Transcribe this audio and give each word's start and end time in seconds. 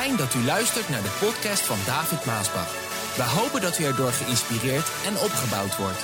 Fijn 0.00 0.16
dat 0.16 0.34
u 0.34 0.44
luistert 0.44 0.88
naar 0.88 1.02
de 1.02 1.18
podcast 1.24 1.66
van 1.66 1.76
David 1.86 2.24
Maasbach. 2.26 2.72
We 3.16 3.22
hopen 3.22 3.60
dat 3.60 3.78
u 3.78 3.84
erdoor 3.84 4.10
geïnspireerd 4.10 4.88
en 5.08 5.14
opgebouwd 5.26 5.76
wordt. 5.76 6.02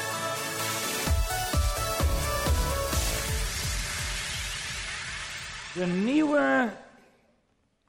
De 5.75 5.87
nieuwe 5.87 6.73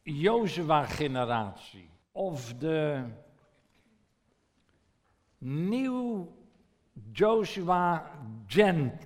Jozua-generatie. 0.03 1.89
Of 2.11 2.54
de 2.54 3.04
nieuw 5.38 6.35
Joshua-gen. 7.11 8.99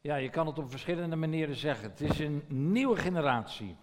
Ja, 0.00 0.16
je 0.16 0.30
kan 0.30 0.46
het 0.46 0.58
op 0.58 0.70
verschillende 0.70 1.16
manieren 1.16 1.56
zeggen. 1.56 1.90
Het 1.90 2.00
is 2.00 2.18
een 2.18 2.42
nieuwe 2.48 2.96
generatie. 2.96 3.76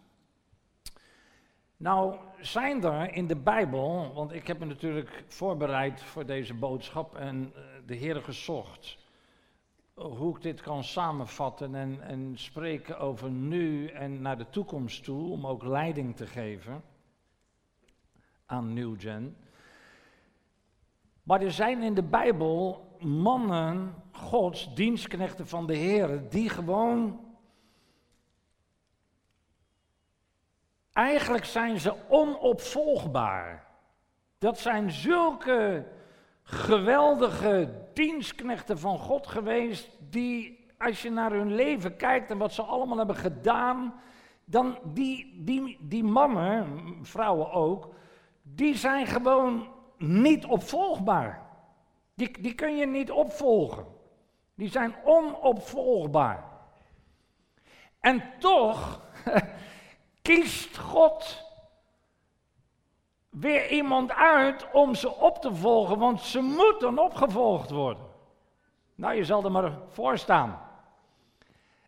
Nou, 1.77 2.15
zijn 2.39 2.83
er 2.83 3.13
in 3.13 3.27
de 3.27 3.35
Bijbel, 3.35 4.11
want 4.13 4.33
ik 4.33 4.47
heb 4.47 4.59
me 4.59 4.65
natuurlijk 4.65 5.23
voorbereid 5.27 6.01
voor 6.01 6.25
deze 6.25 6.53
boodschap 6.53 7.15
en 7.15 7.51
eh, 7.55 7.61
de 7.85 7.95
Heer 7.95 8.21
gezocht 8.21 8.97
hoe 9.93 10.35
ik 10.35 10.41
dit 10.41 10.61
kan 10.61 10.83
samenvatten 10.83 11.75
en, 11.75 12.01
en 12.01 12.31
spreken 12.37 12.99
over 12.99 13.29
nu 13.29 13.87
en 13.87 14.21
naar 14.21 14.37
de 14.37 14.49
toekomst 14.49 15.03
toe, 15.03 15.31
om 15.31 15.47
ook 15.47 15.63
leiding 15.63 16.15
te 16.15 16.25
geven 16.27 16.83
aan 18.45 18.73
New 18.73 18.99
Gen. 18.99 19.37
Maar 21.23 21.41
er 21.41 21.51
zijn 21.51 21.81
in 21.81 21.93
de 21.93 22.03
Bijbel 22.03 22.87
mannen, 22.99 23.93
Gods, 24.11 24.75
dienstknechten 24.75 25.47
van 25.47 25.67
de 25.67 25.75
Heer, 25.75 26.29
die 26.29 26.49
gewoon. 26.49 27.26
Eigenlijk 30.97 31.45
zijn 31.45 31.79
ze 31.79 31.93
onopvolgbaar. 32.07 33.65
Dat 34.37 34.59
zijn 34.59 34.91
zulke 34.91 35.87
geweldige 36.43 37.69
dienstknechten 37.93 38.79
van 38.79 38.99
God 38.99 39.27
geweest, 39.27 39.89
die 39.99 40.65
als 40.77 41.01
je 41.01 41.11
naar 41.11 41.31
hun 41.31 41.55
leven 41.55 41.95
kijkt 41.95 42.29
en 42.31 42.37
wat 42.37 42.53
ze 42.53 42.61
allemaal 42.61 42.97
hebben 42.97 43.15
gedaan, 43.15 43.93
dan 44.45 44.79
die, 44.83 45.43
die, 45.43 45.77
die 45.81 46.03
mannen, 46.03 46.65
vrouwen 47.01 47.51
ook, 47.51 47.93
die 48.41 48.75
zijn 48.75 49.07
gewoon 49.07 49.67
niet 49.97 50.45
opvolgbaar. 50.45 51.41
Die, 52.13 52.41
die 52.41 52.53
kun 52.53 52.77
je 52.77 52.87
niet 52.87 53.11
opvolgen. 53.11 53.85
Die 54.55 54.69
zijn 54.69 54.95
onopvolgbaar. 55.03 56.43
En 57.99 58.23
toch 58.39 59.01
kiest 60.27 60.77
God 60.77 61.45
weer 63.29 63.71
iemand 63.71 64.11
uit 64.11 64.67
om 64.71 64.95
ze 64.95 65.15
op 65.15 65.41
te 65.41 65.55
volgen, 65.55 65.97
want 65.97 66.21
ze 66.21 66.41
moeten 66.41 66.99
opgevolgd 66.99 67.69
worden. 67.69 68.05
Nou, 68.95 69.15
je 69.15 69.25
zal 69.25 69.43
er 69.43 69.51
maar 69.51 69.71
voor 69.89 70.17
staan. 70.17 70.59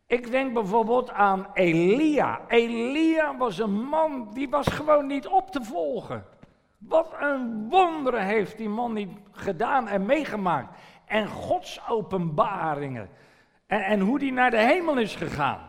Ik 0.08 0.32
denk 0.32 0.54
bijvoorbeeld 0.54 1.12
aan 1.12 1.48
Elia. 1.54 2.42
Elia 2.48 3.38
was 3.38 3.58
een 3.58 3.84
man 3.84 4.30
die 4.34 4.50
was 4.50 4.68
gewoon 4.68 5.08
niet 5.08 5.28
op 5.28 5.52
te 5.52 5.64
volgen. 5.64 6.26
Wat 6.78 7.14
een 7.20 7.70
wonderen 7.70 8.26
heeft 8.26 8.58
die 8.58 8.70
man 8.70 8.94
niet 8.94 9.12
gedaan 9.32 9.88
en 9.88 10.06
meegemaakt. 10.06 10.78
En 11.06 11.28
Gods 11.28 11.88
openbaringen. 11.90 13.10
En, 13.68 13.82
en 13.82 14.00
hoe 14.00 14.20
die 14.20 14.32
naar 14.32 14.52
de 14.52 14.62
hemel 14.62 14.98
is 14.98 15.16
gegaan. 15.16 15.69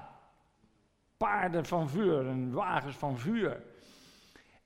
Paarden 1.21 1.67
van 1.67 1.89
vuur 1.89 2.27
en 2.27 2.53
wagens 2.53 2.97
van 2.97 3.19
vuur. 3.19 3.63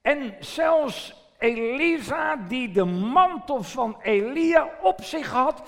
En 0.00 0.36
zelfs 0.40 1.14
Elisa, 1.38 2.36
die 2.36 2.72
de 2.72 2.84
mantel 2.84 3.62
van 3.62 4.00
Elia 4.02 4.70
op 4.82 5.02
zich 5.02 5.30
had, 5.30 5.62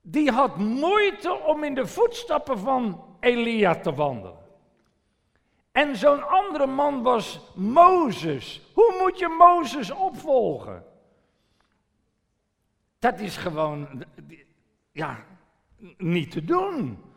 die 0.00 0.30
had 0.30 0.56
moeite 0.56 1.32
om 1.32 1.64
in 1.64 1.74
de 1.74 1.86
voetstappen 1.86 2.58
van 2.58 3.04
Elia 3.20 3.74
te 3.74 3.94
wandelen. 3.94 4.38
En 5.72 5.96
zo'n 5.96 6.28
andere 6.28 6.66
man 6.66 7.02
was 7.02 7.40
Mozes. 7.54 8.70
Hoe 8.74 8.96
moet 9.00 9.18
je 9.18 9.28
Mozes 9.28 9.90
opvolgen? 9.90 10.84
Dat 12.98 13.20
is 13.20 13.36
gewoon, 13.36 14.04
ja, 14.92 15.24
niet 15.96 16.30
te 16.30 16.44
doen. 16.44 17.11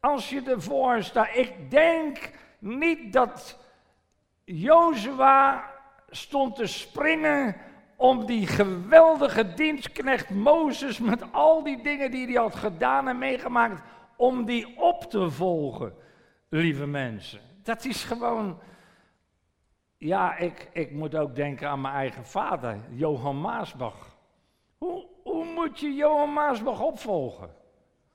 Als 0.00 0.30
je 0.30 0.42
ervoor 0.42 1.02
staat, 1.02 1.28
ik 1.34 1.70
denk 1.70 2.30
niet 2.58 3.12
dat 3.12 3.58
Jozua 4.44 5.70
stond 6.08 6.56
te 6.56 6.66
springen 6.66 7.56
om 7.96 8.26
die 8.26 8.46
geweldige 8.46 9.54
dienstknecht 9.54 10.30
Mozes 10.30 10.98
met 10.98 11.32
al 11.32 11.62
die 11.62 11.82
dingen 11.82 12.10
die 12.10 12.26
hij 12.26 12.34
had 12.34 12.54
gedaan 12.54 13.08
en 13.08 13.18
meegemaakt, 13.18 13.82
om 14.16 14.44
die 14.44 14.78
op 14.78 15.02
te 15.02 15.30
volgen, 15.30 15.94
lieve 16.48 16.86
mensen. 16.86 17.40
Dat 17.62 17.84
is 17.84 18.04
gewoon, 18.04 18.58
ja, 19.96 20.36
ik, 20.36 20.68
ik 20.72 20.90
moet 20.92 21.14
ook 21.14 21.34
denken 21.34 21.68
aan 21.68 21.80
mijn 21.80 21.94
eigen 21.94 22.26
vader, 22.26 22.78
Johan 22.90 23.40
Maasbach. 23.40 24.16
Hoe, 24.78 25.06
hoe 25.22 25.44
moet 25.44 25.80
je 25.80 25.94
Johan 25.94 26.32
Maasbach 26.32 26.80
opvolgen? 26.80 27.59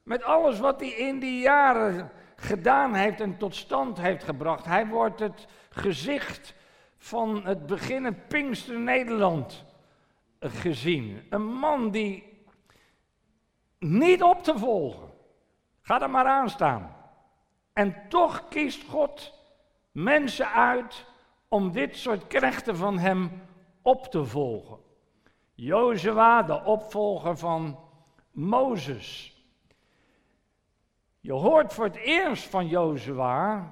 Met 0.05 0.23
alles 0.23 0.59
wat 0.59 0.79
hij 0.79 0.89
in 0.89 1.19
die 1.19 1.39
jaren 1.39 2.11
gedaan 2.35 2.93
heeft 2.93 3.21
en 3.21 3.38
tot 3.38 3.55
stand 3.55 3.97
heeft 3.97 4.23
gebracht. 4.23 4.66
Hij 4.66 4.88
wordt 4.88 5.19
het 5.19 5.47
gezicht 5.69 6.53
van 6.97 7.45
het 7.45 7.66
beginnen 7.66 8.25
Pinkster 8.27 8.79
Nederland 8.79 9.65
gezien. 10.39 11.25
Een 11.29 11.45
man 11.45 11.91
die 11.91 12.23
niet 13.79 14.23
op 14.23 14.44
te 14.44 14.57
volgen. 14.57 15.09
Ga 15.81 16.01
er 16.01 16.09
maar 16.09 16.25
aan 16.25 16.49
staan. 16.49 16.95
En 17.73 17.95
toch 18.09 18.47
kiest 18.47 18.88
God 18.88 19.33
mensen 19.91 20.51
uit 20.51 21.05
om 21.47 21.71
dit 21.71 21.97
soort 21.97 22.27
krachten 22.27 22.77
van 22.77 22.99
hem 22.99 23.41
op 23.81 24.05
te 24.05 24.25
volgen. 24.25 24.77
Jozua, 25.53 26.44
de 26.44 26.63
opvolger 26.63 27.38
van 27.38 27.79
Mozes. 28.31 29.34
Je 31.25 31.34
hoort 31.34 31.74
voor 31.74 31.86
het 31.86 31.96
eerst 31.96 32.44
van 32.44 32.68
Jozua 32.68 33.68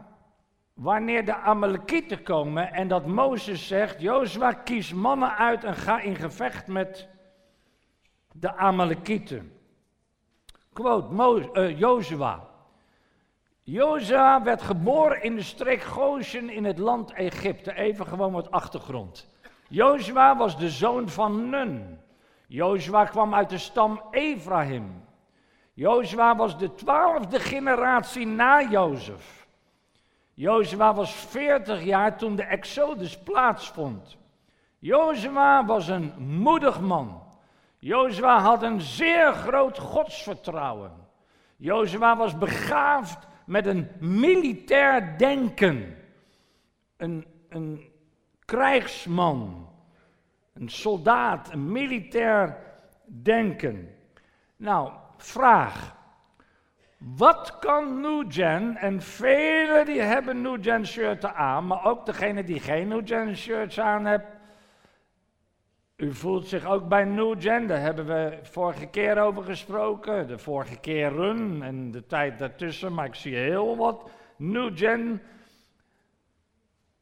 wanneer 0.73 1.25
de 1.25 1.35
Amalekieten 1.35 2.23
komen 2.23 2.73
en 2.73 2.87
dat 2.87 3.05
Mozes 3.05 3.67
zegt, 3.67 4.01
Jozua 4.01 4.53
kies 4.53 4.93
mannen 4.93 5.37
uit 5.37 5.63
en 5.63 5.75
ga 5.75 6.01
in 6.01 6.15
gevecht 6.15 6.67
met 6.67 7.07
de 8.31 8.55
Amalekieten. 8.55 9.57
Quote, 10.73 11.13
Mo, 11.13 11.37
uh, 11.53 11.79
Jozua. 11.79 12.47
Jozua 13.63 14.43
werd 14.43 14.61
geboren 14.61 15.23
in 15.23 15.35
de 15.35 15.43
streek 15.43 15.81
Goshen 15.81 16.49
in 16.49 16.63
het 16.63 16.77
land 16.77 17.11
Egypte. 17.11 17.73
Even 17.73 18.07
gewoon 18.07 18.31
wat 18.31 18.51
achtergrond. 18.51 19.27
Jozua 19.67 20.37
was 20.37 20.57
de 20.57 20.69
zoon 20.69 21.09
van 21.09 21.49
Nun. 21.49 21.99
Jozua 22.47 23.05
kwam 23.05 23.33
uit 23.33 23.49
de 23.49 23.57
stam 23.57 24.01
Ephraim. 24.11 25.11
Jozua 25.73 26.35
was 26.35 26.57
de 26.57 26.75
twaalfde 26.75 27.39
generatie 27.39 28.25
na 28.25 28.61
Jozef. 28.61 29.47
Jozua 30.33 30.93
was 30.93 31.11
40 31.11 31.83
jaar 31.83 32.17
toen 32.17 32.35
de 32.35 32.43
Exodus 32.43 33.17
plaatsvond. 33.17 34.17
Jozua 34.79 35.65
was 35.65 35.87
een 35.87 36.13
moedig 36.17 36.79
man. 36.81 37.21
Jozua 37.79 38.39
had 38.39 38.63
een 38.63 38.81
zeer 38.81 39.33
groot 39.33 39.79
godsvertrouwen. 39.79 40.91
Jozua 41.55 42.17
was 42.17 42.37
begaafd 42.37 43.27
met 43.45 43.65
een 43.65 43.87
militair 43.99 45.17
denken. 45.17 45.97
Een, 46.97 47.25
een 47.49 47.91
krijgsman, 48.45 49.69
een 50.53 50.69
soldaat, 50.69 51.51
een 51.51 51.71
militair 51.71 52.57
denken. 53.05 53.95
Nou, 54.55 54.91
vraag. 55.25 55.95
Wat 56.97 57.59
kan 57.59 58.01
New 58.01 58.39
en 58.75 59.01
velen 59.01 59.85
die 59.85 60.01
hebben 60.01 60.41
New 60.41 60.63
Gen 60.63 60.87
shirts 60.87 61.25
aan, 61.25 61.67
maar 61.67 61.85
ook 61.85 62.05
degene 62.05 62.43
die 62.43 62.59
geen 62.59 62.87
New 62.87 63.07
Gen 63.07 63.37
shirts 63.37 63.79
aan 63.79 64.05
hebben. 64.05 64.27
U 65.95 66.13
voelt 66.13 66.47
zich 66.47 66.65
ook 66.65 66.87
bij 66.87 67.03
New 67.03 67.41
Gen, 67.41 67.67
daar 67.67 67.79
hebben 67.79 68.05
we 68.05 68.39
vorige 68.41 68.85
keer 68.85 69.21
over 69.21 69.43
gesproken. 69.43 70.27
De 70.27 70.37
vorige 70.37 70.77
keer 70.79 71.09
run 71.09 71.63
en 71.63 71.91
de 71.91 72.05
tijd 72.05 72.39
daartussen, 72.39 72.93
maar 72.93 73.05
ik 73.05 73.15
zie 73.15 73.35
heel 73.35 73.77
wat 73.77 74.09
New 74.37 74.77
Gen 74.77 75.21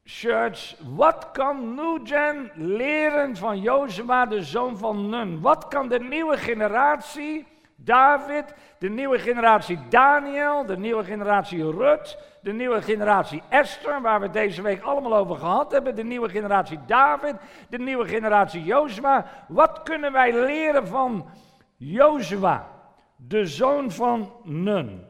shirts. 0.06 0.78
Wat 0.96 1.30
kan 1.32 1.76
New 1.76 2.08
Gen 2.08 2.52
leren 2.56 3.36
van 3.36 3.62
Jozua, 3.62 4.26
de 4.26 4.44
zoon 4.44 4.78
van 4.78 5.10
Nun? 5.10 5.42
Wat 5.42 5.68
kan 5.68 5.88
de 5.88 6.00
nieuwe 6.00 6.38
generatie 6.38 7.51
David, 7.84 8.54
de 8.78 8.90
nieuwe 8.90 9.20
generatie 9.20 9.80
Daniel, 9.90 10.66
de 10.66 10.78
nieuwe 10.78 11.04
generatie 11.04 11.72
Rut, 11.72 12.18
de 12.42 12.54
nieuwe 12.54 12.82
generatie 12.82 13.44
Esther, 13.50 14.02
waar 14.02 14.20
we 14.20 14.30
deze 14.30 14.62
week 14.62 14.82
allemaal 14.82 15.16
over 15.16 15.36
gehad 15.36 15.72
hebben, 15.72 15.96
de 15.96 16.04
nieuwe 16.04 16.30
generatie 16.30 16.80
David, 16.86 17.36
de 17.70 17.78
nieuwe 17.78 18.08
generatie 18.08 18.64
Jozua. 18.64 19.26
Wat 19.48 19.82
kunnen 19.84 20.12
wij 20.12 20.34
leren 20.46 20.88
van 20.88 21.30
Jozua, 21.78 22.68
de 23.16 23.46
zoon 23.46 23.92
van 23.92 24.34
Nun? 24.44 25.06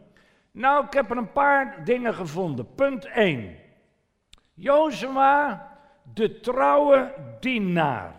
Nou, 0.51 0.85
ik 0.85 0.93
heb 0.93 1.11
er 1.11 1.17
een 1.17 1.31
paar 1.31 1.81
dingen 1.83 2.13
gevonden. 2.13 2.73
Punt 2.75 3.05
1. 3.05 3.55
Jozua, 4.53 5.67
de 6.13 6.39
trouwe 6.39 7.13
dienaar. 7.39 8.15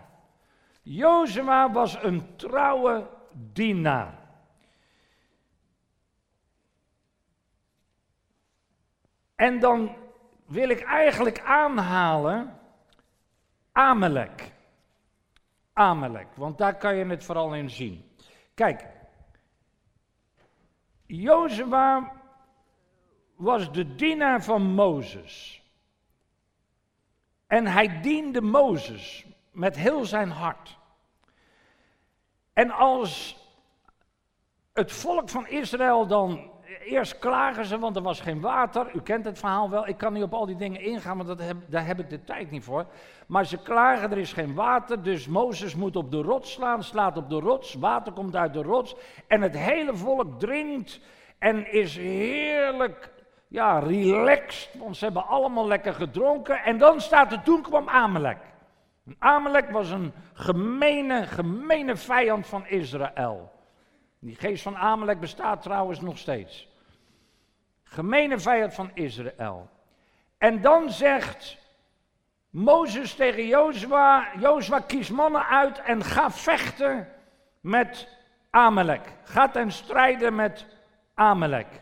Jozua 0.81 1.71
was 1.71 2.03
een 2.03 2.35
trouwe 2.35 3.07
dienaar. 3.53 4.22
En 9.43 9.59
dan 9.59 9.95
wil 10.45 10.69
ik 10.69 10.81
eigenlijk 10.81 11.41
aanhalen 11.41 12.59
Amalek. 13.71 14.51
Amalek, 15.73 16.27
want 16.35 16.57
daar 16.57 16.77
kan 16.77 16.95
je 16.95 17.05
het 17.05 17.23
vooral 17.23 17.55
in 17.55 17.69
zien. 17.69 18.15
Kijk, 18.53 18.85
Jozua 21.05 22.11
was 23.35 23.71
de 23.71 23.95
dienaar 23.95 24.43
van 24.43 24.61
Mozes. 24.61 25.63
En 27.47 27.67
hij 27.67 28.01
diende 28.01 28.41
Mozes 28.41 29.25
met 29.51 29.75
heel 29.75 30.05
zijn 30.05 30.29
hart. 30.29 30.77
En 32.53 32.71
als 32.71 33.37
het 34.73 34.91
volk 34.91 35.29
van 35.29 35.47
Israël 35.47 36.07
dan 36.07 36.52
eerst 36.79 37.19
klagen 37.19 37.65
ze, 37.65 37.79
want 37.79 37.95
er 37.95 38.01
was 38.01 38.21
geen 38.21 38.41
water. 38.41 38.95
U 38.95 39.01
kent 39.01 39.25
het 39.25 39.39
verhaal 39.39 39.69
wel. 39.69 39.87
Ik 39.87 39.97
kan 39.97 40.13
niet 40.13 40.23
op 40.23 40.33
al 40.33 40.45
die 40.45 40.55
dingen 40.55 40.81
ingaan, 40.81 41.15
want 41.17 41.29
dat 41.29 41.39
heb, 41.39 41.57
daar 41.67 41.85
heb 41.85 41.99
ik 41.99 42.09
de 42.09 42.23
tijd 42.23 42.51
niet 42.51 42.63
voor. 42.63 42.85
Maar 43.27 43.45
ze 43.45 43.57
klagen, 43.57 44.11
er 44.11 44.17
is 44.17 44.33
geen 44.33 44.53
water. 44.53 45.03
Dus 45.03 45.27
Mozes 45.27 45.75
moet 45.75 45.95
op 45.95 46.11
de 46.11 46.21
rots 46.21 46.51
slaan, 46.51 46.83
slaat 46.83 47.17
op 47.17 47.29
de 47.29 47.39
rots. 47.39 47.73
Water 47.73 48.13
komt 48.13 48.35
uit 48.35 48.53
de 48.53 48.61
rots. 48.61 48.95
En 49.27 49.41
het 49.41 49.57
hele 49.57 49.95
volk 49.95 50.39
drinkt 50.39 50.99
en 51.39 51.71
is 51.71 51.97
heerlijk, 51.97 53.11
ja, 53.47 53.79
relaxed. 53.79 54.69
Want 54.79 54.97
ze 54.97 55.03
hebben 55.05 55.27
allemaal 55.27 55.67
lekker 55.67 55.93
gedronken. 55.93 56.63
En 56.63 56.77
dan 56.77 57.01
staat 57.01 57.31
er, 57.31 57.43
toen 57.43 57.61
kwam 57.61 57.89
Amalek. 57.89 58.39
Amalek 59.19 59.69
was 59.69 59.89
een 59.89 60.13
gemene, 60.33 61.23
gemene 61.23 61.95
vijand 61.95 62.47
van 62.47 62.65
Israël. 62.67 63.51
Die 64.23 64.35
geest 64.35 64.63
van 64.63 64.77
Amalek 64.77 65.19
bestaat 65.19 65.61
trouwens 65.61 66.01
nog 66.01 66.17
steeds. 66.17 66.67
Gemene 67.83 68.39
vijand 68.39 68.73
van 68.73 68.91
Israël. 68.93 69.69
En 70.37 70.61
dan 70.61 70.89
zegt 70.89 71.57
Mozes 72.49 73.13
tegen 73.13 73.47
Jozua, 73.47 74.27
Jozua 74.39 74.79
kies 74.79 75.09
mannen 75.09 75.47
uit 75.47 75.79
en 75.79 76.03
ga 76.03 76.31
vechten 76.31 77.07
met 77.61 78.07
Amalek. 78.49 79.13
Ga 79.23 79.49
ten 79.49 79.71
strijde 79.71 80.31
met 80.31 80.65
Amalek. 81.13 81.81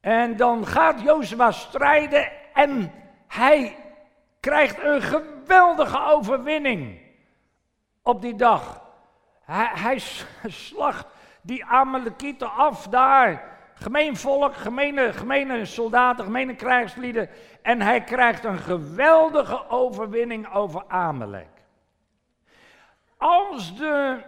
En 0.00 0.36
dan 0.36 0.66
gaat 0.66 1.00
Jozua 1.00 1.50
strijden 1.50 2.30
en 2.54 2.92
hij 3.26 3.76
krijgt 4.40 4.82
een 4.82 5.02
geweldige 5.02 6.00
overwinning 6.00 7.00
op 8.02 8.22
die 8.22 8.34
dag. 8.34 8.87
Hij, 9.50 9.70
hij 9.72 9.98
slacht 10.50 11.06
die 11.40 11.64
Amalekieten 11.64 12.52
af 12.52 12.86
daar. 12.86 13.58
Gemeen 13.74 14.16
volk, 14.16 14.56
gemene, 14.56 15.12
gemene 15.12 15.64
soldaten, 15.64 16.24
gemene 16.24 16.54
krijgslieden. 16.54 17.28
En 17.62 17.80
hij 17.80 18.00
krijgt 18.00 18.44
een 18.44 18.58
geweldige 18.58 19.68
overwinning 19.68 20.52
over 20.52 20.84
Amalek. 20.88 21.48
Als 23.16 23.76
de 23.76 24.22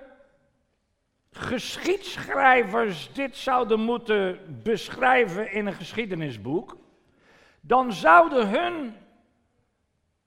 geschiedschrijvers 1.32 3.12
dit 3.12 3.36
zouden 3.36 3.80
moeten 3.80 4.38
beschrijven 4.62 5.52
in 5.52 5.66
een 5.66 5.74
geschiedenisboek, 5.74 6.76
dan 7.60 7.92
zouden 7.92 8.48
hun 8.48 8.96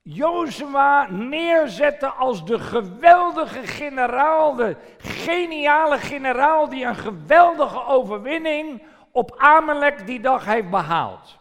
Jozua 0.03 1.07
neerzetten 1.09 2.15
als 2.15 2.45
de 2.45 2.59
geweldige 2.59 3.67
generaal, 3.67 4.55
de 4.55 4.75
geniale 4.97 5.97
generaal 5.97 6.69
die 6.69 6.85
een 6.85 6.95
geweldige 6.95 7.85
overwinning 7.85 8.83
op 9.11 9.35
Amalek 9.37 10.05
die 10.05 10.19
dag 10.19 10.45
heeft 10.45 10.69
behaald. 10.69 11.37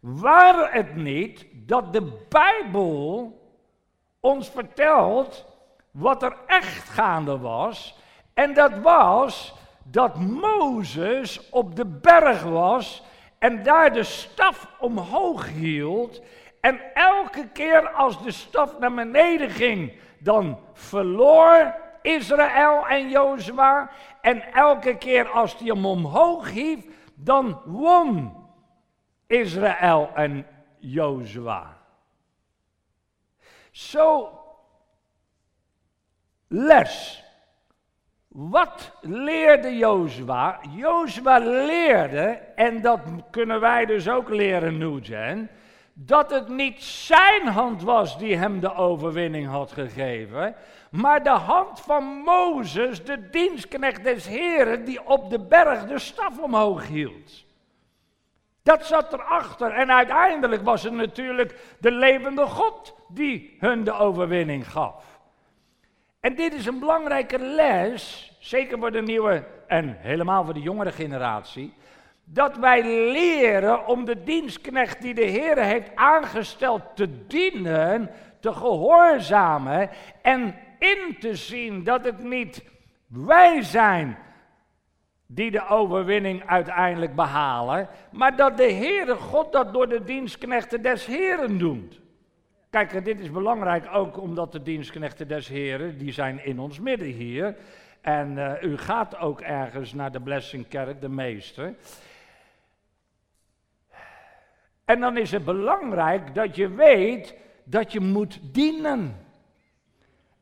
Waar 0.00 0.72
het 0.72 0.96
niet 0.96 1.46
dat 1.52 1.92
de 1.92 2.26
Bijbel 2.28 3.32
ons 4.20 4.48
vertelt 4.48 5.44
wat 5.90 6.22
er 6.22 6.36
echt 6.46 6.88
gaande 6.88 7.38
was, 7.38 7.98
en 8.34 8.54
dat 8.54 8.78
was 8.78 9.54
dat 9.82 10.16
Mozes 10.20 11.50
op 11.50 11.76
de 11.76 11.86
berg 11.86 12.42
was 12.42 13.02
en 13.38 13.62
daar 13.62 13.92
de 13.92 14.02
staf 14.02 14.68
omhoog 14.78 15.48
hield 15.48 16.20
en 16.62 16.80
elke 16.94 17.48
keer 17.52 17.88
als 17.88 18.22
de 18.22 18.30
staf 18.30 18.78
naar 18.78 18.94
beneden 18.94 19.50
ging, 19.50 19.92
dan 20.18 20.58
verloor 20.72 21.74
Israël 22.02 22.88
en 22.88 23.08
Jozua. 23.08 23.90
En 24.20 24.52
elke 24.52 24.96
keer 24.96 25.28
als 25.28 25.58
hij 25.58 25.66
hem 25.66 25.86
omhoog 25.86 26.50
hief, 26.50 26.84
dan 27.14 27.60
won 27.64 28.34
Israël 29.26 30.10
en 30.14 30.46
Jozua. 30.78 31.78
Zo, 33.70 34.38
les. 36.48 37.24
Wat 38.28 38.92
leerde 39.00 39.76
Jozua? 39.76 40.60
Jozua 40.70 41.38
leerde, 41.38 42.40
en 42.54 42.80
dat 42.80 43.00
kunnen 43.30 43.60
wij 43.60 43.86
dus 43.86 44.08
ook 44.08 44.28
leren 44.28 44.78
nu, 44.78 45.00
dat 45.92 46.30
het 46.30 46.48
niet 46.48 46.82
zijn 46.82 47.46
hand 47.46 47.82
was 47.82 48.18
die 48.18 48.36
hem 48.36 48.60
de 48.60 48.74
overwinning 48.74 49.46
had 49.46 49.72
gegeven, 49.72 50.54
maar 50.90 51.22
de 51.22 51.30
hand 51.30 51.80
van 51.80 52.04
Mozes, 52.04 53.04
de 53.04 53.30
dienstknecht 53.30 54.04
des 54.04 54.26
Heren, 54.26 54.84
die 54.84 55.06
op 55.06 55.30
de 55.30 55.38
berg 55.38 55.86
de 55.86 55.98
staf 55.98 56.38
omhoog 56.38 56.86
hield. 56.86 57.44
Dat 58.62 58.86
zat 58.86 59.12
erachter 59.12 59.72
en 59.72 59.90
uiteindelijk 59.90 60.62
was 60.62 60.82
het 60.82 60.92
natuurlijk 60.92 61.76
de 61.78 61.90
levende 61.90 62.46
God 62.46 62.94
die 63.08 63.56
hun 63.58 63.84
de 63.84 63.92
overwinning 63.92 64.70
gaf. 64.70 65.20
En 66.20 66.34
dit 66.34 66.54
is 66.54 66.66
een 66.66 66.78
belangrijke 66.78 67.38
les, 67.38 68.32
zeker 68.40 68.78
voor 68.78 68.92
de 68.92 69.02
nieuwe 69.02 69.44
en 69.66 69.96
helemaal 69.98 70.44
voor 70.44 70.54
de 70.54 70.60
jongere 70.60 70.92
generatie 70.92 71.74
dat 72.24 72.56
wij 72.56 72.82
leren 73.12 73.86
om 73.86 74.04
de 74.04 74.22
dienstknecht 74.22 75.02
die 75.02 75.14
de 75.14 75.24
Heer 75.24 75.58
heeft 75.58 75.90
aangesteld 75.94 76.82
te 76.94 77.26
dienen, 77.26 78.10
te 78.40 78.52
gehoorzamen 78.52 79.90
en 80.22 80.54
in 80.78 81.16
te 81.20 81.34
zien 81.34 81.84
dat 81.84 82.04
het 82.04 82.22
niet 82.22 82.64
wij 83.06 83.62
zijn 83.62 84.18
die 85.26 85.50
de 85.50 85.68
overwinning 85.68 86.46
uiteindelijk 86.46 87.14
behalen, 87.14 87.88
maar 88.10 88.36
dat 88.36 88.56
de 88.56 88.72
Heere 88.72 89.14
God 89.14 89.52
dat 89.52 89.72
door 89.72 89.88
de 89.88 90.04
dienstknechten 90.04 90.82
des 90.82 91.06
Heren 91.06 91.58
doet. 91.58 92.00
Kijk, 92.70 93.04
dit 93.04 93.20
is 93.20 93.30
belangrijk 93.30 93.88
ook 93.92 94.20
omdat 94.20 94.52
de 94.52 94.62
dienstknechten 94.62 95.28
des 95.28 95.48
Heren, 95.48 95.98
die 95.98 96.12
zijn 96.12 96.44
in 96.44 96.58
ons 96.58 96.80
midden 96.80 97.08
hier. 97.08 97.56
En 98.00 98.36
uh, 98.36 98.52
u 98.62 98.78
gaat 98.78 99.18
ook 99.18 99.40
ergens 99.40 99.92
naar 99.92 100.12
de 100.12 100.20
Blessingkerk, 100.20 101.00
de 101.00 101.08
meester. 101.08 101.74
En 104.92 105.00
dan 105.00 105.16
is 105.16 105.30
het 105.30 105.44
belangrijk 105.44 106.34
dat 106.34 106.56
je 106.56 106.68
weet 106.68 107.34
dat 107.64 107.92
je 107.92 108.00
moet 108.00 108.40
dienen. 108.42 109.16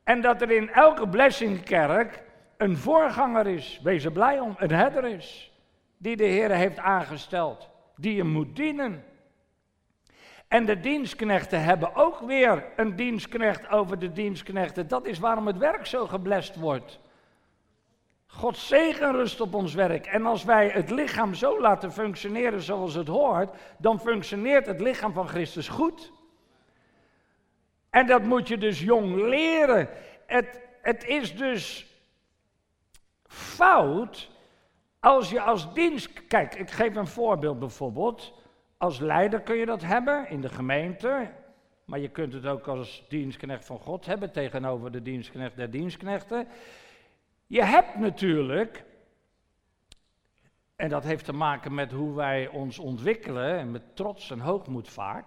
En 0.03 0.21
dat 0.21 0.41
er 0.41 0.51
in 0.51 0.69
elke 0.69 1.09
blessingkerk 1.09 2.23
een 2.57 2.77
voorganger 2.77 3.47
is, 3.47 3.79
wees 3.83 4.05
er 4.05 4.11
blij 4.11 4.39
om, 4.39 4.55
een 4.57 4.71
herder 4.71 5.05
is, 5.05 5.51
die 5.97 6.15
de 6.15 6.23
Heer 6.23 6.51
heeft 6.51 6.79
aangesteld, 6.79 7.69
die 7.95 8.15
je 8.15 8.23
moet 8.23 8.55
dienen. 8.55 9.03
En 10.47 10.65
de 10.65 10.79
dienstknechten 10.79 11.63
hebben 11.63 11.95
ook 11.95 12.19
weer 12.19 12.65
een 12.75 12.95
dienstknecht 12.95 13.69
over 13.69 13.99
de 13.99 14.11
dienstknechten. 14.11 14.87
Dat 14.87 15.05
is 15.05 15.19
waarom 15.19 15.47
het 15.47 15.57
werk 15.57 15.85
zo 15.85 16.07
geblest 16.07 16.55
wordt. 16.55 16.99
God 18.33 18.57
zegen 18.57 19.11
rust 19.11 19.41
op 19.41 19.53
ons 19.53 19.73
werk. 19.73 20.05
En 20.05 20.25
als 20.25 20.43
wij 20.43 20.69
het 20.69 20.89
lichaam 20.89 21.33
zo 21.33 21.61
laten 21.61 21.91
functioneren 21.91 22.61
zoals 22.61 22.93
het 22.93 23.07
hoort, 23.07 23.55
dan 23.77 23.99
functioneert 23.99 24.65
het 24.65 24.81
lichaam 24.81 25.13
van 25.13 25.27
Christus 25.27 25.67
goed. 25.67 26.11
En 27.89 28.07
dat 28.07 28.23
moet 28.23 28.47
je 28.47 28.57
dus 28.57 28.79
jong 28.79 29.15
leren. 29.15 29.89
Het, 30.25 30.61
het 30.81 31.05
is 31.05 31.35
dus 31.35 31.85
fout 33.27 34.29
als 34.99 35.29
je 35.29 35.41
als 35.41 35.73
dienst. 35.73 36.27
Kijk, 36.27 36.55
ik 36.55 36.71
geef 36.71 36.95
een 36.95 37.07
voorbeeld 37.07 37.59
bijvoorbeeld. 37.59 38.33
Als 38.77 38.99
leider 38.99 39.41
kun 39.41 39.55
je 39.55 39.65
dat 39.65 39.81
hebben 39.81 40.29
in 40.29 40.41
de 40.41 40.49
gemeente. 40.49 41.29
Maar 41.85 41.99
je 41.99 42.09
kunt 42.09 42.33
het 42.33 42.45
ook 42.45 42.67
als 42.67 43.05
dienstknecht 43.09 43.65
van 43.65 43.79
God 43.79 44.05
hebben 44.05 44.31
tegenover 44.31 44.91
de 44.91 45.01
dienstknecht 45.01 45.55
der 45.55 45.71
dienstknechten. 45.71 46.47
Je 47.51 47.63
hebt 47.63 47.95
natuurlijk, 47.95 48.83
en 50.75 50.89
dat 50.89 51.03
heeft 51.03 51.25
te 51.25 51.33
maken 51.33 51.73
met 51.73 51.91
hoe 51.91 52.15
wij 52.15 52.47
ons 52.47 52.79
ontwikkelen 52.79 53.57
en 53.57 53.71
met 53.71 53.95
trots 53.95 54.31
en 54.31 54.39
hoogmoed 54.39 54.89
vaak, 54.89 55.25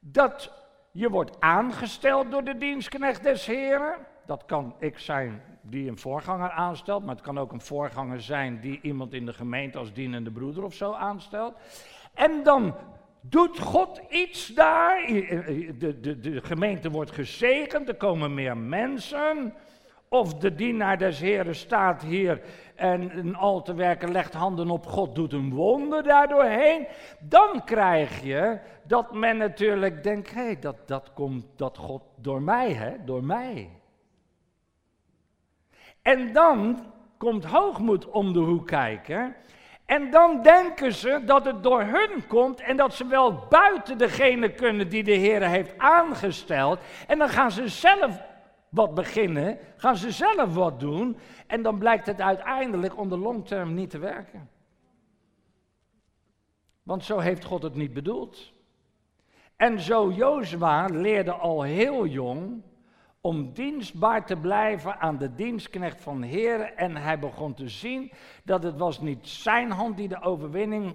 dat 0.00 0.52
je 0.92 1.10
wordt 1.10 1.40
aangesteld 1.40 2.30
door 2.30 2.44
de 2.44 2.56
dienstknecht 2.56 3.22
des 3.22 3.46
Heren. 3.46 3.96
Dat 4.26 4.44
kan 4.44 4.74
ik 4.78 4.98
zijn 4.98 5.42
die 5.62 5.88
een 5.88 5.98
voorganger 5.98 6.50
aanstelt, 6.50 7.04
maar 7.04 7.14
het 7.14 7.24
kan 7.24 7.38
ook 7.38 7.52
een 7.52 7.60
voorganger 7.60 8.20
zijn 8.20 8.60
die 8.60 8.80
iemand 8.82 9.12
in 9.12 9.26
de 9.26 9.32
gemeente 9.32 9.78
als 9.78 9.92
dienende 9.92 10.30
broeder 10.30 10.64
of 10.64 10.74
zo 10.74 10.92
aanstelt. 10.92 11.54
En 12.14 12.42
dan 12.42 12.74
doet 13.20 13.58
God 13.58 14.00
iets 14.10 14.46
daar. 14.46 15.06
De, 15.06 16.00
de, 16.00 16.18
de 16.20 16.40
gemeente 16.42 16.90
wordt 16.90 17.10
gezegend, 17.10 17.88
er 17.88 17.94
komen 17.94 18.34
meer 18.34 18.56
mensen. 18.56 19.54
Of 20.12 20.34
de 20.34 20.54
dienaar 20.54 20.98
des 20.98 21.20
Heren 21.20 21.54
staat 21.54 22.02
hier 22.02 22.40
en 22.74 23.18
een 23.18 23.36
al 23.36 23.62
te 23.62 23.74
werken 23.74 24.12
legt 24.12 24.34
handen 24.34 24.70
op 24.70 24.86
God, 24.86 25.14
doet 25.14 25.32
een 25.32 25.54
wonder 25.54 26.02
daardoorheen. 26.02 26.86
Dan 27.20 27.64
krijg 27.64 28.22
je 28.22 28.58
dat 28.82 29.14
men 29.14 29.36
natuurlijk 29.36 30.02
denkt, 30.02 30.34
hé, 30.34 30.42
hey, 30.42 30.58
dat, 30.58 30.76
dat 30.86 31.10
komt 31.14 31.46
dat 31.56 31.78
God 31.78 32.02
door 32.16 32.42
mij, 32.42 32.72
hè, 32.72 33.04
door 33.04 33.24
mij. 33.24 33.70
En 36.02 36.32
dan 36.32 36.86
komt 37.18 37.44
hoogmoed 37.44 38.08
om 38.08 38.32
de 38.32 38.40
hoek 38.40 38.66
kijken. 38.66 39.34
En 39.86 40.10
dan 40.10 40.42
denken 40.42 40.92
ze 40.92 41.22
dat 41.24 41.44
het 41.44 41.62
door 41.62 41.82
hun 41.82 42.26
komt 42.26 42.60
en 42.60 42.76
dat 42.76 42.94
ze 42.94 43.06
wel 43.06 43.46
buiten 43.48 43.98
degene 43.98 44.52
kunnen 44.52 44.88
die 44.88 45.04
de 45.04 45.12
Heer 45.12 45.42
heeft 45.42 45.78
aangesteld. 45.78 46.80
En 47.06 47.18
dan 47.18 47.28
gaan 47.28 47.50
ze 47.50 47.68
zelf 47.68 48.30
wat 48.72 48.94
beginnen, 48.94 49.58
gaan 49.76 49.96
ze 49.96 50.10
zelf 50.10 50.54
wat 50.54 50.80
doen. 50.80 51.16
En 51.46 51.62
dan 51.62 51.78
blijkt 51.78 52.06
het 52.06 52.20
uiteindelijk 52.20 52.98
onder 52.98 53.18
long 53.18 53.46
term 53.46 53.74
niet 53.74 53.90
te 53.90 53.98
werken. 53.98 54.48
Want 56.82 57.04
zo 57.04 57.18
heeft 57.18 57.44
God 57.44 57.62
het 57.62 57.74
niet 57.74 57.92
bedoeld. 57.92 58.52
En 59.56 59.80
zo 59.80 60.10
Jozua 60.10 60.86
leerde 60.86 61.32
al 61.32 61.62
heel 61.62 62.06
jong 62.06 62.62
om 63.20 63.52
dienstbaar 63.52 64.26
te 64.26 64.36
blijven 64.36 65.00
aan 65.00 65.18
de 65.18 65.34
dienstknecht 65.34 66.00
van 66.00 66.22
Heer. 66.22 66.74
En 66.74 66.96
hij 66.96 67.18
begon 67.18 67.54
te 67.54 67.68
zien 67.68 68.12
dat 68.44 68.62
het 68.62 68.78
was 68.78 69.00
niet 69.00 69.28
zijn 69.28 69.70
hand 69.70 69.96
die 69.96 70.08
de 70.08 70.22
overwinning 70.22 70.94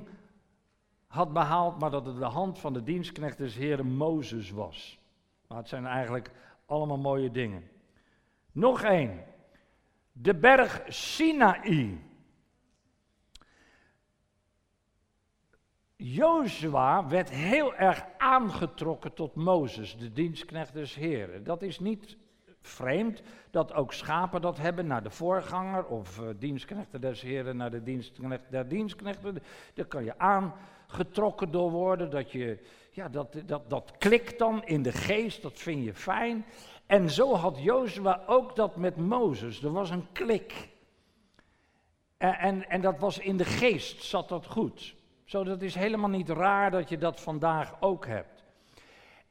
had 1.07 1.34
behaald, 1.34 1.79
maar 1.79 1.91
dat 1.91 2.05
het 2.05 2.17
de 2.17 2.25
hand 2.25 2.60
van 2.60 2.74
de 2.74 2.84
dienstknecht 2.84 3.38
des 3.38 3.55
Heeren 3.55 3.96
Mozes 3.96 4.51
was. 4.51 5.00
Maar 5.48 5.57
het 5.57 5.69
zijn 5.69 5.86
eigenlijk 5.86 6.31
allemaal 6.68 6.98
mooie 6.98 7.32
dingen. 7.32 7.70
Nog 8.52 8.82
één. 8.82 9.24
De 10.12 10.36
berg 10.36 10.84
Sinaï. 10.88 12.06
Jozua 15.96 17.08
werd 17.08 17.30
heel 17.30 17.76
erg 17.76 18.06
aangetrokken 18.18 19.14
tot 19.14 19.36
Mozes, 19.36 19.98
de 19.98 20.12
dienstknecht 20.12 20.74
des 20.74 20.96
Heren. 20.96 21.44
Dat 21.44 21.62
is 21.62 21.80
niet 21.80 22.18
vreemd 22.62 23.22
dat 23.52 23.74
ook 23.74 23.94
schapen 23.94 24.42
dat 24.42 24.58
hebben 24.58 24.88
naar 24.88 25.04
de 25.04 25.10
voorganger 25.10 25.86
of 25.86 26.20
uh, 26.20 26.28
dienstknechten 26.40 27.02
des 27.02 27.22
Heren 27.22 27.58
naar 27.58 27.72
de 27.72 27.84
dienstknecht 27.84 28.52
der 28.52 28.68
dienstknechten. 28.68 29.44
Daar 29.74 29.86
kan 29.86 30.04
je 30.04 30.18
aangetrokken 30.88 31.51
door 31.51 31.72
worden, 31.72 32.10
dat, 32.10 32.32
je, 32.32 32.60
ja, 32.91 33.10
dat, 33.10 33.36
dat, 33.46 33.70
dat 33.70 33.91
klikt 33.98 34.39
dan 34.39 34.65
in 34.65 34.82
de 34.82 34.91
geest, 34.91 35.41
dat 35.41 35.60
vind 35.60 35.84
je 35.84 35.94
fijn. 35.94 36.46
En 36.86 37.10
zo 37.10 37.36
had 37.36 37.58
Jozua 37.60 38.24
ook 38.27 38.56
dat 38.56 38.75
met 38.75 38.98
Mozes. 38.98 39.63
Er 39.63 39.72
was 39.72 39.89
een 39.89 40.08
klik. 40.12 40.70
En, 42.17 42.38
en, 42.38 42.70
en 42.70 42.82
dat 42.82 43.00
was 43.00 43.17
in 43.17 43.38
de 43.38 43.46
geest, 43.46 44.03
zat 44.03 44.29
dat 44.29 44.46
goed. 44.46 44.96
Zo, 45.25 45.44
dat 45.44 45.62
is 45.62 45.75
helemaal 45.75 46.10
niet 46.10 46.29
raar 46.29 46.72
dat 46.72 46.89
je 46.89 46.98
dat 46.98 47.20
vandaag 47.20 47.75
ook 47.79 48.06
hebt. 48.06 48.44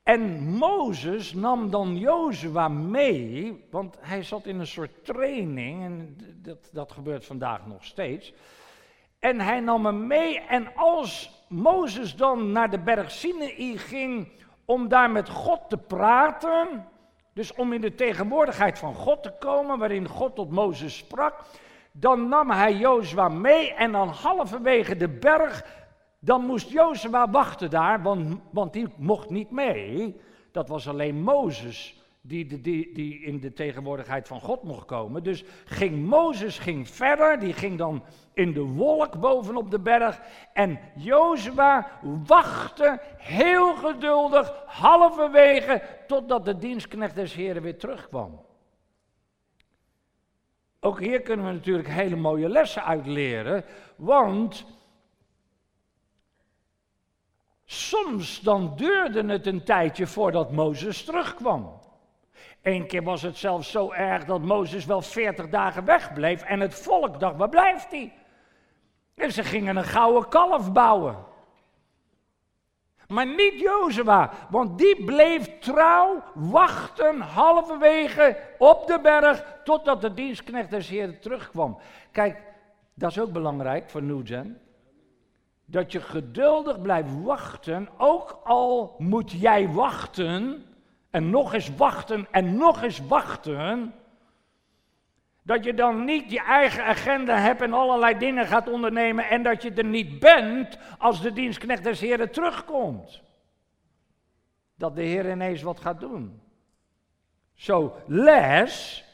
En 0.02 0.48
Mozes 0.48 1.32
nam 1.32 1.70
dan 1.70 1.96
Jozua 1.96 2.68
mee, 2.68 3.64
want 3.70 3.96
hij 4.00 4.22
zat 4.22 4.46
in 4.46 4.58
een 4.58 4.66
soort 4.66 5.04
training, 5.04 5.84
en 5.84 6.16
dat, 6.42 6.68
dat 6.72 6.92
gebeurt 6.92 7.24
vandaag 7.24 7.66
nog 7.66 7.84
steeds. 7.84 8.32
En 9.18 9.40
hij 9.40 9.60
nam 9.60 9.86
hem 9.86 10.06
mee, 10.06 10.40
en 10.40 10.74
als 10.74 11.35
Mozes 11.48 12.16
dan 12.16 12.52
naar 12.52 12.70
de 12.70 12.78
berg 12.78 13.10
Sinai 13.10 13.78
ging 13.78 14.28
om 14.64 14.88
daar 14.88 15.10
met 15.10 15.28
God 15.28 15.60
te 15.68 15.76
praten, 15.76 16.88
dus 17.32 17.54
om 17.54 17.72
in 17.72 17.80
de 17.80 17.94
tegenwoordigheid 17.94 18.78
van 18.78 18.94
God 18.94 19.22
te 19.22 19.32
komen, 19.38 19.78
waarin 19.78 20.08
God 20.08 20.34
tot 20.34 20.50
Mozes 20.50 20.96
sprak, 20.96 21.34
dan 21.92 22.28
nam 22.28 22.50
hij 22.50 22.74
Jozua 22.74 23.28
mee 23.28 23.74
en 23.74 23.92
dan 23.92 24.08
halverwege 24.08 24.96
de 24.96 25.08
berg 25.08 25.64
dan 26.18 26.46
moest 26.46 26.70
Jozua 26.70 27.30
wachten 27.30 27.70
daar, 27.70 28.02
want, 28.02 28.40
want 28.50 28.72
die 28.72 28.88
mocht 28.96 29.30
niet 29.30 29.50
mee. 29.50 30.20
Dat 30.52 30.68
was 30.68 30.88
alleen 30.88 31.22
Mozes 31.22 32.05
die, 32.26 32.60
die, 32.60 32.92
die 32.94 33.20
in 33.22 33.40
de 33.40 33.52
tegenwoordigheid 33.52 34.28
van 34.28 34.40
God 34.40 34.62
mocht 34.62 34.86
komen. 34.86 35.22
Dus 35.22 35.44
ging 35.64 36.06
Mozes 36.06 36.58
ging 36.58 36.88
verder, 36.88 37.38
die 37.38 37.52
ging 37.52 37.78
dan 37.78 38.04
in 38.32 38.52
de 38.52 38.62
wolk 38.62 39.20
bovenop 39.20 39.70
de 39.70 39.78
berg. 39.78 40.20
En 40.52 40.78
Jozua 40.96 41.90
wachtte 42.26 43.00
heel 43.16 43.74
geduldig, 43.74 44.52
halverwege, 44.66 45.82
totdat 46.06 46.44
de 46.44 46.58
dienstknecht 46.58 47.14
des 47.14 47.34
Heren 47.34 47.62
weer 47.62 47.78
terugkwam. 47.78 48.44
Ook 50.80 51.00
hier 51.00 51.22
kunnen 51.22 51.46
we 51.46 51.52
natuurlijk 51.52 51.88
hele 51.88 52.16
mooie 52.16 52.48
lessen 52.48 52.84
uit 52.84 53.06
leren, 53.06 53.64
want 53.96 54.66
Soms 57.68 58.40
dan 58.40 58.76
duurde 58.76 59.24
het 59.32 59.46
een 59.46 59.64
tijdje 59.64 60.06
voordat 60.06 60.52
Mozes 60.52 61.04
terugkwam. 61.04 61.75
Eén 62.66 62.86
keer 62.86 63.02
was 63.02 63.22
het 63.22 63.36
zelfs 63.36 63.70
zo 63.70 63.92
erg 63.92 64.24
dat 64.24 64.42
Mozes 64.42 64.84
wel 64.84 65.02
veertig 65.02 65.48
dagen 65.48 65.84
wegbleef 65.84 66.42
en 66.42 66.60
het 66.60 66.74
volk 66.74 67.20
dacht, 67.20 67.36
waar 67.36 67.48
blijft 67.48 67.90
hij? 67.90 68.12
En 69.14 69.32
ze 69.32 69.44
gingen 69.44 69.76
een 69.76 69.84
gouden 69.84 70.28
kalf 70.28 70.72
bouwen. 70.72 71.16
Maar 73.08 73.26
niet 73.26 73.60
Jozua, 73.60 74.30
want 74.50 74.78
die 74.78 75.04
bleef 75.04 75.58
trouw 75.58 76.22
wachten 76.34 77.20
halverwege 77.20 78.36
op 78.58 78.86
de 78.86 79.00
berg 79.02 79.44
totdat 79.64 80.00
de 80.00 80.14
dienstknecht 80.14 80.70
des 80.70 80.88
Heeren 80.88 81.20
terugkwam. 81.20 81.78
Kijk, 82.10 82.42
dat 82.94 83.10
is 83.10 83.20
ook 83.20 83.32
belangrijk 83.32 83.90
voor 83.90 84.02
Nugent 84.02 84.58
dat 85.64 85.92
je 85.92 86.00
geduldig 86.00 86.80
blijft 86.80 87.22
wachten, 87.22 87.88
ook 87.96 88.40
al 88.44 88.94
moet 88.98 89.32
jij 89.32 89.68
wachten 89.68 90.64
en 91.16 91.30
nog 91.30 91.54
eens 91.54 91.76
wachten 91.76 92.26
en 92.30 92.56
nog 92.56 92.82
eens 92.82 93.06
wachten. 93.06 93.94
Dat 95.42 95.64
je 95.64 95.74
dan 95.74 96.04
niet 96.04 96.30
je 96.30 96.40
eigen 96.40 96.84
agenda 96.84 97.38
hebt 97.38 97.60
en 97.60 97.72
allerlei 97.72 98.18
dingen 98.18 98.46
gaat 98.46 98.68
ondernemen 98.68 99.28
en 99.28 99.42
dat 99.42 99.62
je 99.62 99.72
er 99.72 99.84
niet 99.84 100.18
bent 100.18 100.78
als 100.98 101.20
de 101.22 101.32
dienstknecht 101.32 101.84
des 101.84 102.00
Heren 102.00 102.30
terugkomt. 102.30 103.22
Dat 104.74 104.96
de 104.96 105.02
Heer 105.02 105.30
ineens 105.30 105.62
wat 105.62 105.80
gaat 105.80 106.00
doen. 106.00 106.40
Zo, 107.54 107.96
les 108.06 109.04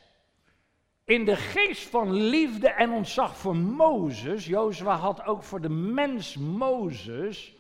in 1.04 1.24
de 1.24 1.36
geest 1.36 1.88
van 1.88 2.12
liefde 2.12 2.68
en 2.68 2.90
ontzag 2.90 3.36
voor 3.36 3.56
Mozes, 3.56 4.46
Jozua 4.46 4.96
had 4.96 5.24
ook 5.24 5.42
voor 5.42 5.60
de 5.60 5.68
mens 5.68 6.36
Mozes, 6.36 7.56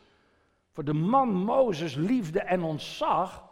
voor 0.72 0.84
de 0.84 0.94
man 0.94 1.28
Mozes 1.28 1.94
liefde 1.94 2.40
en 2.40 2.62
ontzag, 2.62 3.50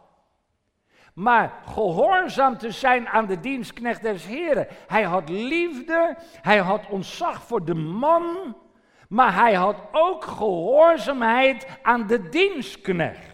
maar 1.13 1.53
gehoorzaam 1.65 2.57
te 2.57 2.71
zijn 2.71 3.07
aan 3.09 3.25
de 3.25 3.39
dienstknecht 3.39 4.01
des 4.01 4.25
Heren. 4.25 4.67
Hij 4.87 5.03
had 5.03 5.29
liefde, 5.29 6.17
hij 6.41 6.57
had 6.57 6.87
ontzag 6.89 7.43
voor 7.43 7.65
de 7.65 7.75
man, 7.75 8.55
maar 9.09 9.33
hij 9.33 9.53
had 9.53 9.75
ook 9.91 10.23
gehoorzaamheid 10.23 11.67
aan 11.81 12.07
de 12.07 12.29
dienstknecht. 12.29 13.29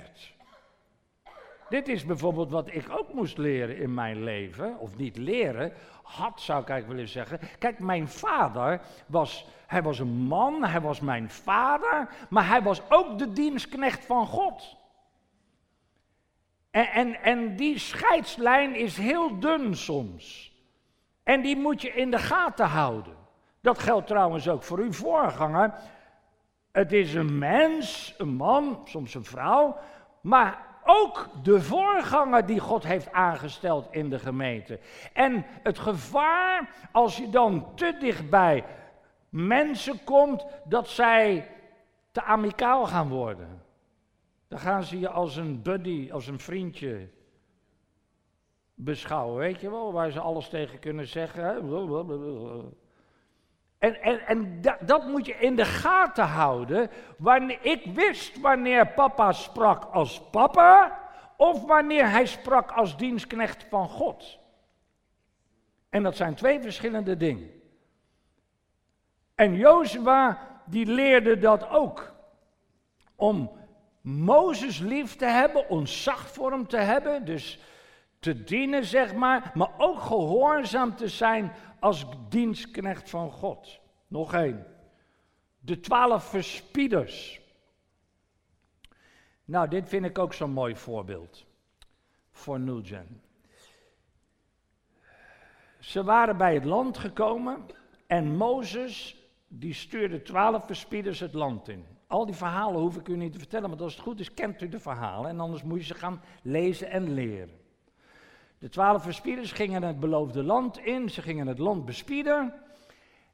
Dit 1.69 1.87
is 1.87 2.05
bijvoorbeeld 2.05 2.51
wat 2.51 2.73
ik 2.73 2.89
ook 2.89 3.13
moest 3.13 3.37
leren 3.37 3.77
in 3.77 3.93
mijn 3.93 4.23
leven, 4.23 4.79
of 4.79 4.97
niet 4.97 5.17
leren, 5.17 5.73
had 6.03 6.41
zou 6.41 6.61
ik 6.61 6.69
eigenlijk 6.69 6.87
willen 6.87 7.07
zeggen. 7.07 7.39
Kijk, 7.59 7.79
mijn 7.79 8.07
vader 8.07 8.81
was, 9.05 9.47
hij 9.67 9.83
was 9.83 9.99
een 9.99 10.13
man, 10.27 10.63
hij 10.63 10.81
was 10.81 10.99
mijn 10.99 11.29
vader, 11.29 12.09
maar 12.29 12.47
hij 12.47 12.61
was 12.61 12.81
ook 12.89 13.19
de 13.19 13.33
dienstknecht 13.33 14.05
van 14.05 14.25
God. 14.25 14.77
En, 16.71 16.87
en, 16.87 17.23
en 17.23 17.55
die 17.55 17.79
scheidslijn 17.79 18.75
is 18.75 18.97
heel 18.97 19.39
dun 19.39 19.75
soms. 19.75 20.55
En 21.23 21.41
die 21.41 21.57
moet 21.57 21.81
je 21.81 21.89
in 21.89 22.11
de 22.11 22.19
gaten 22.19 22.65
houden. 22.65 23.15
Dat 23.61 23.79
geldt 23.79 24.07
trouwens 24.07 24.49
ook 24.49 24.63
voor 24.63 24.77
uw 24.77 24.93
voorganger. 24.93 25.73
Het 26.71 26.91
is 26.91 27.13
een 27.13 27.37
mens, 27.37 28.15
een 28.17 28.35
man, 28.35 28.81
soms 28.85 29.13
een 29.13 29.25
vrouw, 29.25 29.77
maar 30.21 30.65
ook 30.83 31.29
de 31.43 31.61
voorganger 31.61 32.45
die 32.45 32.59
God 32.59 32.83
heeft 32.83 33.11
aangesteld 33.11 33.87
in 33.91 34.09
de 34.09 34.19
gemeente. 34.19 34.79
En 35.13 35.45
het 35.63 35.79
gevaar 35.79 36.69
als 36.91 37.17
je 37.17 37.29
dan 37.29 37.75
te 37.75 37.97
dichtbij 37.99 38.65
mensen 39.29 40.03
komt, 40.03 40.45
dat 40.63 40.87
zij 40.87 41.51
te 42.11 42.23
amicaal 42.23 42.85
gaan 42.85 43.09
worden. 43.09 43.61
Dan 44.47 44.59
gaan 44.59 44.83
ze 44.83 44.99
je 44.99 45.09
als 45.09 45.35
een 45.35 45.61
buddy, 45.61 46.09
als 46.11 46.27
een 46.27 46.39
vriendje 46.39 47.09
beschouwen, 48.73 49.37
weet 49.37 49.59
je 49.59 49.69
wel, 49.69 49.93
waar 49.93 50.11
ze 50.11 50.19
alles 50.19 50.49
tegen 50.49 50.79
kunnen 50.79 51.07
zeggen. 51.07 51.55
En, 53.77 54.01
en, 54.01 54.27
en 54.27 54.61
dat, 54.61 54.77
dat 54.81 55.07
moet 55.07 55.25
je 55.25 55.33
in 55.33 55.55
de 55.55 55.65
gaten 55.65 56.25
houden. 56.25 56.89
Wanneer, 57.17 57.65
ik 57.65 57.85
wist 57.85 58.39
wanneer 58.39 58.87
papa 58.87 59.31
sprak 59.31 59.83
als 59.83 60.21
papa, 60.29 60.99
of 61.37 61.65
wanneer 61.65 62.09
hij 62.09 62.25
sprak 62.25 62.71
als 62.71 62.97
dienstknecht 62.97 63.65
van 63.69 63.89
God. 63.89 64.39
En 65.89 66.03
dat 66.03 66.15
zijn 66.15 66.35
twee 66.35 66.61
verschillende 66.61 67.17
dingen. 67.17 67.51
En 69.35 69.55
Jozua, 69.55 70.47
die 70.65 70.85
leerde 70.85 71.37
dat 71.37 71.69
ook. 71.69 72.13
Om 73.15 73.56
Mozes 74.07 74.79
lief 74.79 75.15
te 75.15 75.25
hebben, 75.25 75.69
ontzag 75.69 76.31
voor 76.31 76.51
hem 76.51 76.67
te 76.67 76.77
hebben, 76.77 77.25
dus 77.25 77.59
te 78.19 78.43
dienen, 78.43 78.85
zeg 78.85 79.13
maar, 79.13 79.51
maar 79.53 79.71
ook 79.77 79.99
gehoorzaam 79.99 80.95
te 80.95 81.07
zijn 81.07 81.51
als 81.79 82.05
dienstknecht 82.29 83.09
van 83.09 83.31
God. 83.31 83.79
Nog 84.07 84.33
één. 84.33 84.65
De 85.59 85.79
twaalf 85.79 86.23
verspieders. 86.23 87.41
Nou, 89.45 89.67
dit 89.67 89.89
vind 89.89 90.05
ik 90.05 90.19
ook 90.19 90.33
zo'n 90.33 90.51
mooi 90.51 90.75
voorbeeld 90.75 91.45
voor 92.31 92.59
Nugent. 92.59 93.21
Ze 95.79 96.03
waren 96.03 96.37
bij 96.37 96.53
het 96.53 96.65
land 96.65 96.97
gekomen 96.97 97.65
en 98.05 98.35
Mozes 98.35 99.15
die 99.47 99.73
stuurde 99.73 100.21
twaalf 100.21 100.65
verspieders 100.65 101.19
het 101.19 101.33
land 101.33 101.67
in. 101.67 101.96
Al 102.07 102.25
die 102.25 102.35
verhalen 102.35 102.81
hoef 102.81 102.95
ik 102.95 103.07
u 103.07 103.15
niet 103.15 103.31
te 103.31 103.39
vertellen, 103.39 103.69
maar 103.69 103.79
als 103.79 103.93
het 103.93 104.03
goed 104.03 104.19
is, 104.19 104.33
kent 104.33 104.61
u 104.61 104.69
de 104.69 104.79
verhalen. 104.79 105.29
En 105.29 105.39
anders 105.39 105.63
moet 105.63 105.79
je 105.79 105.85
ze 105.85 105.93
gaan 105.93 106.21
lezen 106.41 106.89
en 106.89 107.13
leren. 107.13 107.65
De 108.59 108.69
twaalf 108.69 109.03
verspieders 109.03 109.51
gingen 109.51 109.83
het 109.83 109.99
beloofde 109.99 110.43
land 110.43 110.77
in, 110.77 111.09
ze 111.09 111.21
gingen 111.21 111.47
het 111.47 111.59
land 111.59 111.85
bespieden. 111.85 112.53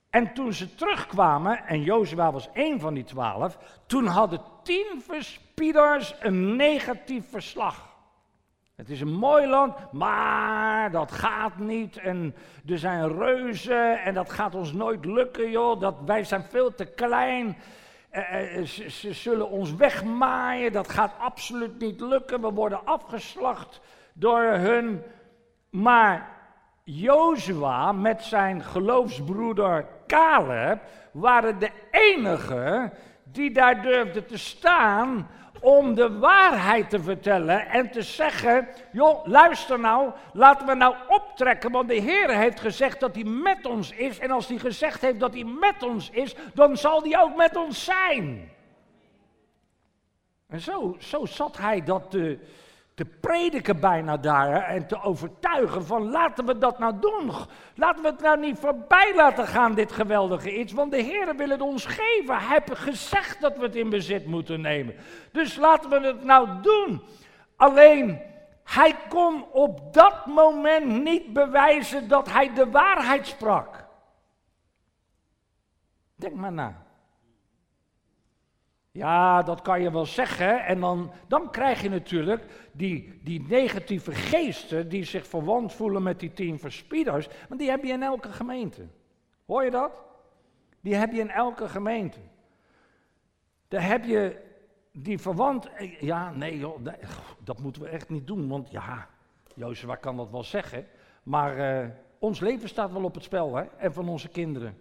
En 0.10 0.34
toen 0.34 0.54
ze 0.54 0.76
terugkwamen, 0.76 1.66
en 1.66 1.82
Jozua 1.82 2.32
was 2.32 2.50
één 2.54 2.80
van 2.80 2.94
die 2.94 3.04
twaalf, 3.04 3.58
toen 3.86 4.06
hadden 4.06 4.42
tien 4.64 5.02
verspieders 5.02 6.16
een 6.20 6.56
negatief 6.56 7.30
verslag. 7.30 7.92
Het 8.76 8.90
is 8.90 9.02
een 9.02 9.14
mooi 9.14 9.48
land, 9.48 9.92
maar 9.92 10.92
dat 10.92 11.12
gaat 11.12 11.58
niet. 11.58 11.98
En 11.98 12.36
er 12.68 12.78
zijn 12.80 13.18
reuzen 13.18 14.04
en 14.04 14.14
dat 14.14 14.32
gaat 14.32 14.56
ons 14.56 14.74
nooit 14.74 15.06
lukken, 15.06 15.52
joh. 15.52 15.80
Dat, 15.80 15.96
wij 16.06 16.24
zijn 16.24 16.44
veel 16.44 16.76
te 16.76 16.86
klein. 16.86 17.58
Eh, 18.14 18.58
eh, 18.58 18.66
ze, 18.66 18.90
ze, 18.90 19.14
zullen 19.14 19.50
ons 19.50 19.76
wegmaaien, 19.76 20.72
dat 20.72 20.90
gaat 20.90 21.14
absoluut 21.20 21.80
niet 21.80 22.02
lukken. 22.02 22.42
We 22.42 22.52
worden 22.52 22.86
afgeslacht 22.86 23.82
door 24.14 24.44
hun. 24.44 25.02
Maar 25.70 26.30
Jozua 26.84 27.92
met 27.92 28.24
zijn 28.24 28.64
geloofsbroeder 28.64 29.88
Caleb 30.08 30.82
waren 31.12 31.60
de 31.60 31.70
enigen 31.92 32.94
die 33.24 33.52
daar 33.52 33.82
durfden 33.82 34.26
te 34.26 34.38
staan 34.38 35.28
om 35.64 35.96
de 35.96 36.20
waarheid 36.20 36.90
te 36.90 37.00
vertellen 37.00 37.68
en 37.68 37.92
te 37.92 38.02
zeggen, 38.02 38.68
joh, 38.92 39.26
luister 39.26 39.80
nou, 39.80 40.12
laten 40.34 40.68
we 40.68 40.74
nou 40.74 40.96
optrekken, 41.08 41.72
want 41.72 41.88
de 41.88 42.00
Heer 42.00 42.38
heeft 42.38 42.60
gezegd 42.60 43.00
dat 43.00 43.16
hij 43.16 43.24
met 43.24 43.66
ons 43.66 43.92
is. 43.92 44.20
En 44.20 44.32
als 44.32 44.48
hij 44.48 44.58
gezegd 44.58 45.02
heeft 45.02 45.20
dat 45.20 45.34
hij 45.34 45.44
met 45.44 45.84
ons 45.84 46.10
is, 46.10 46.36
dan 46.54 46.78
zal 46.78 47.04
hij 47.04 47.20
ook 47.20 47.36
met 47.36 47.56
ons 47.56 47.84
zijn. 47.84 48.52
En 50.48 50.60
zo, 50.60 50.96
zo 51.00 51.26
zat 51.26 51.58
hij 51.58 51.84
dat 51.84 52.12
te, 52.12 52.40
te 52.94 53.06
prediken 53.06 53.80
bijna 53.80 54.18
daar 54.18 54.64
en 54.64 54.88
te 54.88 55.02
overtuigen 55.02 55.86
van 55.86 56.10
laten 56.10 56.46
we 56.46 56.58
dat 56.58 56.80
nou 56.80 57.00
doen. 57.00 57.32
Laten 57.76 58.02
we 58.02 58.10
het 58.10 58.22
nou 58.22 58.40
niet 58.40 58.60
voorbij 58.60 59.16
laten 59.16 59.48
gaan, 59.48 59.74
dit 59.74 59.92
geweldige 59.92 60.60
iets, 60.60 60.74
want 60.74 60.92
de 60.92 61.02
Heer 61.02 61.36
wil 61.36 61.50
het 61.50 61.62
ons 61.62 61.86
geven. 61.86 62.38
Hij 62.38 62.62
heeft 62.66 62.80
gezegd 62.80 63.42
dat 63.42 63.58
we 63.58 63.64
het 63.64 63.76
in 63.76 63.90
bezit 63.90 64.26
moeten 64.26 64.62
nemen. 64.62 64.96
Dus 65.32 65.56
laten 65.56 65.90
we 65.90 66.00
het 66.00 66.24
nou 66.24 66.62
doen. 66.62 67.02
Alleen, 67.56 68.22
hij 68.64 68.96
kon 69.10 69.46
op 69.52 69.94
dat 69.94 70.26
moment 70.26 71.04
niet 71.04 71.34
bewijzen 71.34 72.08
dat 72.08 72.32
hij 72.32 72.54
de 72.54 72.70
waarheid 72.70 73.28
sprak. 73.28 73.86
Denk 76.16 76.34
maar 76.34 76.54
na. 76.54 76.84
Ja, 78.94 79.42
dat 79.42 79.62
kan 79.62 79.82
je 79.82 79.92
wel 79.92 80.06
zeggen. 80.06 80.66
En 80.66 80.80
dan, 80.80 81.12
dan 81.28 81.52
krijg 81.52 81.82
je 81.82 81.90
natuurlijk 81.90 82.70
die, 82.72 83.20
die 83.24 83.46
negatieve 83.48 84.12
geesten 84.12 84.90
die 84.90 85.04
zich 85.04 85.28
verwant 85.28 85.74
voelen 85.74 86.04
met 86.04 86.20
die 86.20 86.34
tien 86.34 86.60
verspieders. 86.60 87.28
Want 87.48 87.60
die 87.60 87.70
heb 87.70 87.84
je 87.84 87.92
in 87.92 88.04
elke 88.04 88.32
gemeente. 88.32 88.88
Hoor 89.46 89.64
je 89.64 89.72
dat? 89.72 89.92
Die 90.82 90.96
heb 90.96 91.12
je 91.12 91.20
in 91.20 91.30
elke 91.30 91.70
gemeente. 91.70 92.20
Daar 93.68 93.88
heb 93.88 94.06
je 94.06 94.42
die 94.92 95.18
verwant. 95.18 95.70
Ja, 96.00 96.32
nee, 96.32 96.58
joh, 96.58 96.86
dat 97.44 97.60
moeten 97.60 97.82
we 97.82 97.88
echt 97.88 98.10
niet 98.10 98.28
doen. 98.28 98.48
Want 98.48 98.72
ja, 98.72 99.08
Jozef 99.56 100.00
kan 100.00 100.18
dat 100.18 100.30
wel 100.30 100.44
zeggen. 100.44 100.88
Maar 101.24 101.84
uh, 101.84 101.90
ons 102.20 102.40
leven 102.40 102.70
staat 102.70 102.92
wel 102.92 103.04
op 103.04 103.14
het 103.14 103.24
spel, 103.24 103.56
hè? 103.56 103.64
En 103.64 103.94
van 103.94 104.10
onze 104.10 104.30
kinderen. 104.30 104.78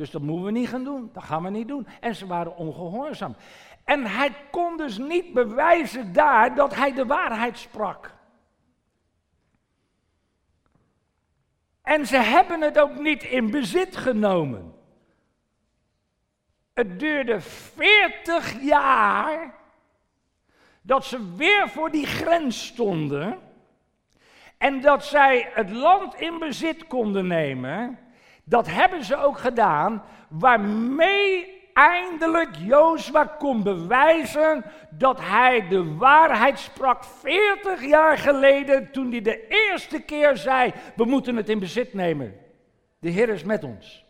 Dus 0.00 0.10
dat 0.10 0.22
moeten 0.22 0.44
we 0.44 0.50
niet 0.50 0.68
gaan 0.68 0.84
doen. 0.84 1.10
Dat 1.12 1.22
gaan 1.22 1.42
we 1.42 1.50
niet 1.50 1.68
doen. 1.68 1.86
En 2.00 2.14
ze 2.14 2.26
waren 2.26 2.56
ongehoorzaam. 2.56 3.36
En 3.84 4.06
hij 4.06 4.34
kon 4.50 4.76
dus 4.76 4.98
niet 4.98 5.32
bewijzen 5.32 6.12
daar 6.12 6.54
dat 6.54 6.74
hij 6.74 6.92
de 6.92 7.06
waarheid 7.06 7.58
sprak. 7.58 8.14
En 11.82 12.06
ze 12.06 12.16
hebben 12.16 12.60
het 12.60 12.78
ook 12.78 12.98
niet 12.98 13.22
in 13.22 13.50
bezit 13.50 13.96
genomen. 13.96 14.74
Het 16.74 16.98
duurde 16.98 17.40
40 17.40 18.62
jaar 18.62 19.54
dat 20.82 21.04
ze 21.04 21.34
weer 21.36 21.68
voor 21.68 21.90
die 21.90 22.06
grens 22.06 22.66
stonden 22.66 23.38
en 24.58 24.80
dat 24.80 25.04
zij 25.04 25.50
het 25.54 25.70
land 25.70 26.14
in 26.14 26.38
bezit 26.38 26.86
konden 26.86 27.26
nemen. 27.26 27.98
Dat 28.44 28.66
hebben 28.66 29.04
ze 29.04 29.16
ook 29.16 29.38
gedaan, 29.38 30.02
waarmee 30.28 31.58
eindelijk 31.72 32.56
Jozua 32.56 33.24
kon 33.24 33.62
bewijzen 33.62 34.64
dat 34.90 35.20
hij 35.20 35.68
de 35.68 35.96
waarheid 35.96 36.58
sprak 36.58 37.04
40 37.04 37.84
jaar 37.84 38.18
geleden 38.18 38.90
toen 38.90 39.10
hij 39.10 39.22
de 39.22 39.46
eerste 39.48 40.00
keer 40.02 40.36
zei, 40.36 40.72
we 40.96 41.04
moeten 41.04 41.36
het 41.36 41.48
in 41.48 41.58
bezit 41.58 41.94
nemen. 41.94 42.34
De 42.98 43.08
Heer 43.08 43.28
is 43.28 43.44
met 43.44 43.64
ons. 43.64 44.04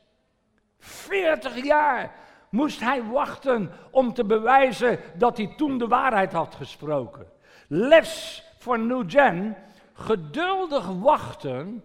40 0.79 1.65
jaar 1.65 2.15
moest 2.51 2.81
hij 2.81 3.03
wachten 3.05 3.71
om 3.91 4.15
te 4.15 4.25
bewijzen 4.25 4.99
dat 5.17 5.37
hij 5.37 5.55
toen 5.57 5.79
de 5.79 5.87
waarheid 5.87 6.33
had 6.33 6.55
gesproken. 6.55 7.27
Les 7.69 8.45
voor 8.59 8.79
New 8.79 9.11
Gen, 9.11 9.57
geduldig 9.93 10.87
wachten 10.87 11.85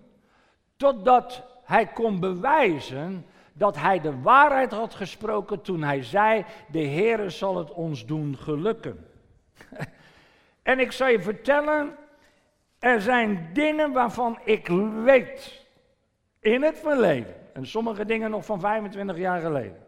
totdat 0.78 1.44
hij 1.66 1.86
kon 1.86 2.20
bewijzen 2.20 3.26
dat 3.54 3.78
hij 3.78 4.02
de 4.02 4.22
waarheid 4.22 4.72
had 4.72 4.96
gesproken 4.96 5.62
toen 5.62 5.84
hij 5.84 6.04
zei, 6.04 6.46
de 6.72 6.86
Heere 6.86 7.30
zal 7.30 7.58
het 7.58 7.72
ons 7.72 8.06
doen 8.06 8.38
gelukken. 8.38 9.08
en 10.64 10.80
ik 10.80 10.92
zal 10.92 11.08
je 11.08 11.22
vertellen, 11.22 11.96
er 12.80 13.02
zijn 13.02 13.50
dingen 13.54 13.92
waarvan 13.92 14.40
ik 14.44 14.68
weet 15.04 15.66
in 16.40 16.64
het 16.64 16.78
verleden, 16.78 17.36
en 17.54 17.66
sommige 17.66 18.06
dingen 18.06 18.30
nog 18.30 18.46
van 18.46 18.60
25 18.60 19.18
jaar 19.18 19.42
geleden, 19.42 19.86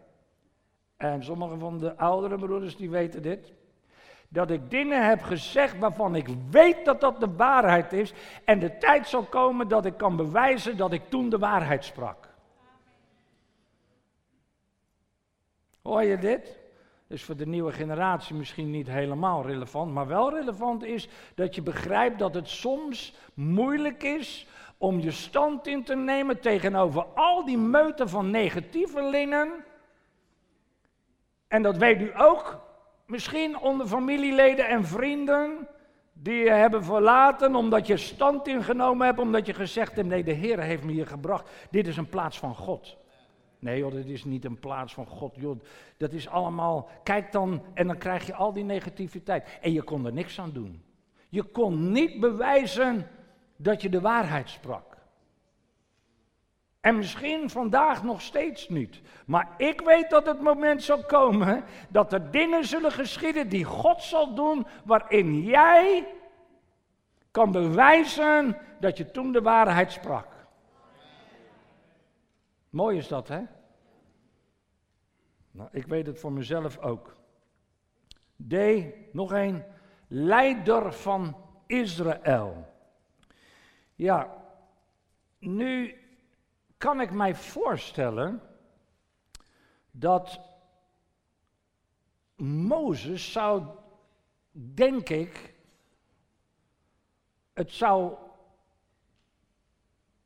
en 0.97 1.23
sommige 1.23 1.57
van 1.57 1.79
de 1.79 1.97
oudere 1.97 2.37
broeders 2.37 2.75
die 2.75 2.89
weten 2.89 3.21
dit, 3.21 3.53
dat 4.27 4.51
ik 4.51 4.69
dingen 4.69 5.07
heb 5.07 5.21
gezegd 5.21 5.77
waarvan 5.77 6.15
ik 6.15 6.27
weet 6.49 6.85
dat 6.85 7.01
dat 7.01 7.19
de 7.19 7.33
waarheid 7.35 7.93
is. 7.93 8.13
En 8.45 8.59
de 8.59 8.77
tijd 8.77 9.07
zal 9.07 9.23
komen 9.23 9.67
dat 9.67 9.85
ik 9.85 9.97
kan 9.97 10.15
bewijzen 10.15 10.77
dat 10.77 10.91
ik 10.91 11.09
toen 11.09 11.29
de 11.29 11.37
waarheid 11.37 11.85
sprak. 11.85 12.27
Hoor 15.81 16.03
je 16.03 16.17
dit? 16.17 16.65
is 17.07 17.23
voor 17.23 17.35
de 17.35 17.47
nieuwe 17.47 17.71
generatie 17.71 18.35
misschien 18.35 18.71
niet 18.71 18.87
helemaal 18.87 19.45
relevant, 19.45 19.93
maar 19.93 20.07
wel 20.07 20.33
relevant 20.35 20.83
is 20.83 21.07
dat 21.35 21.55
je 21.55 21.61
begrijpt 21.61 22.19
dat 22.19 22.33
het 22.33 22.49
soms 22.49 23.15
moeilijk 23.33 24.03
is 24.03 24.47
om 24.77 24.99
je 24.99 25.11
stand 25.11 25.67
in 25.67 25.83
te 25.83 25.95
nemen 25.95 26.39
tegenover 26.39 27.05
al 27.05 27.45
die 27.45 27.57
meuten 27.57 28.09
van 28.09 28.29
negatievelingen. 28.29 29.51
En 31.47 31.61
dat 31.61 31.77
weet 31.77 32.01
u 32.01 32.11
ook, 32.17 32.59
misschien 33.07 33.59
onder 33.59 33.87
familieleden 33.87 34.67
en 34.67 34.85
vrienden 34.85 35.67
die 36.13 36.43
je 36.43 36.49
hebben 36.49 36.83
verlaten 36.83 37.55
omdat 37.55 37.87
je 37.87 37.97
stand 37.97 38.47
ingenomen 38.47 39.05
hebt, 39.05 39.19
omdat 39.19 39.45
je 39.45 39.53
gezegd 39.53 39.95
hebt, 39.95 40.07
nee, 40.07 40.23
de 40.23 40.31
Heer 40.31 40.59
heeft 40.59 40.83
me 40.83 40.91
hier 40.91 41.07
gebracht. 41.07 41.49
Dit 41.71 41.87
is 41.87 41.97
een 41.97 42.09
plaats 42.09 42.39
van 42.39 42.55
God. 42.55 42.97
Nee 43.59 43.77
joh, 43.77 43.91
dit 43.91 44.05
is 44.05 44.23
niet 44.23 44.45
een 44.45 44.59
plaats 44.59 44.93
van 44.93 45.05
God. 45.05 45.35
Joh, 45.35 45.59
dat 45.97 46.11
is 46.11 46.27
allemaal, 46.27 46.89
kijk 47.03 47.31
dan 47.31 47.63
en 47.73 47.87
dan 47.87 47.97
krijg 47.97 48.25
je 48.25 48.33
al 48.33 48.53
die 48.53 48.63
negativiteit. 48.63 49.57
En 49.61 49.73
je 49.73 49.83
kon 49.83 50.05
er 50.05 50.13
niks 50.13 50.39
aan 50.39 50.51
doen. 50.51 50.83
Je 51.29 51.43
kon 51.43 51.91
niet 51.91 52.19
bewijzen 52.19 53.07
dat 53.55 53.81
je 53.81 53.89
de 53.89 54.01
waarheid 54.01 54.49
sprak. 54.49 54.86
En 56.87 56.95
misschien 56.95 57.49
vandaag 57.49 58.03
nog 58.03 58.21
steeds 58.21 58.69
niet. 58.69 59.01
Maar 59.25 59.53
ik 59.57 59.81
weet 59.81 60.09
dat 60.09 60.25
het 60.25 60.41
moment 60.41 60.83
zal 60.83 61.03
komen 61.03 61.63
dat 61.89 62.13
er 62.13 62.31
dingen 62.31 62.65
zullen 62.65 62.91
geschieden 62.91 63.49
die 63.49 63.63
God 63.63 64.01
zal 64.01 64.33
doen, 64.33 64.67
waarin 64.85 65.41
jij 65.41 66.07
kan 67.31 67.51
bewijzen 67.51 68.57
dat 68.79 68.97
je 68.97 69.11
toen 69.11 69.31
de 69.31 69.41
waarheid 69.41 69.91
sprak. 69.91 70.27
Mooi 72.69 72.97
is 72.97 73.07
dat, 73.07 73.27
hè? 73.27 73.41
Nou, 75.51 75.69
ik 75.71 75.87
weet 75.87 76.07
het 76.07 76.19
voor 76.19 76.31
mezelf 76.31 76.77
ook. 76.77 77.15
D, 78.47 78.55
nog 79.11 79.31
een, 79.31 79.63
leider 80.07 80.93
van 80.93 81.35
Israël. 81.65 82.65
Ja, 83.95 84.33
nu 85.39 85.95
kan 86.77 87.01
ik 87.01 87.11
mij 87.11 87.35
voorstellen 87.35 88.41
dat 89.91 90.39
Mozes 92.35 93.31
zou, 93.31 93.63
denk 94.51 95.09
ik, 95.09 95.53
het 97.53 97.71
zou. 97.71 98.13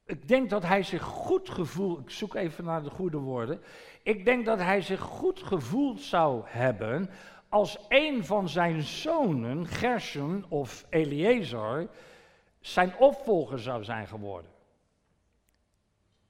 Ik 0.06 0.28
denk 0.28 0.50
dat 0.50 0.64
hij 0.64 0.84
zich 0.84 1.02
goed 1.02 1.50
gevoeld. 1.50 2.00
Ik 2.00 2.10
zoek 2.10 2.36
even 2.36 2.64
naar 2.64 2.84
de 2.84 2.90
goede 2.90 3.18
woorden. 3.18 3.62
Ik 4.04 4.26
denk 4.26 4.46
dat 4.46 4.58
hij 4.58 4.82
zich 4.82 5.00
goed 5.00 5.44
gevoeld 5.44 6.00
zou 6.00 6.42
hebben. 6.46 7.10
als 7.50 7.78
een 7.90 8.26
van 8.26 8.50
zijn 8.50 8.82
zonen, 8.82 9.68
Gershon 9.68 10.46
of 10.50 10.86
Eliezer, 10.90 11.90
zijn 12.60 12.98
opvolger 12.98 13.60
zou 13.60 13.84
zijn 13.84 14.08
geworden. 14.08 14.52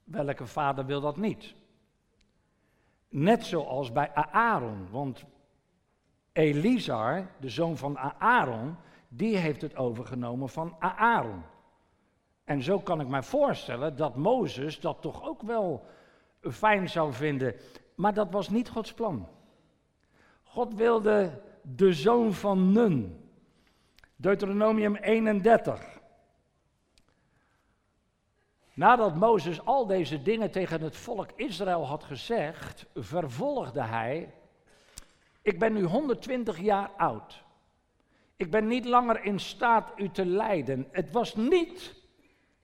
Welke 0.03 0.45
vader 0.45 0.85
wil 0.85 1.01
dat 1.01 1.17
niet? 1.17 1.53
Net 3.09 3.45
zoals 3.45 3.91
bij 3.91 4.13
Aaron, 4.31 4.89
want 4.89 5.23
Elizar, 6.31 7.27
de 7.39 7.49
zoon 7.49 7.77
van 7.77 7.97
Aaron, 8.19 8.75
die 9.07 9.37
heeft 9.37 9.61
het 9.61 9.75
overgenomen 9.75 10.49
van 10.49 10.75
Aaron. 10.79 11.43
En 12.43 12.63
zo 12.63 12.79
kan 12.79 13.01
ik 13.01 13.07
mij 13.07 13.23
voorstellen 13.23 13.95
dat 13.95 14.15
Mozes 14.15 14.79
dat 14.79 15.01
toch 15.01 15.23
ook 15.27 15.41
wel 15.41 15.85
fijn 16.41 16.89
zou 16.89 17.13
vinden. 17.13 17.55
Maar 17.95 18.13
dat 18.13 18.31
was 18.31 18.49
niet 18.49 18.69
Gods 18.69 18.93
plan. 18.93 19.27
God 20.43 20.73
wilde 20.73 21.41
de 21.61 21.93
zoon 21.93 22.33
van 22.33 22.71
Nun. 22.71 23.25
Deuteronomium 24.15 24.95
31. 24.95 26.00
Nadat 28.81 29.15
Mozes 29.15 29.65
al 29.65 29.85
deze 29.85 30.21
dingen 30.21 30.51
tegen 30.51 30.81
het 30.81 30.97
volk 30.97 31.29
Israël 31.35 31.87
had 31.87 32.03
gezegd, 32.03 32.85
vervolgde 32.95 33.81
hij: 33.81 34.33
Ik 35.41 35.59
ben 35.59 35.73
nu 35.73 35.83
120 35.83 36.59
jaar 36.59 36.89
oud. 36.97 37.43
Ik 38.35 38.51
ben 38.51 38.67
niet 38.67 38.85
langer 38.85 39.23
in 39.23 39.39
staat 39.39 39.91
u 39.95 40.09
te 40.09 40.25
leiden. 40.25 40.87
Het 40.91 41.11
was 41.11 41.35
niet 41.35 41.95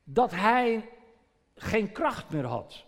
dat 0.03 0.31
hij 0.31 0.89
geen 1.55 1.91
kracht 1.91 2.29
meer 2.29 2.45
had. 2.45 2.85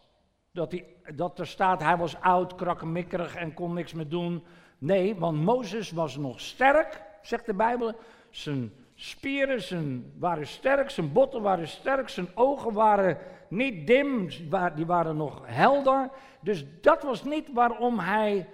Dat, 0.51 0.75
dat 1.15 1.39
er 1.39 1.47
staat, 1.47 1.81
hij 1.81 1.97
was 1.97 2.19
oud, 2.19 2.55
krakkemikkerig 2.55 3.35
en 3.35 3.53
kon 3.53 3.73
niks 3.73 3.93
meer 3.93 4.09
doen. 4.09 4.43
Nee, 4.77 5.15
want 5.15 5.43
Mozes 5.43 5.91
was 5.91 6.17
nog 6.17 6.39
sterk, 6.39 7.01
zegt 7.21 7.45
de 7.45 7.53
Bijbel. 7.53 7.95
Zijn 8.29 8.73
spieren 9.01 10.13
waren 10.19 10.47
sterk, 10.47 10.89
zijn 10.89 11.11
botten 11.11 11.41
waren 11.41 11.67
sterk, 11.67 12.09
zijn 12.09 12.27
ogen 12.35 12.73
waren 12.73 13.17
niet 13.47 13.87
dim, 13.87 14.29
die 14.75 14.85
waren 14.85 15.17
nog 15.17 15.41
helder. 15.45 16.09
Dus 16.41 16.65
dat 16.81 17.03
was 17.03 17.23
niet 17.23 17.53
waarom 17.53 17.99
hij 17.99 18.47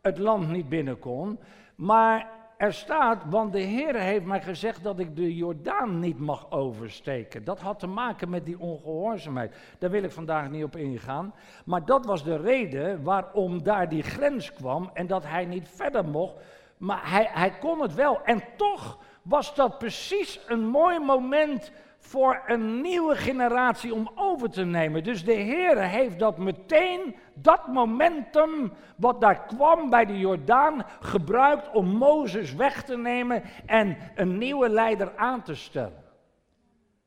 het 0.00 0.18
land 0.18 0.48
niet 0.48 0.68
binnen 0.68 0.98
kon. 0.98 1.38
Maar 1.74 2.30
er 2.56 2.72
staat, 2.72 3.24
want 3.30 3.52
de 3.52 3.60
Heer 3.60 3.94
heeft 3.94 4.24
mij 4.24 4.42
gezegd 4.42 4.82
dat 4.82 4.98
ik 4.98 5.16
de 5.16 5.34
Jordaan 5.36 5.98
niet 5.98 6.18
mag 6.18 6.50
oversteken. 6.50 7.44
Dat 7.44 7.60
had 7.60 7.78
te 7.78 7.86
maken 7.86 8.30
met 8.30 8.44
die 8.44 8.58
ongehoorzaamheid. 8.58 9.54
Daar 9.78 9.90
wil 9.90 10.02
ik 10.02 10.12
vandaag 10.12 10.50
niet 10.50 10.64
op 10.64 10.76
ingaan. 10.76 11.34
Maar 11.64 11.84
dat 11.84 12.06
was 12.06 12.24
de 12.24 12.36
reden 12.36 13.02
waarom 13.02 13.62
daar 13.62 13.88
die 13.88 14.02
grens 14.02 14.52
kwam 14.52 14.90
en 14.94 15.06
dat 15.06 15.26
hij 15.26 15.44
niet 15.44 15.68
verder 15.68 16.04
mocht. 16.04 16.34
Maar 16.76 17.10
hij, 17.10 17.28
hij 17.32 17.50
kon 17.50 17.80
het 17.80 17.94
wel. 17.94 18.22
En 18.24 18.42
toch 18.56 18.98
was 19.22 19.54
dat 19.54 19.78
precies 19.78 20.40
een 20.46 20.66
mooi 20.66 20.98
moment 20.98 21.72
voor 21.98 22.42
een 22.46 22.80
nieuwe 22.80 23.16
generatie 23.16 23.94
om 23.94 24.10
over 24.14 24.50
te 24.50 24.64
nemen. 24.64 25.04
Dus 25.04 25.24
de 25.24 25.32
Heer 25.32 25.78
heeft 25.82 26.18
dat 26.18 26.38
meteen, 26.38 27.16
dat 27.34 27.66
momentum 27.66 28.72
wat 28.96 29.20
daar 29.20 29.46
kwam 29.46 29.90
bij 29.90 30.04
de 30.04 30.18
Jordaan, 30.18 30.86
gebruikt 31.00 31.70
om 31.70 31.86
Mozes 31.86 32.54
weg 32.54 32.82
te 32.82 32.96
nemen 32.96 33.42
en 33.66 33.96
een 34.14 34.38
nieuwe 34.38 34.68
leider 34.68 35.12
aan 35.16 35.42
te 35.42 35.54
stellen. 35.54 36.04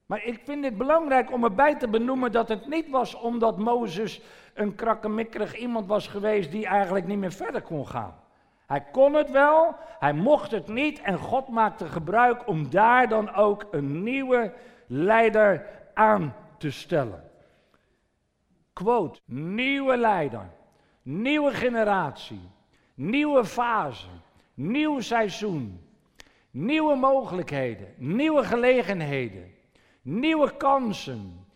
Maar 0.06 0.24
ik 0.24 0.42
vind 0.44 0.66
het 0.66 0.78
belangrijk 0.78 1.32
om 1.32 1.44
erbij 1.44 1.76
te 1.76 1.88
benoemen 1.88 2.32
dat 2.32 2.50
het 2.50 2.68
niet 2.68 2.90
was 2.90 3.16
omdat 3.16 3.58
Mozes 3.58 4.22
een 4.54 4.76
krakkemikkerig 4.76 5.56
iemand 5.58 5.88
was 5.88 6.08
geweest 6.08 6.52
die 6.52 6.66
eigenlijk 6.66 7.08
niet 7.08 7.18
meer 7.18 7.32
verder 7.32 7.62
kon 7.62 7.88
gaan. 7.88 8.16
Hij 8.68 8.86
kon 8.92 9.14
het 9.14 9.32
wel, 9.32 9.76
hij 10.00 10.14
mocht 10.14 10.52
het 10.52 10.68
niet 10.68 11.02
en 11.02 11.18
God 11.18 11.48
maakte 11.48 11.86
gebruik 11.86 12.48
om 12.48 12.70
daar 12.70 13.08
dan 13.08 13.34
ook 13.34 13.68
een 13.72 14.04
nieuwe 14.04 14.54
leider 14.88 15.66
aan 15.94 16.36
te 16.58 16.72
stellen. 16.72 17.24
Quote, 18.74 19.20
nieuwe 19.26 19.98
leider, 19.98 20.50
nieuwe 21.02 21.54
generatie, 21.54 22.50
nieuwe 22.94 23.46
fase, 23.46 24.08
nieuw 24.54 25.00
seizoen, 25.00 25.90
nieuwe 26.52 26.96
mogelijkheden, 26.96 27.94
nieuwe 27.98 28.44
gelegenheden, 28.44 29.54
nieuwe 30.02 30.58
kansen, 30.58 31.48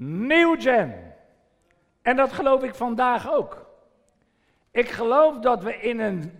nieuw 0.00 0.56
gen. 0.58 1.14
En 2.02 2.16
dat 2.16 2.32
geloof 2.32 2.62
ik 2.62 2.74
vandaag 2.74 3.30
ook. 3.30 3.67
Ik 4.70 4.88
geloof 4.88 5.38
dat 5.38 5.62
we 5.62 5.76
in 5.76 5.98
een 5.98 6.32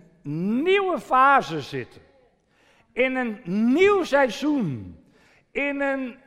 nieuwe 0.63 0.99
fase 0.99 1.61
zitten. 1.61 2.01
In 2.91 3.15
een 3.15 3.41
nieuw 3.73 4.03
seizoen. 4.03 5.03
In 5.51 5.81
een. 5.81 6.17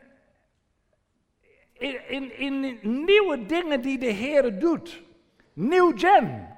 In, 2.09 2.39
in, 2.39 2.79
nieuwe 2.83 3.47
dingen 3.47 3.81
die 3.81 3.99
de 3.99 4.07
Heer 4.07 4.59
doet. 4.59 5.03
Nieuw 5.53 5.93
gen. 5.97 6.57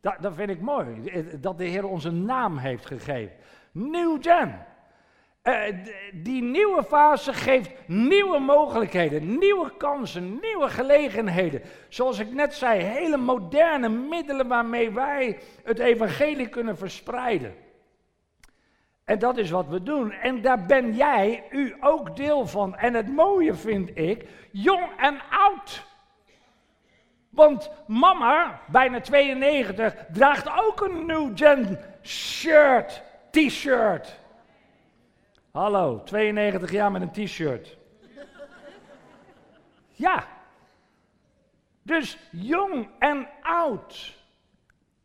Dat, 0.00 0.16
dat 0.20 0.34
vind 0.34 0.50
ik 0.50 0.60
mooi. 0.60 1.10
Dat 1.40 1.58
de 1.58 1.64
Heer 1.64 1.86
ons 1.86 2.04
een 2.04 2.24
naam 2.24 2.58
heeft 2.58 2.86
gegeven. 2.86 3.36
Nieuw 3.72 4.18
gen. 4.20 4.66
Uh, 5.46 5.62
die 6.12 6.42
nieuwe 6.42 6.84
fase 6.84 7.32
geeft 7.32 7.70
nieuwe 7.86 8.38
mogelijkheden, 8.38 9.38
nieuwe 9.38 9.76
kansen, 9.76 10.38
nieuwe 10.40 10.68
gelegenheden. 10.68 11.62
Zoals 11.88 12.18
ik 12.18 12.32
net 12.32 12.54
zei, 12.54 12.82
hele 12.82 13.16
moderne 13.16 13.88
middelen 13.88 14.48
waarmee 14.48 14.90
wij 14.90 15.38
het 15.64 15.78
evangelie 15.78 16.48
kunnen 16.48 16.76
verspreiden. 16.76 17.54
En 19.04 19.18
dat 19.18 19.36
is 19.36 19.50
wat 19.50 19.68
we 19.68 19.82
doen. 19.82 20.12
En 20.12 20.42
daar 20.42 20.66
ben 20.66 20.94
jij, 20.94 21.44
u 21.50 21.76
ook 21.80 22.16
deel 22.16 22.46
van. 22.46 22.76
En 22.76 22.94
het 22.94 23.08
mooie 23.08 23.54
vind 23.54 23.90
ik, 23.98 24.28
jong 24.50 24.88
en 24.96 25.20
oud. 25.30 25.86
Want 27.30 27.70
mama, 27.86 28.60
bijna 28.66 29.00
92, 29.00 29.94
draagt 30.12 30.48
ook 30.66 30.80
een 30.80 31.06
New 31.06 31.30
Gen 31.34 31.78
shirt, 32.02 33.02
t-shirt. 33.30 34.24
Hallo, 35.56 36.02
92 36.04 36.70
jaar 36.70 36.92
met 36.92 37.02
een 37.02 37.26
t-shirt. 37.26 37.76
Ja. 39.92 40.24
Dus 41.82 42.18
jong 42.30 42.88
en 42.98 43.28
oud. 43.42 44.14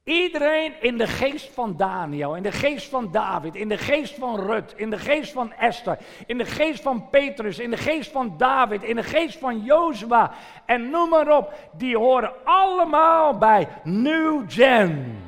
Iedereen 0.03 0.73
in 0.81 0.97
de 0.97 1.07
geest 1.07 1.53
van 1.53 1.77
Daniel, 1.77 2.35
in 2.35 2.43
de 2.43 2.51
geest 2.51 2.89
van 2.89 3.11
David, 3.11 3.55
in 3.55 3.69
de 3.69 3.77
geest 3.77 4.13
van 4.13 4.39
Rut, 4.39 4.73
in 4.75 4.89
de 4.89 4.97
geest 4.97 5.31
van 5.31 5.53
Esther, 5.53 5.97
in 6.25 6.37
de 6.37 6.45
geest 6.45 6.81
van 6.81 7.09
Petrus, 7.09 7.59
in 7.59 7.69
de 7.69 7.77
geest 7.77 8.11
van 8.11 8.37
David, 8.37 8.83
in 8.83 8.95
de 8.95 9.03
geest 9.03 9.37
van 9.37 9.63
Jozua 9.63 10.31
en 10.65 10.89
noem 10.89 11.09
maar 11.09 11.37
op, 11.37 11.53
die 11.77 11.97
horen 11.97 12.33
allemaal 12.43 13.37
bij 13.37 13.67
New 13.83 14.43
Gen. 14.47 15.19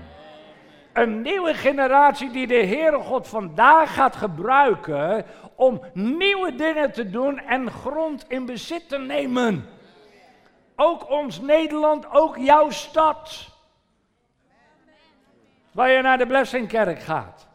Een 0.93 1.21
nieuwe 1.21 1.53
generatie 1.53 2.31
die 2.31 2.47
de 2.47 2.65
Heere 2.65 2.99
God 2.99 3.27
vandaag 3.27 3.93
gaat 3.93 4.15
gebruiken 4.15 5.25
om 5.55 5.81
nieuwe 5.93 6.55
dingen 6.55 6.91
te 6.91 7.09
doen 7.09 7.39
en 7.39 7.71
grond 7.71 8.25
in 8.27 8.45
bezit 8.45 8.89
te 8.89 8.97
nemen. 8.97 9.65
Ook 10.75 11.09
ons 11.09 11.41
Nederland, 11.41 12.11
ook 12.11 12.37
jouw 12.37 12.69
stad. 12.69 13.49
Waar 15.71 15.89
je 15.89 16.01
naar 16.01 16.17
de 16.17 16.25
Blessingkerk 16.25 16.99
gaat. 16.99 17.47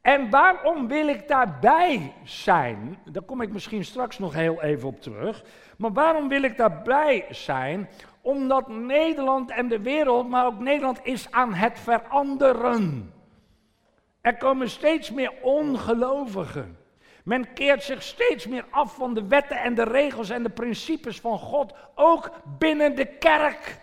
En 0.00 0.30
waarom 0.30 0.88
wil 0.88 1.08
ik 1.08 1.28
daarbij 1.28 2.12
zijn? 2.24 2.98
Daar 3.04 3.22
kom 3.22 3.40
ik 3.40 3.52
misschien 3.52 3.84
straks 3.84 4.18
nog 4.18 4.34
heel 4.34 4.62
even 4.62 4.88
op 4.88 5.00
terug. 5.00 5.44
Maar 5.78 5.92
waarom 5.92 6.28
wil 6.28 6.42
ik 6.42 6.56
daarbij 6.56 7.26
zijn? 7.30 7.88
Omdat 8.26 8.68
Nederland 8.68 9.50
en 9.50 9.68
de 9.68 9.80
wereld, 9.80 10.28
maar 10.28 10.46
ook 10.46 10.58
Nederland, 10.58 11.00
is 11.02 11.30
aan 11.30 11.54
het 11.54 11.78
veranderen. 11.78 13.12
Er 14.20 14.36
komen 14.36 14.70
steeds 14.70 15.10
meer 15.10 15.32
ongelovigen. 15.42 16.78
Men 17.24 17.52
keert 17.52 17.82
zich 17.82 18.02
steeds 18.02 18.46
meer 18.46 18.64
af 18.70 18.94
van 18.94 19.14
de 19.14 19.26
wetten 19.26 19.56
en 19.56 19.74
de 19.74 19.82
regels 19.82 20.30
en 20.30 20.42
de 20.42 20.48
principes 20.48 21.20
van 21.20 21.38
God, 21.38 21.74
ook 21.94 22.30
binnen 22.58 22.96
de 22.96 23.06
kerk. 23.06 23.80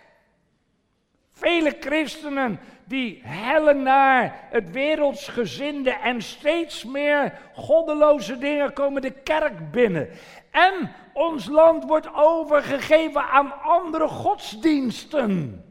Vele 1.32 1.76
christenen 1.80 2.60
die 2.84 3.20
hellen 3.22 3.82
naar 3.82 4.46
het 4.50 4.70
wereldsgezinde 4.70 5.90
en 5.90 6.22
steeds 6.22 6.84
meer 6.84 7.38
goddeloze 7.54 8.38
dingen 8.38 8.72
komen 8.72 9.02
de 9.02 9.10
kerk 9.10 9.70
binnen. 9.70 10.08
En 10.50 10.94
ons 11.14 11.46
land 11.46 11.84
wordt 11.84 12.14
overgegeven 12.14 13.22
aan 13.22 13.62
andere 13.62 14.08
godsdiensten, 14.08 15.64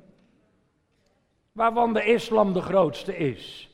waarvan 1.51 1.93
de 1.93 2.03
islam 2.03 2.53
de 2.53 2.61
grootste 2.61 3.17
is. 3.17 3.69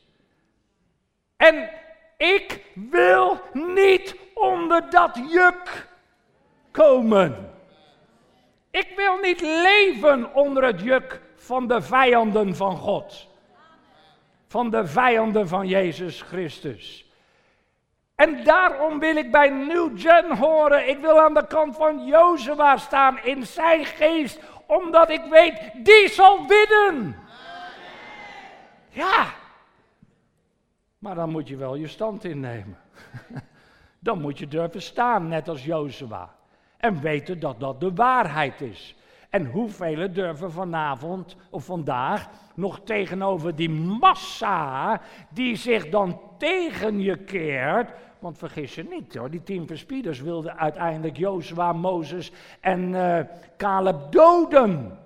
En 1.36 1.69
ik 2.17 2.65
wil 2.73 3.39
niet 3.53 4.15
onder 4.34 4.89
dat 4.89 5.19
juk 5.29 5.88
komen. 6.71 7.53
Ik 8.71 8.93
wil 8.95 9.17
niet 9.17 9.41
leven 9.41 10.34
onder 10.34 10.63
het 10.63 10.82
juk 10.82 11.21
van 11.36 11.67
de 11.67 11.82
vijanden 11.82 12.55
van 12.55 12.77
God. 12.77 13.27
Van 14.47 14.69
de 14.69 14.88
vijanden 14.88 15.47
van 15.47 15.67
Jezus 15.67 16.21
Christus. 16.21 17.09
En 18.19 18.43
daarom 18.43 18.99
wil 18.99 19.15
ik 19.15 19.32
bij 19.32 19.49
New 19.49 19.99
Gen 19.99 20.38
horen. 20.38 20.89
Ik 20.89 20.99
wil 20.99 21.19
aan 21.19 21.34
de 21.34 21.47
kant 21.47 21.75
van 21.75 22.05
Jozua 22.05 22.77
staan 22.77 23.19
in 23.23 23.45
zijn 23.45 23.86
geest. 23.86 24.39
Omdat 24.65 25.10
ik 25.10 25.21
weet, 25.29 25.71
die 25.73 26.10
zal 26.10 26.47
winnen. 26.47 27.15
Ja. 28.89 29.25
Maar 30.97 31.15
dan 31.15 31.29
moet 31.29 31.47
je 31.47 31.55
wel 31.55 31.75
je 31.75 31.88
stand 31.88 32.23
innemen. 32.23 32.77
Dan 33.99 34.21
moet 34.21 34.39
je 34.39 34.47
durven 34.47 34.82
staan, 34.82 35.27
net 35.27 35.47
als 35.47 35.65
Jozua. 35.65 36.36
En 36.77 37.01
weten 37.01 37.39
dat 37.39 37.60
dat 37.60 37.79
de 37.79 37.93
waarheid 37.93 38.62
is. 38.62 38.95
En 39.29 39.45
hoeveel 39.45 40.13
durven 40.13 40.51
vanavond 40.51 41.36
of 41.49 41.65
vandaag 41.65 42.29
nog 42.55 42.82
tegenover 42.84 43.55
die 43.55 43.69
massa 43.69 45.01
die 45.29 45.55
zich 45.55 45.89
dan 45.89 46.21
tegen 46.38 46.99
je 46.99 47.17
keert. 47.17 47.91
Want 48.19 48.38
vergis 48.38 48.75
je 48.75 48.84
niet 48.84 49.15
hoor, 49.15 49.29
die 49.29 49.43
tien 49.43 49.67
verspieders 49.67 50.21
wilden 50.21 50.58
uiteindelijk 50.58 51.17
Jozua, 51.17 51.73
Mozes 51.73 52.32
en 52.60 52.89
uh, 52.89 53.19
Caleb 53.58 54.12
doden. 54.12 54.99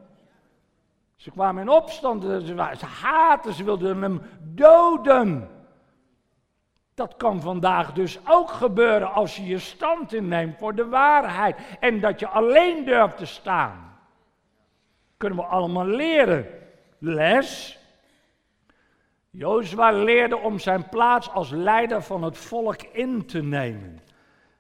Ze 1.16 1.32
kwamen 1.32 1.62
in 1.62 1.70
opstand, 1.70 2.24
ze, 2.24 2.76
ze 2.78 2.86
haatten, 2.86 3.54
ze 3.54 3.64
wilden 3.64 4.02
hem 4.02 4.22
doden. 4.42 5.50
Dat 6.94 7.16
kan 7.16 7.42
vandaag 7.42 7.94
dus 7.94 8.20
ook 8.28 8.50
gebeuren 8.50 9.14
als 9.14 9.36
je 9.36 9.46
je 9.46 9.60
stand 9.60 10.14
inneemt 10.14 10.58
voor 10.58 10.76
de 10.76 10.88
waarheid 10.88 11.58
en 11.80 12.00
dat 12.00 12.20
je 12.20 12.28
alleen 12.28 12.86
durft 12.86 13.18
te 13.18 13.26
staan. 13.26 13.98
Kunnen 15.18 15.38
we 15.38 15.46
allemaal 15.46 15.86
leren. 15.86 16.46
Les. 16.98 17.80
Jozua 19.36 19.92
leerde 19.92 20.38
om 20.38 20.60
zijn 20.60 20.90
plaats 20.90 21.30
als 21.30 21.50
leider 21.50 22.02
van 22.02 22.24
het 22.24 22.38
volk 22.38 22.82
in 22.82 23.26
te 23.26 23.44
nemen. 23.44 24.00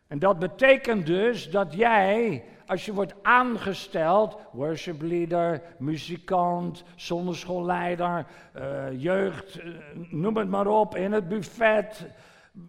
En 0.08 0.20
dat 0.20 0.40
betekent 0.40 1.06
dus 1.06 1.52
dat 1.52 1.74
jij, 1.74 2.44
als 2.66 2.86
je 2.86 2.94
wordt 2.94 3.14
aangesteld, 3.22 4.38
worship 4.52 5.02
leader, 5.02 5.62
muzikant, 5.80 6.84
zonneschoolleider, 6.96 8.26
uh, 8.56 9.02
jeugd, 9.02 9.60
uh, 9.60 9.74
noem 10.10 10.38
het 10.38 10.50
maar 10.50 10.68
op, 10.68 10.96
in 10.96 11.12
het 11.12 11.28
buffet, 11.28 12.08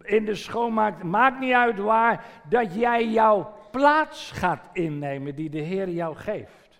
in 0.01 0.25
de 0.25 0.35
schoonmaak, 0.35 1.03
maakt 1.03 1.39
niet 1.39 1.53
uit 1.53 1.77
waar, 1.77 2.25
dat 2.49 2.75
jij 2.75 3.07
jouw 3.07 3.53
plaats 3.71 4.31
gaat 4.31 4.63
innemen 4.73 5.35
die 5.35 5.49
de 5.49 5.61
Heer 5.61 5.89
jou 5.89 6.15
geeft. 6.15 6.79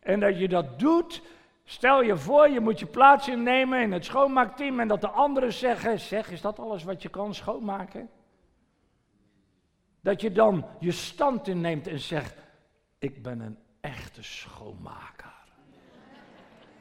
En 0.00 0.20
dat 0.20 0.38
je 0.38 0.48
dat 0.48 0.78
doet, 0.78 1.22
stel 1.68 2.02
je 2.02 2.16
voor, 2.16 2.48
je 2.48 2.60
moet 2.60 2.78
je 2.78 2.86
plaats 2.86 3.28
innemen 3.28 3.80
in 3.80 3.92
het 3.92 4.04
schoonmaakteam 4.04 4.80
en 4.80 4.88
dat 4.88 5.00
de 5.00 5.08
anderen 5.08 5.52
zeggen, 5.52 6.00
zeg, 6.00 6.30
is 6.30 6.40
dat 6.40 6.58
alles 6.58 6.84
wat 6.84 7.02
je 7.02 7.08
kan 7.08 7.34
schoonmaken? 7.34 8.10
Dat 10.00 10.20
je 10.20 10.32
dan 10.32 10.66
je 10.80 10.92
stand 10.92 11.48
inneemt 11.48 11.86
en 11.86 12.00
zegt, 12.00 12.34
ik 12.98 13.22
ben 13.22 13.40
een 13.40 13.58
echte 13.80 14.22
schoonmaker. 14.22 15.34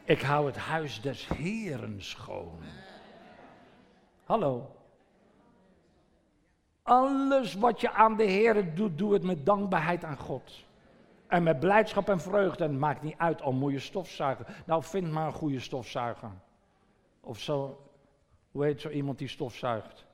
Ik 0.04 0.22
hou 0.22 0.46
het 0.46 0.58
huis 0.58 1.02
des 1.02 1.28
Heren 1.28 2.04
schoon. 2.04 2.60
Hallo. 4.24 4.76
Alles 6.84 7.54
wat 7.54 7.82
je 7.82 7.92
aan 7.92 8.16
de 8.16 8.24
Heer 8.24 8.76
doet, 8.76 8.98
doe 8.98 9.14
het 9.14 9.24
met 9.24 9.46
dankbaarheid 9.46 10.04
aan 10.04 10.18
God. 10.18 10.65
En 11.36 11.44
met 11.44 11.60
blijdschap 11.60 12.10
en 12.10 12.20
vreugde. 12.20 12.64
En 12.64 12.70
het 12.70 12.80
maakt 12.80 13.02
niet 13.02 13.16
uit, 13.18 13.42
al 13.42 13.52
moet 13.52 13.72
je 13.72 13.80
stofzuigen. 13.80 14.46
Nou, 14.66 14.84
vind 14.84 15.12
maar 15.12 15.28
een 15.28 15.34
goede 15.34 15.60
stofzuiger. 15.60 16.30
Of 17.22 17.40
zo, 17.40 17.80
hoe 18.52 18.64
heet 18.64 18.82
zo 18.82 18.90
iemand 18.90 19.18
die 19.18 19.28
stofzuigt? 19.28 20.06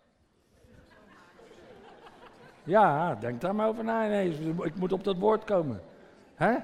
Ja, 2.64 3.16
denk 3.16 3.42
daar 3.42 3.56
maar 3.56 3.68
over 3.68 3.84
na. 3.84 4.08
Nee, 4.08 4.30
ik 4.62 4.76
moet 4.76 4.92
op 4.92 5.04
dat 5.04 5.18
woord 5.18 5.44
komen. 5.44 5.82
Hè? 6.36 6.56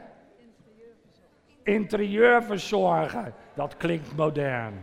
Interieurverzorger. 1.63 3.33
Dat 3.53 3.77
klinkt 3.77 4.15
modern. 4.15 4.73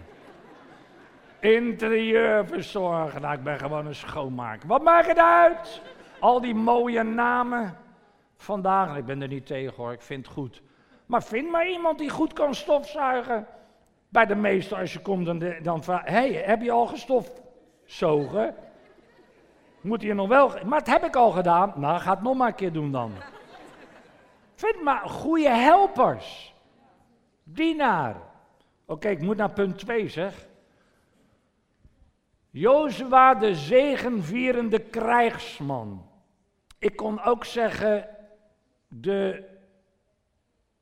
Interieurverzorger. 1.41 3.21
Nou, 3.21 3.35
ik 3.35 3.43
ben 3.43 3.59
gewoon 3.59 3.87
een 3.87 3.95
schoonmaker. 3.95 4.69
Wat 4.69 4.83
maakt 4.83 5.07
het 5.07 5.19
uit? 5.19 5.83
Al 6.19 6.41
die 6.41 6.55
mooie 6.55 7.03
namen 7.03 7.83
vandaag. 8.45 8.97
Ik 8.97 9.07
ben 9.07 9.23
er 9.23 9.29
niet 9.29 9.47
tegen 9.47 9.75
hoor, 9.77 9.93
ik 9.93 10.03
vind 10.03 10.27
het 10.27 10.35
goed. 10.35 10.63
Maar 11.07 11.23
vind 11.23 11.51
maar 11.51 11.69
iemand 11.69 11.99
die 11.99 12.11
goed 12.11 12.33
kan 12.33 12.55
stofzuigen. 12.55 13.47
Bij 14.09 14.27
de 14.27 14.35
meester 14.35 14.77
als 14.77 14.93
je 14.93 15.01
komt, 15.01 15.27
dan, 15.27 15.55
dan 15.63 15.85
vraag 15.85 16.03
heb 16.47 16.63
je 16.63 16.71
al 16.71 16.87
gestofzogen? 16.87 18.55
Moet 19.81 20.03
je 20.03 20.15
nog 20.15 20.29
wel, 20.29 20.53
maar 20.65 20.79
dat 20.79 20.89
heb 20.89 21.05
ik 21.05 21.17
al 21.17 21.31
gedaan. 21.31 21.73
Nou, 21.77 22.01
ga 22.01 22.11
het 22.11 22.23
nog 22.23 22.37
maar 22.37 22.49
een 22.49 22.55
keer 22.55 22.73
doen 22.73 22.93
dan. 22.93 23.13
Vind 24.55 24.83
maar 24.83 25.09
goede 25.09 25.49
helpers. 25.49 26.55
Dienaar. 27.43 28.17
Oké, 28.87 29.09
ik 29.09 29.21
moet 29.21 29.37
naar 29.37 29.51
punt 29.51 29.79
2 29.79 30.09
zeg. 30.09 30.47
Jozua 32.51 33.35
de 33.35 33.55
zegenvierende 33.55 34.79
krijgsman. 34.79 36.07
Ik 36.79 36.97
kon 36.97 37.23
ook 37.23 37.45
zeggen 37.45 38.09
de 39.01 39.45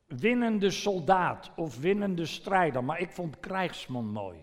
winnende 0.07 0.71
soldaat 0.71 1.51
of 1.57 1.81
winnende 1.81 2.27
strijder, 2.27 2.85
maar 2.85 3.01
ik 3.01 3.11
vond 3.11 3.41
krijgsman 3.41 4.07
mooi. 4.07 4.39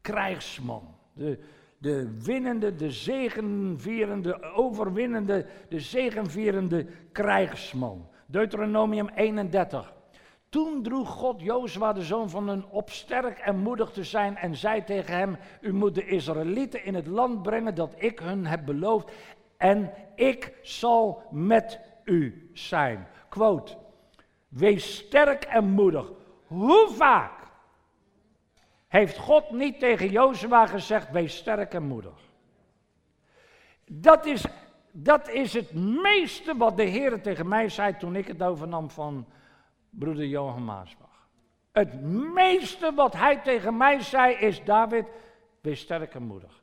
Krijgsman. 0.00 0.94
De, 1.12 1.38
de 1.78 2.20
winnende, 2.22 2.74
de 2.74 2.90
zegenvierende, 2.90 4.42
overwinnende, 4.42 5.46
de 5.68 5.80
zegenvierende 5.80 6.86
krijgsman. 7.12 8.08
Deuteronomium 8.26 9.08
31. 9.08 9.92
Toen 10.48 10.82
droeg 10.82 11.08
God 11.08 11.40
Jozua, 11.40 11.92
de 11.92 12.02
zoon 12.02 12.30
van 12.30 12.48
een, 12.48 12.64
op 12.70 12.90
sterk 12.90 13.38
en 13.38 13.58
moedig 13.58 13.90
te 13.90 14.04
zijn 14.04 14.36
en 14.36 14.56
zei 14.56 14.84
tegen 14.84 15.16
hem, 15.16 15.36
u 15.60 15.72
moet 15.72 15.94
de 15.94 16.06
Israëlieten 16.06 16.84
in 16.84 16.94
het 16.94 17.06
land 17.06 17.42
brengen 17.42 17.74
dat 17.74 17.94
ik 17.96 18.18
hun 18.18 18.46
heb 18.46 18.64
beloofd 18.64 19.12
en 19.56 19.92
ik 20.14 20.58
zal 20.62 21.22
met 21.30 21.80
u 22.08 22.50
zijn. 22.52 23.08
Quote. 23.28 23.76
Wees 24.48 24.96
sterk 24.96 25.44
en 25.44 25.64
moedig. 25.64 26.10
Hoe 26.46 26.88
vaak 26.90 27.32
heeft 28.88 29.18
God 29.18 29.50
niet 29.50 29.78
tegen 29.78 30.10
Jozua 30.10 30.66
gezegd, 30.66 31.10
wees 31.10 31.36
sterk 31.36 31.74
en 31.74 31.82
moedig? 31.82 32.20
Dat 33.86 34.26
is, 34.26 34.44
dat 34.92 35.28
is 35.28 35.52
het 35.52 35.72
meeste 35.74 36.56
wat 36.56 36.76
de 36.76 36.82
Heer 36.82 37.22
tegen 37.22 37.48
mij 37.48 37.68
zei 37.68 37.96
toen 37.96 38.16
ik 38.16 38.26
het 38.26 38.42
overnam 38.42 38.90
van 38.90 39.26
broeder 39.90 40.26
Johan 40.26 40.64
Maasbach. 40.64 41.28
Het 41.72 42.02
meeste 42.34 42.92
wat 42.94 43.12
hij 43.12 43.36
tegen 43.36 43.76
mij 43.76 44.00
zei 44.00 44.34
is, 44.34 44.64
David, 44.64 45.04
wees 45.60 45.80
sterk 45.80 46.14
en 46.14 46.22
moedig. 46.22 46.62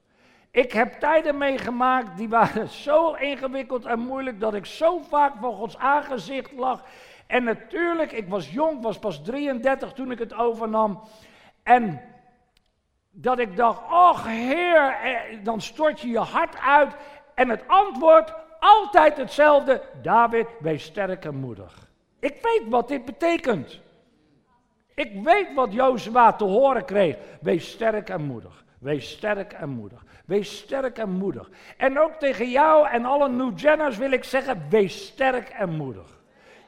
Ik 0.56 0.72
heb 0.72 1.00
tijden 1.00 1.38
meegemaakt 1.38 2.18
die 2.18 2.30
waren 2.30 2.70
zo 2.86 3.14
ingewikkeld 3.14 3.86
en 3.86 4.00
moeilijk 4.00 4.40
dat 4.40 4.54
ik 4.54 4.66
zo 4.66 5.00
vaak 5.10 5.34
voor 5.40 5.54
Gods 5.54 5.78
aangezicht 5.78 6.52
lag. 6.52 6.84
En 7.28 7.44
natuurlijk, 7.44 8.12
ik 8.12 8.28
was 8.28 8.52
jong, 8.52 8.82
was 8.82 9.00
pas 9.00 9.24
33 9.24 9.94
toen 9.94 10.12
ik 10.12 10.20
het 10.20 10.34
overnam. 10.34 11.02
En 11.64 12.02
dat 13.12 13.40
ik 13.40 13.56
dacht, 13.56 13.82
ach 13.88 14.26
Heer, 14.28 14.90
eh, 15.04 15.44
dan 15.44 15.62
stort 15.62 16.00
je 16.00 16.08
je 16.08 16.20
hart 16.20 16.58
uit. 16.60 16.96
En 17.34 17.50
het 17.50 17.64
antwoord 17.68 18.34
altijd 18.60 19.18
hetzelfde, 19.18 19.82
David, 20.02 20.48
wees 20.60 20.84
sterk 20.84 21.26
en 21.26 21.36
moedig. 21.36 21.90
Ik 22.20 22.38
weet 22.42 22.64
wat 22.70 22.88
dit 22.88 23.06
betekent. 23.06 23.80
Ik 24.94 25.24
weet 25.24 25.54
wat 25.54 25.74
Jozua 25.74 26.34
te 26.34 26.44
horen 26.44 26.86
kreeg. 26.86 27.18
Wees 27.42 27.72
sterk 27.72 28.10
en 28.10 28.22
moedig. 28.22 28.64
Wees 28.80 29.12
sterk 29.12 29.54
en 29.54 29.70
moedig. 29.70 30.04
Wees 30.26 30.58
sterk 30.58 30.98
en 30.98 31.10
moedig. 31.10 31.50
En 31.78 32.00
ook 32.00 32.14
tegen 32.14 32.50
jou 32.50 32.88
en 32.88 33.06
alle 33.06 33.30
New 33.30 33.60
Jenners 33.60 33.98
wil 33.98 34.12
ik 34.12 34.24
zeggen, 34.24 34.66
wees 34.70 35.06
sterk 35.06 35.50
en 35.50 35.70
moedig. 35.70 36.16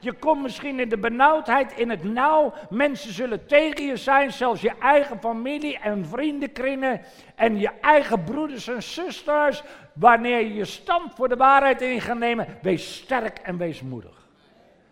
Je 0.00 0.12
komt 0.12 0.42
misschien 0.42 0.80
in 0.80 0.88
de 0.88 0.98
benauwdheid, 0.98 1.72
in 1.72 1.90
het 1.90 2.04
nauw. 2.04 2.52
Mensen 2.70 3.12
zullen 3.12 3.46
tegen 3.46 3.86
je 3.86 3.96
zijn, 3.96 4.32
zelfs 4.32 4.60
je 4.60 4.72
eigen 4.80 5.20
familie 5.20 5.78
en 5.78 6.06
vriendenkringen 6.06 7.00
en 7.34 7.58
je 7.58 7.70
eigen 7.80 8.24
broeders 8.24 8.68
en 8.68 8.82
zusters. 8.82 9.62
Wanneer 9.92 10.38
je 10.38 10.54
je 10.54 10.64
stand 10.64 11.14
voor 11.14 11.28
de 11.28 11.36
waarheid 11.36 11.82
in 11.82 12.00
gaat 12.00 12.18
nemen, 12.18 12.46
wees 12.62 12.96
sterk 12.96 13.38
en 13.38 13.56
wees 13.56 13.82
moedig. 13.82 14.28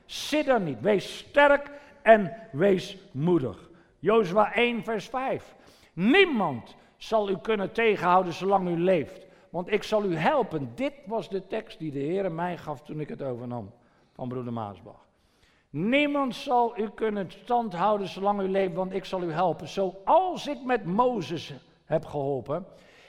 Zit 0.04 0.48
er 0.48 0.60
niet, 0.60 0.80
wees 0.80 1.18
sterk 1.18 1.70
en 2.02 2.32
wees 2.52 2.96
moedig. 3.12 3.68
Jozua 3.98 4.54
1, 4.54 4.84
vers 4.84 5.08
5. 5.08 5.54
Niemand 5.92 6.76
zal 6.96 7.30
u 7.30 7.36
kunnen 7.36 7.72
tegenhouden 7.72 8.32
zolang 8.32 8.68
u 8.68 8.78
leeft. 8.78 9.26
Want 9.50 9.72
ik 9.72 9.82
zal 9.82 10.04
u 10.04 10.16
helpen. 10.16 10.72
Dit 10.74 10.92
was 11.06 11.28
de 11.28 11.46
tekst 11.46 11.78
die 11.78 11.92
de 11.92 11.98
Heer 11.98 12.32
mij 12.32 12.56
gaf 12.56 12.82
toen 12.82 13.00
ik 13.00 13.08
het 13.08 13.22
overnam 13.22 13.72
van 14.12 14.28
broeder 14.28 14.52
Maasbach. 14.52 15.06
Niemand 15.70 16.34
zal 16.34 16.78
u 16.78 16.88
kunnen 16.88 17.30
stand 17.30 17.74
houden 17.74 18.08
zolang 18.08 18.40
u 18.40 18.48
leeft, 18.48 18.74
want 18.74 18.92
ik 18.92 19.04
zal 19.04 19.22
u 19.22 19.32
helpen. 19.32 19.68
Zoals 19.68 20.46
ik 20.46 20.64
met 20.64 20.84
Mozes 20.84 21.52
heb 21.84 22.04
geholpen. 22.04 22.66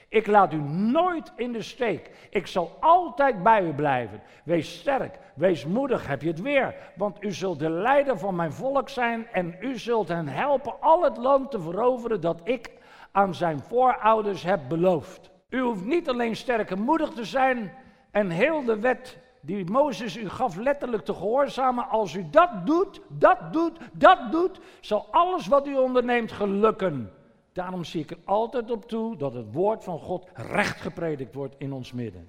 Ik 0.08 0.26
laat 0.26 0.52
u 0.52 0.60
nooit 0.70 1.32
in 1.36 1.52
de 1.52 1.62
steek. 1.62 2.28
Ik 2.30 2.46
zal 2.46 2.76
altijd 2.80 3.42
bij 3.42 3.62
u 3.62 3.74
blijven. 3.74 4.22
Wees 4.44 4.78
sterk, 4.78 5.18
wees 5.34 5.66
moedig, 5.66 6.06
heb 6.06 6.22
je 6.22 6.28
het 6.28 6.40
weer. 6.40 6.74
Want 6.96 7.24
u 7.24 7.32
zult 7.32 7.58
de 7.58 7.70
leider 7.70 8.18
van 8.18 8.36
mijn 8.36 8.52
volk 8.52 8.88
zijn 8.88 9.26
en 9.32 9.56
u 9.60 9.78
zult 9.78 10.08
hen 10.08 10.28
helpen 10.28 10.80
al 10.80 11.02
het 11.02 11.16
land 11.16 11.50
te 11.50 11.60
veroveren 11.60 12.20
dat 12.20 12.40
ik 12.44 12.70
aan 13.12 13.34
zijn 13.34 13.60
voorouders 13.60 14.42
heb 14.42 14.60
beloofd. 14.68 15.30
U 15.48 15.60
hoeft 15.60 15.84
niet 15.84 16.08
alleen 16.08 16.36
sterk 16.36 16.70
en 16.70 16.80
moedig 16.80 17.10
te 17.10 17.24
zijn 17.24 17.72
en 18.10 18.30
heel 18.30 18.64
de 18.64 18.78
wet 18.78 19.18
die 19.40 19.70
Mozes 19.70 20.16
u 20.16 20.28
gaf 20.28 20.56
letterlijk 20.56 21.04
te 21.04 21.14
gehoorzamen. 21.14 21.88
Als 21.88 22.14
u 22.14 22.30
dat 22.30 22.66
doet, 22.66 23.00
dat 23.08 23.52
doet, 23.52 23.78
dat 23.92 24.32
doet, 24.32 24.60
zal 24.80 25.06
alles 25.10 25.46
wat 25.46 25.66
u 25.66 25.76
onderneemt 25.76 26.32
gelukken. 26.32 27.12
Daarom 27.52 27.84
zie 27.84 28.02
ik 28.02 28.10
er 28.10 28.18
altijd 28.24 28.70
op 28.70 28.88
toe 28.88 29.16
dat 29.16 29.34
het 29.34 29.52
woord 29.52 29.84
van 29.84 29.98
God 29.98 30.28
recht 30.34 30.80
gepredikt 30.80 31.34
wordt 31.34 31.54
in 31.58 31.72
ons 31.72 31.92
midden. 31.92 32.28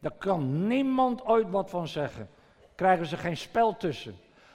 Daar 0.00 0.14
kan 0.18 0.66
niemand 0.66 1.26
ooit 1.26 1.50
wat 1.50 1.70
van 1.70 1.88
zeggen. 1.88 2.28
Krijgen 2.74 3.06
ze 3.06 3.16
geen 3.16 3.36
spel 3.36 3.76
tussen. 3.76 4.14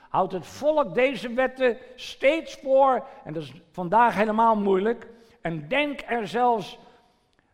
Houdt 0.09 0.33
het 0.33 0.45
volk 0.45 0.93
deze 0.93 1.33
wetten 1.33 1.77
steeds 1.95 2.55
voor, 2.55 3.05
en 3.23 3.33
dat 3.33 3.43
is 3.43 3.53
vandaag 3.71 4.15
helemaal 4.15 4.55
moeilijk. 4.55 5.07
En 5.45 5.67
denk 5.67 6.01
er 6.07 6.27
zelfs 6.27 6.79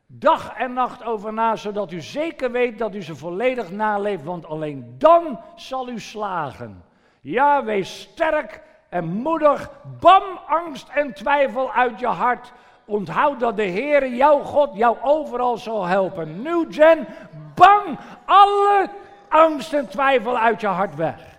dag 0.08 0.54
en 0.58 0.73
nacht 0.73 1.04
over 1.04 1.34
na, 1.34 1.56
zodat 1.56 1.91
u 1.91 2.01
zeker 2.01 2.51
weet 2.51 2.77
dat 2.77 2.95
u 2.95 3.04
ze 3.04 3.15
volledig 3.15 3.71
naleeft, 3.71 4.23
want 4.23 4.45
alleen 4.45 4.95
dan 4.97 5.39
zal 5.56 5.89
u 5.89 5.99
slagen. 5.99 6.84
Ja, 7.21 7.63
wees 7.63 8.01
sterk 8.01 8.62
en 8.89 9.06
moedig, 9.06 9.71
bam 9.99 10.23
angst 10.47 10.89
en 10.89 11.13
twijfel 11.13 11.71
uit 11.71 11.99
je 11.99 12.08
hart. 12.08 12.54
Onthoud 12.86 13.39
dat 13.39 13.56
de 13.56 13.63
Heer, 13.63 14.08
jouw 14.08 14.39
God, 14.39 14.69
jou 14.73 14.97
overal 15.01 15.58
zal 15.58 15.86
helpen. 15.86 16.41
Nu, 16.41 16.67
Jen, 16.69 17.08
bang 17.56 17.99
alle 18.25 18.89
angst 19.27 19.73
en 19.73 19.89
twijfel 19.89 20.38
uit 20.38 20.62
je 20.62 20.67
hart 20.67 20.95
weg. 20.95 21.31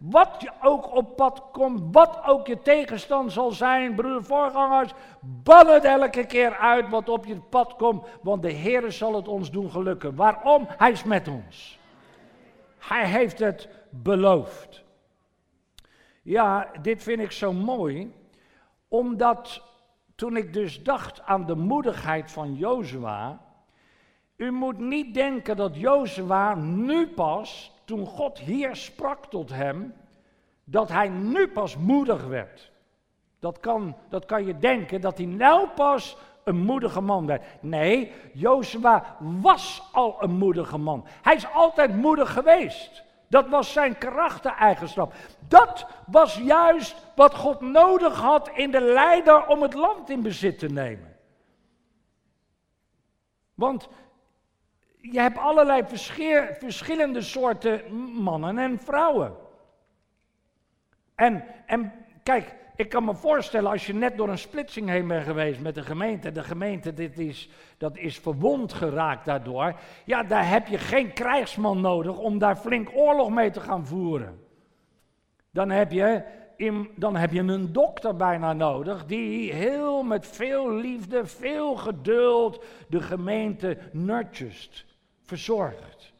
Wat 0.00 0.36
je 0.38 0.50
ook 0.62 0.94
op 0.94 1.16
pad 1.16 1.42
komt, 1.52 1.82
wat 1.92 2.20
ook 2.24 2.46
je 2.46 2.62
tegenstand 2.62 3.32
zal 3.32 3.50
zijn, 3.50 3.94
broeder 3.94 4.24
voorgangers, 4.24 4.92
ban 5.20 5.66
het 5.66 5.84
elke 5.84 6.26
keer 6.26 6.56
uit 6.56 6.88
wat 6.88 7.08
op 7.08 7.26
je 7.26 7.36
pad 7.36 7.76
komt, 7.76 8.06
want 8.22 8.42
de 8.42 8.50
Heer 8.50 8.92
zal 8.92 9.14
het 9.14 9.28
ons 9.28 9.50
doen 9.50 9.70
gelukken. 9.70 10.14
Waarom? 10.14 10.66
Hij 10.68 10.90
is 10.90 11.04
met 11.04 11.28
ons. 11.28 11.78
Hij 12.78 13.06
heeft 13.06 13.38
het 13.38 13.68
beloofd. 13.90 14.84
Ja, 16.22 16.70
dit 16.82 17.02
vind 17.02 17.20
ik 17.20 17.32
zo 17.32 17.52
mooi, 17.52 18.14
omdat 18.88 19.62
toen 20.14 20.36
ik 20.36 20.52
dus 20.52 20.82
dacht 20.82 21.22
aan 21.22 21.46
de 21.46 21.56
moedigheid 21.56 22.30
van 22.30 22.54
Jozua, 22.54 23.40
u 24.36 24.50
moet 24.50 24.78
niet 24.78 25.14
denken 25.14 25.56
dat 25.56 25.76
Jozua 25.76 26.54
nu 26.54 27.08
pas 27.08 27.72
toen 27.90 28.06
God 28.06 28.38
hier 28.38 28.76
sprak 28.76 29.26
tot 29.26 29.50
hem, 29.50 29.94
dat 30.64 30.88
hij 30.88 31.08
nu 31.08 31.48
pas 31.48 31.76
moedig 31.76 32.26
werd. 32.26 32.70
Dat 33.38 33.60
kan, 33.60 33.96
dat 34.08 34.24
kan 34.24 34.46
je 34.46 34.58
denken, 34.58 35.00
dat 35.00 35.16
hij 35.16 35.26
nou 35.26 35.68
pas 35.68 36.16
een 36.44 36.56
moedige 36.56 37.00
man 37.00 37.26
werd. 37.26 37.42
Nee, 37.60 38.12
Jozua 38.32 39.16
was 39.18 39.82
al 39.92 40.16
een 40.20 40.30
moedige 40.30 40.78
man. 40.78 41.06
Hij 41.22 41.34
is 41.34 41.52
altijd 41.52 41.96
moedig 41.96 42.32
geweest. 42.32 43.02
Dat 43.28 43.48
was 43.48 43.72
zijn 43.72 43.98
karaktereigenschap. 43.98 45.12
Dat 45.48 45.86
was 46.06 46.36
juist 46.36 46.96
wat 47.14 47.34
God 47.34 47.60
nodig 47.60 48.20
had 48.20 48.50
in 48.54 48.70
de 48.70 48.80
leider 48.80 49.46
om 49.46 49.62
het 49.62 49.74
land 49.74 50.10
in 50.10 50.22
bezit 50.22 50.58
te 50.58 50.68
nemen. 50.68 51.16
Want 53.54 53.88
je 55.00 55.20
hebt 55.20 55.38
allerlei 55.38 55.84
verschillende 56.58 57.22
soorten 57.22 57.94
mannen 58.22 58.58
en 58.58 58.78
vrouwen. 58.78 59.34
En, 61.14 61.44
en 61.66 61.92
kijk, 62.22 62.54
ik 62.76 62.88
kan 62.88 63.04
me 63.04 63.14
voorstellen 63.14 63.70
als 63.70 63.86
je 63.86 63.94
net 63.94 64.16
door 64.16 64.28
een 64.28 64.38
splitsing 64.38 64.88
heen 64.88 65.08
bent 65.08 65.24
geweest 65.24 65.60
met 65.60 65.74
de 65.74 65.82
gemeente. 65.82 66.32
De 66.32 66.42
gemeente 66.42 66.94
dit 66.94 67.18
is, 67.18 67.48
dat 67.78 67.96
is 67.96 68.18
verwond 68.18 68.72
geraakt 68.72 69.24
daardoor. 69.24 69.74
Ja, 70.04 70.22
daar 70.22 70.48
heb 70.48 70.66
je 70.66 70.78
geen 70.78 71.12
krijgsman 71.12 71.80
nodig 71.80 72.18
om 72.18 72.38
daar 72.38 72.56
flink 72.56 72.90
oorlog 72.94 73.30
mee 73.30 73.50
te 73.50 73.60
gaan 73.60 73.86
voeren. 73.86 74.44
Dan 75.50 75.70
heb 75.70 75.92
je, 75.92 76.24
dan 76.96 77.16
heb 77.16 77.32
je 77.32 77.40
een 77.40 77.72
dokter 77.72 78.16
bijna 78.16 78.52
nodig 78.52 79.06
die 79.06 79.52
heel 79.52 80.02
met 80.02 80.26
veel 80.26 80.72
liefde, 80.72 81.26
veel 81.26 81.76
geduld 81.76 82.64
de 82.88 83.00
gemeente 83.00 83.78
nurtust 83.92 84.88
verzorgd. 85.30 86.12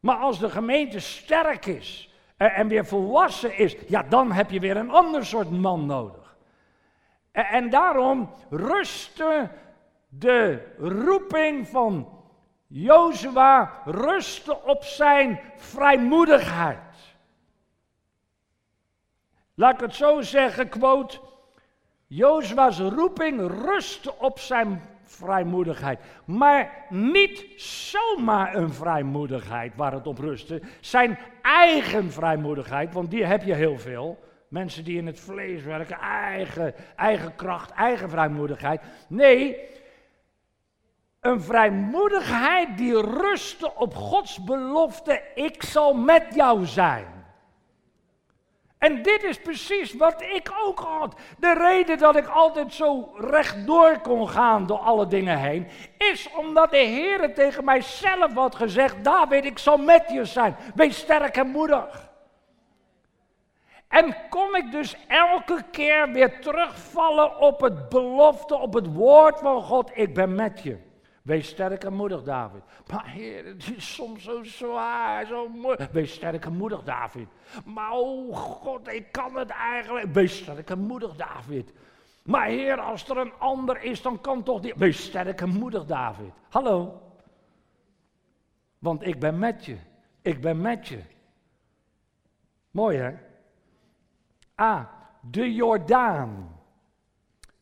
Maar 0.00 0.16
als 0.16 0.38
de 0.38 0.50
gemeente 0.50 0.98
sterk 0.98 1.66
is 1.66 2.14
en 2.36 2.68
weer 2.68 2.86
volwassen 2.86 3.56
is, 3.58 3.76
ja, 3.88 4.02
dan 4.02 4.32
heb 4.32 4.50
je 4.50 4.60
weer 4.60 4.76
een 4.76 4.90
ander 4.90 5.26
soort 5.26 5.50
man 5.50 5.86
nodig. 5.86 6.36
En 7.32 7.70
daarom 7.70 8.34
rustte 8.50 9.50
de 10.08 10.72
roeping 10.78 11.68
van 11.68 12.08
Jozua 12.66 13.82
rustte 13.84 14.62
op 14.62 14.84
zijn 14.84 15.40
vrijmoedigheid. 15.56 17.16
Laat 19.54 19.74
ik 19.74 19.80
het 19.80 19.94
zo 19.94 20.20
zeggen, 20.20 20.68
quote, 20.68 21.20
Jozua's 22.06 22.78
roeping 22.78 23.40
rustte 23.64 24.14
op 24.18 24.38
zijn 24.38 24.93
vrijmoedigheid. 25.04 25.98
Maar 26.24 26.86
niet 26.88 27.46
zomaar 27.56 28.54
een 28.54 28.72
vrijmoedigheid 28.72 29.72
waar 29.76 29.92
het 29.92 30.06
op 30.06 30.18
rustte. 30.18 30.62
Zijn 30.80 31.18
eigen 31.42 32.12
vrijmoedigheid, 32.12 32.92
want 32.92 33.10
die 33.10 33.24
heb 33.24 33.42
je 33.42 33.54
heel 33.54 33.78
veel. 33.78 34.18
Mensen 34.48 34.84
die 34.84 34.98
in 34.98 35.06
het 35.06 35.20
vlees 35.20 35.62
werken, 35.62 35.98
eigen, 35.98 36.74
eigen 36.96 37.36
kracht, 37.36 37.70
eigen 37.70 38.10
vrijmoedigheid. 38.10 38.80
Nee, 39.08 39.56
een 41.20 41.42
vrijmoedigheid 41.42 42.76
die 42.76 43.00
rustte 43.00 43.74
op 43.74 43.94
Gods 43.94 44.44
belofte: 44.44 45.22
ik 45.34 45.62
zal 45.62 45.94
met 45.94 46.24
jou 46.34 46.66
zijn. 46.66 47.13
En 48.84 49.02
dit 49.02 49.22
is 49.22 49.38
precies 49.38 49.94
wat 49.94 50.22
ik 50.22 50.52
ook 50.64 50.78
had. 50.78 51.14
De 51.38 51.54
reden 51.54 51.98
dat 51.98 52.16
ik 52.16 52.26
altijd 52.26 52.74
zo 52.74 53.14
rechtdoor 53.18 53.98
kon 53.98 54.28
gaan 54.28 54.66
door 54.66 54.78
alle 54.78 55.06
dingen 55.06 55.38
heen, 55.38 55.68
is 55.98 56.28
omdat 56.36 56.70
de 56.70 56.76
Heer 56.76 57.34
tegen 57.34 57.64
mij 57.64 57.80
zelf 57.80 58.34
had 58.34 58.54
gezegd: 58.54 59.04
David, 59.04 59.44
ik 59.44 59.58
zal 59.58 59.76
met 59.76 60.04
je 60.08 60.24
zijn. 60.24 60.56
Wees 60.74 60.96
sterk 60.96 61.36
en 61.36 61.46
moedig. 61.46 62.10
En 63.88 64.16
kon 64.28 64.56
ik 64.56 64.70
dus 64.70 64.96
elke 65.08 65.62
keer 65.70 66.12
weer 66.12 66.40
terugvallen 66.40 67.38
op 67.38 67.60
het 67.60 67.88
belofte, 67.88 68.56
op 68.56 68.74
het 68.74 68.92
woord 68.94 69.38
van 69.38 69.62
God: 69.62 69.90
Ik 69.94 70.14
ben 70.14 70.34
met 70.34 70.62
je. 70.62 70.83
Wees 71.24 71.48
sterk 71.48 71.84
en 71.84 71.92
moedig, 71.92 72.22
David. 72.22 72.62
Maar 72.90 73.06
heer, 73.06 73.44
het 73.44 73.76
is 73.76 73.94
soms 73.94 74.22
zo 74.22 74.42
zwaar, 74.42 75.26
zo 75.26 75.48
moeilijk. 75.48 75.92
Wees 75.92 76.12
sterk 76.12 76.44
en 76.44 76.56
moedig, 76.56 76.82
David. 76.82 77.28
Maar 77.64 77.90
oh 77.92 78.36
God, 78.36 78.88
ik 78.88 79.12
kan 79.12 79.36
het 79.36 79.50
eigenlijk. 79.50 80.12
Wees 80.12 80.36
sterk 80.36 80.70
en 80.70 80.78
moedig, 80.78 81.16
David. 81.16 81.72
Maar 82.22 82.46
heer, 82.46 82.80
als 82.80 83.08
er 83.08 83.16
een 83.16 83.32
ander 83.38 83.82
is, 83.82 84.02
dan 84.02 84.20
kan 84.20 84.42
toch 84.42 84.60
die. 84.60 84.74
Wees 84.76 85.04
sterk 85.04 85.40
en 85.40 85.48
moedig, 85.48 85.84
David. 85.84 86.32
Hallo. 86.48 87.02
Want 88.78 89.06
ik 89.06 89.20
ben 89.20 89.38
met 89.38 89.64
je. 89.64 89.76
Ik 90.22 90.40
ben 90.40 90.60
met 90.60 90.88
je. 90.88 91.00
Mooi 92.70 92.98
hè? 92.98 93.14
A. 94.60 94.90
De 95.20 95.54
Jordaan. 95.54 96.60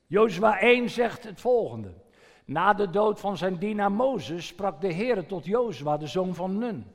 Jozua 0.06 0.58
1 0.58 0.90
zegt 0.90 1.24
het 1.24 1.40
volgende. 1.40 2.01
Na 2.44 2.72
de 2.72 2.90
dood 2.90 3.20
van 3.20 3.36
zijn 3.36 3.56
dienaar 3.56 3.92
Mozes 3.92 4.46
sprak 4.46 4.80
de 4.80 4.92
Heer 4.92 5.26
tot 5.26 5.44
Jozua, 5.44 5.96
de 5.96 6.06
zoon 6.06 6.34
van 6.34 6.58
Nun, 6.58 6.86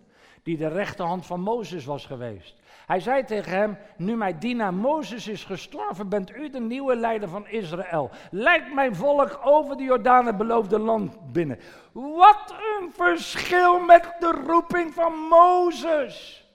die 0.43 0.57
de 0.57 0.67
rechterhand 0.67 1.25
van 1.25 1.41
Mozes 1.41 1.85
was 1.85 2.05
geweest. 2.05 2.55
Hij 2.87 2.99
zei 2.99 3.23
tegen 3.23 3.51
hem, 3.51 3.77
nu 3.97 4.15
mijn 4.15 4.39
dienaar 4.39 4.73
Mozes 4.73 5.27
is 5.27 5.43
gestorven, 5.43 6.09
bent 6.09 6.35
u 6.35 6.49
de 6.49 6.59
nieuwe 6.59 6.95
leider 6.95 7.29
van 7.29 7.47
Israël. 7.47 8.09
Leid 8.31 8.73
mijn 8.73 8.95
volk 8.95 9.39
over 9.43 9.77
de 9.77 9.83
Jordaan 9.83 10.25
het 10.25 10.37
beloofde 10.37 10.79
land 10.79 11.31
binnen. 11.31 11.59
Wat 11.91 12.55
een 12.79 12.91
verschil 12.91 13.79
met 13.79 14.15
de 14.19 14.41
roeping 14.45 14.93
van 14.93 15.13
Mozes. 15.13 16.45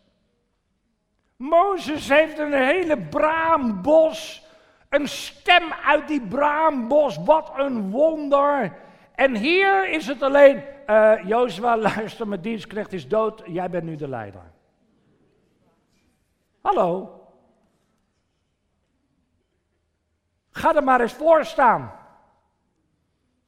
Mozes 1.36 2.09
heeft 2.09 2.38
een 2.38 2.53
hele 2.53 2.99
braambos, 2.99 4.41
een 4.93 5.09
stem 5.09 5.72
uit 5.84 6.09
die 6.09 6.20
braambos, 6.20 7.18
wat 7.24 7.53
een 7.57 7.90
wonder. 7.90 8.76
En 9.14 9.36
hier 9.36 9.88
is 9.88 10.07
het 10.07 10.22
alleen, 10.22 10.62
uh, 10.86 11.12
Jozua, 11.24 11.76
luister, 11.97 12.28
mijn 12.28 12.40
dienstknecht 12.40 12.93
is 12.93 13.09
dood, 13.09 13.43
jij 13.47 13.70
bent 13.70 13.84
nu 13.84 13.97
de 13.97 14.09
leider. 14.09 14.53
Hallo? 16.61 17.20
Ga 20.51 20.74
er 20.74 20.84
maar 20.84 21.01
eens 21.01 21.12
voor 21.12 21.45
staan. 21.45 21.93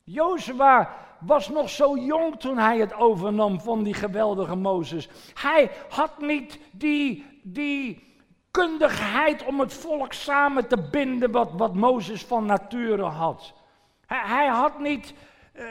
Jozua 0.05 0.91
was 1.21 1.49
nog 1.49 1.71
zo 1.71 1.97
jong 1.97 2.41
toen 2.41 2.59
hij 2.59 2.79
het 2.79 2.95
overnam 2.95 3.61
van 3.61 3.83
die 3.83 3.95
geweldige 3.95 4.57
Mozes. 4.57 5.09
Hij 5.35 5.71
had 5.89 6.21
niet 6.21 6.61
die, 6.73 7.41
die 7.43 8.14
kundigheid 8.55 9.45
om 9.45 9.61
het 9.61 9.73
volk 9.73 10.13
samen 10.13 10.69
te 10.69 10.89
binden 10.91 11.31
wat, 11.31 11.51
wat 11.53 11.75
Mozes 11.75 12.25
van 12.25 12.47
nature 12.47 13.03
had. 13.03 13.53
Hij, 14.07 14.23
hij 14.25 14.47
had 14.47 14.79
niet 14.79 15.15
uh, 15.55 15.65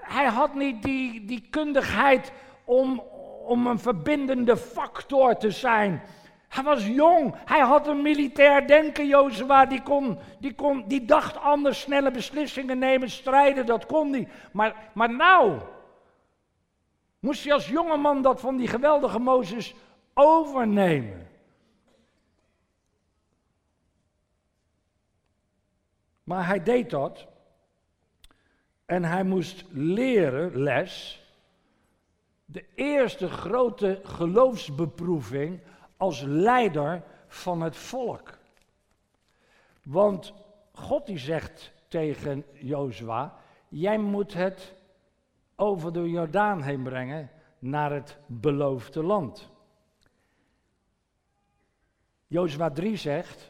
hij 0.00 0.26
had 0.26 0.54
niet 0.54 0.82
die, 0.82 1.24
die 1.24 1.46
kundigheid 1.50 2.32
om, 2.64 3.02
om 3.46 3.66
een 3.66 3.78
verbindende 3.78 4.56
factor 4.56 5.36
te 5.36 5.50
zijn. 5.50 6.02
Hij 6.48 6.62
was 6.64 6.86
jong, 6.86 7.34
hij 7.44 7.60
had 7.60 7.86
een 7.86 8.02
militair 8.02 8.66
denken, 8.66 9.06
Jozua, 9.06 9.66
die, 9.66 9.82
kon, 9.82 10.18
die, 10.38 10.54
kon, 10.54 10.84
die 10.86 11.04
dacht 11.04 11.36
anders, 11.36 11.80
snelle 11.80 12.10
beslissingen 12.10 12.78
nemen, 12.78 13.10
strijden, 13.10 13.66
dat 13.66 13.86
kon 13.86 14.12
hij. 14.12 14.28
Maar, 14.52 14.74
maar 14.94 15.14
nou, 15.14 15.58
moest 17.18 17.44
hij 17.44 17.52
als 17.52 17.68
jongeman 17.68 18.22
dat 18.22 18.40
van 18.40 18.56
die 18.56 18.68
geweldige 18.68 19.18
Mozes 19.18 19.74
overnemen. 20.14 21.29
Maar 26.30 26.46
hij 26.46 26.62
deed 26.62 26.90
dat 26.90 27.26
en 28.86 29.04
hij 29.04 29.24
moest 29.24 29.64
leren, 29.70 30.56
les, 30.56 31.22
de 32.44 32.64
eerste 32.74 33.28
grote 33.28 34.00
geloofsbeproeving 34.04 35.60
als 35.96 36.20
leider 36.20 37.02
van 37.26 37.60
het 37.60 37.76
volk. 37.76 38.38
Want 39.82 40.32
God 40.72 41.06
die 41.06 41.18
zegt 41.18 41.72
tegen 41.88 42.44
Jozua, 42.52 43.34
jij 43.68 43.98
moet 43.98 44.34
het 44.34 44.74
over 45.56 45.92
de 45.92 46.10
Jordaan 46.10 46.62
heen 46.62 46.82
brengen 46.82 47.30
naar 47.58 47.92
het 47.92 48.18
beloofde 48.26 49.02
land. 49.02 49.50
Jozua 52.26 52.70
3 52.70 52.96
zegt, 52.96 53.49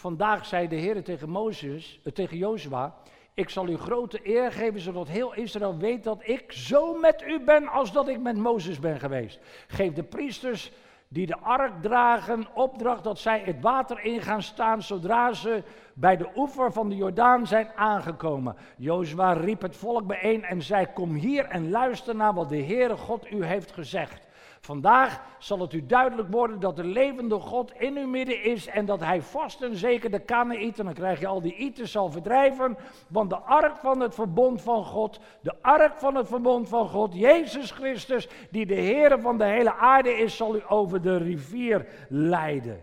vandaag 0.00 0.46
zei 0.46 0.68
de 0.68 0.76
Heer 0.76 1.02
tegen 1.02 1.28
Mozes, 1.28 2.00
eh, 2.04 2.12
tegen 2.12 2.36
Jozua, 2.36 2.94
ik 3.34 3.48
zal 3.48 3.68
u 3.68 3.76
grote 3.76 4.20
eer 4.22 4.52
geven, 4.52 4.80
zodat 4.80 5.08
heel 5.08 5.34
Israël 5.34 5.76
weet 5.76 6.04
dat 6.04 6.20
ik 6.22 6.52
zo 6.52 6.94
met 6.94 7.22
u 7.22 7.40
ben 7.40 7.68
als 7.68 7.92
dat 7.92 8.08
ik 8.08 8.20
met 8.20 8.36
Mozes 8.36 8.78
ben 8.78 9.00
geweest. 9.00 9.40
Geef 9.66 9.92
de 9.92 10.02
priesters 10.02 10.72
die 11.08 11.26
de 11.26 11.38
ark 11.38 11.82
dragen 11.82 12.46
opdracht 12.54 13.04
dat 13.04 13.18
zij 13.18 13.42
het 13.44 13.60
water 13.60 14.04
in 14.04 14.22
gaan 14.22 14.42
staan 14.42 14.82
zodra 14.82 15.32
ze 15.32 15.62
bij 15.94 16.16
de 16.16 16.28
oever 16.36 16.72
van 16.72 16.88
de 16.88 16.96
Jordaan 16.96 17.46
zijn 17.46 17.68
aangekomen. 17.76 18.56
Jozua 18.76 19.32
riep 19.32 19.62
het 19.62 19.76
volk 19.76 20.06
bijeen 20.06 20.44
en 20.44 20.62
zei: 20.62 20.86
Kom 20.94 21.14
hier 21.14 21.44
en 21.44 21.70
luister 21.70 22.16
naar 22.16 22.34
wat 22.34 22.48
de 22.48 22.62
Heere 22.62 22.96
God 22.96 23.30
u 23.30 23.44
heeft 23.44 23.72
gezegd. 23.72 24.28
Vandaag 24.60 25.20
zal 25.38 25.60
het 25.60 25.72
u 25.72 25.86
duidelijk 25.86 26.28
worden 26.30 26.60
dat 26.60 26.76
de 26.76 26.84
levende 26.84 27.40
God 27.40 27.72
in 27.78 27.96
uw 27.96 28.06
midden 28.06 28.42
is 28.42 28.66
en 28.66 28.84
dat 28.84 29.00
hij 29.00 29.22
vast 29.22 29.62
en 29.62 29.76
zeker 29.76 30.10
de 30.10 30.18
Kanaïten, 30.18 30.84
dan 30.84 30.94
krijg 30.94 31.20
je 31.20 31.26
al 31.26 31.40
die 31.40 31.54
Iten, 31.54 31.88
zal 31.88 32.10
verdrijven. 32.10 32.76
Want 33.08 33.30
de 33.30 33.36
ark 33.38 33.76
van 33.76 34.00
het 34.00 34.14
verbond 34.14 34.62
van 34.62 34.84
God, 34.84 35.20
de 35.40 35.54
ark 35.60 35.96
van 35.96 36.14
het 36.14 36.28
verbond 36.28 36.68
van 36.68 36.88
God, 36.88 37.14
Jezus 37.14 37.70
Christus, 37.70 38.28
die 38.50 38.66
de 38.66 38.74
Heer 38.74 39.20
van 39.20 39.38
de 39.38 39.44
hele 39.44 39.74
aarde 39.74 40.12
is, 40.12 40.36
zal 40.36 40.56
u 40.56 40.62
over 40.68 41.02
de 41.02 41.16
rivier 41.16 41.86
leiden. 42.08 42.80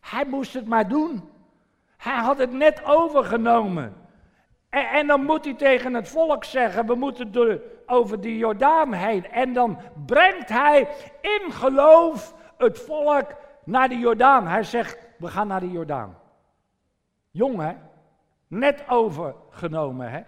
Hij 0.00 0.24
moest 0.24 0.54
het 0.54 0.66
maar 0.66 0.88
doen. 0.88 1.32
Hij 1.96 2.16
had 2.16 2.38
het 2.38 2.52
net 2.52 2.84
overgenomen. 2.84 3.96
En, 4.68 4.88
en, 4.88 5.06
dan 5.06 5.24
moet 5.24 5.44
hij 5.44 5.54
tegen 5.54 5.94
het 5.94 6.08
volk 6.08 6.44
zeggen: 6.44 6.86
we 6.86 6.94
moeten 6.94 7.32
door, 7.32 7.60
over 7.86 8.20
die 8.20 8.36
Jordaan 8.36 8.92
heen. 8.92 9.30
En 9.30 9.52
dan 9.52 9.78
brengt 10.06 10.48
hij 10.48 10.88
in 11.20 11.52
geloof 11.52 12.34
het 12.56 12.78
volk 12.78 13.34
naar 13.64 13.88
de 13.88 13.98
Jordaan. 13.98 14.46
Hij 14.46 14.62
zegt: 14.62 14.98
we 15.18 15.28
gaan 15.28 15.46
naar 15.46 15.60
de 15.60 15.70
Jordaan. 15.70 16.18
Jong 17.30 17.60
hè? 17.60 17.74
Net 18.46 18.84
overgenomen 18.88 20.10
hè? 20.10 20.22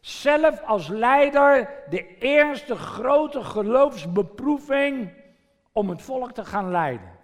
Zelf 0.00 0.62
als 0.62 0.88
leider 0.88 1.68
de 1.88 2.16
eerste 2.18 2.76
grote 2.76 3.44
geloofsbeproeving 3.44 5.12
om 5.72 5.88
het 5.88 6.02
volk 6.02 6.32
te 6.32 6.44
gaan 6.44 6.70
leiden. 6.70 7.16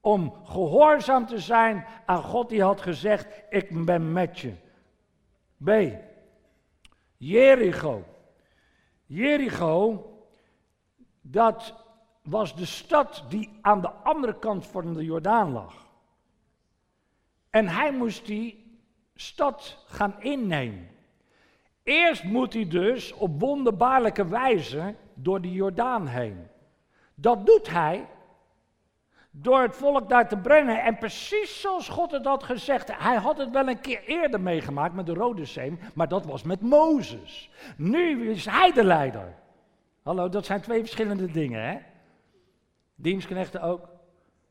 Om 0.00 0.34
gehoorzaam 0.44 1.26
te 1.26 1.38
zijn 1.38 1.84
aan 2.06 2.22
God 2.22 2.48
die 2.48 2.62
had 2.62 2.80
gezegd: 2.80 3.26
Ik 3.48 3.84
ben 3.84 4.12
met 4.12 4.38
je. 4.38 4.52
B. 5.64 5.70
Jericho. 7.16 8.04
Jericho, 9.06 10.06
dat 11.20 11.74
was 12.22 12.56
de 12.56 12.64
stad 12.64 13.24
die 13.28 13.58
aan 13.60 13.80
de 13.80 13.90
andere 13.90 14.38
kant 14.38 14.66
van 14.66 14.94
de 14.94 15.04
Jordaan 15.04 15.52
lag. 15.52 15.86
En 17.50 17.68
hij 17.68 17.92
moest 17.92 18.26
die 18.26 18.78
stad 19.14 19.84
gaan 19.86 20.22
innemen. 20.22 20.88
Eerst 21.82 22.24
moet 22.24 22.52
hij 22.52 22.68
dus 22.68 23.12
op 23.12 23.40
wonderbaarlijke 23.40 24.26
wijze 24.26 24.94
door 25.14 25.40
de 25.40 25.52
Jordaan 25.52 26.06
heen. 26.06 26.46
Dat 27.14 27.46
doet 27.46 27.70
hij 27.70 28.08
door 29.36 29.62
het 29.62 29.76
volk 29.76 30.08
daar 30.08 30.28
te 30.28 30.36
brengen. 30.36 30.82
En 30.82 30.98
precies 30.98 31.60
zoals 31.60 31.88
God 31.88 32.10
het 32.10 32.24
had 32.24 32.42
gezegd. 32.42 32.96
Hij 32.98 33.16
had 33.16 33.38
het 33.38 33.50
wel 33.50 33.68
een 33.68 33.80
keer 33.80 34.02
eerder 34.04 34.40
meegemaakt 34.40 34.94
met 34.94 35.06
de 35.06 35.14
Rode 35.14 35.44
Zee, 35.44 35.78
maar 35.94 36.08
dat 36.08 36.26
was 36.26 36.42
met 36.42 36.60
Mozes. 36.60 37.50
Nu 37.76 38.30
is 38.30 38.46
hij 38.46 38.72
de 38.72 38.84
leider. 38.84 39.34
Hallo, 40.02 40.28
dat 40.28 40.46
zijn 40.46 40.60
twee 40.60 40.80
verschillende 40.80 41.30
dingen, 41.30 41.68
hè? 41.68 41.78
Dienstknechten 42.94 43.62
ook. 43.62 43.80
Dat 43.80 43.88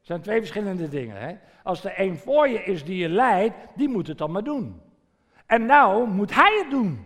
zijn 0.02 0.22
twee 0.22 0.40
verschillende 0.40 0.90
dingen, 0.90 1.22
hè? 1.22 1.36
Als 1.64 1.84
er 1.84 1.92
één 1.92 2.18
voor 2.18 2.48
je 2.48 2.64
is 2.64 2.84
die 2.84 2.98
je 2.98 3.10
leidt, 3.10 3.56
die 3.76 3.90
moet 3.90 4.08
het 4.08 4.18
dan 4.18 4.32
maar 4.32 4.44
doen. 4.44 4.82
En 5.46 5.66
nou 5.66 6.08
moet 6.08 6.36
hij 6.36 6.58
het 6.62 6.72
doen. 6.72 7.06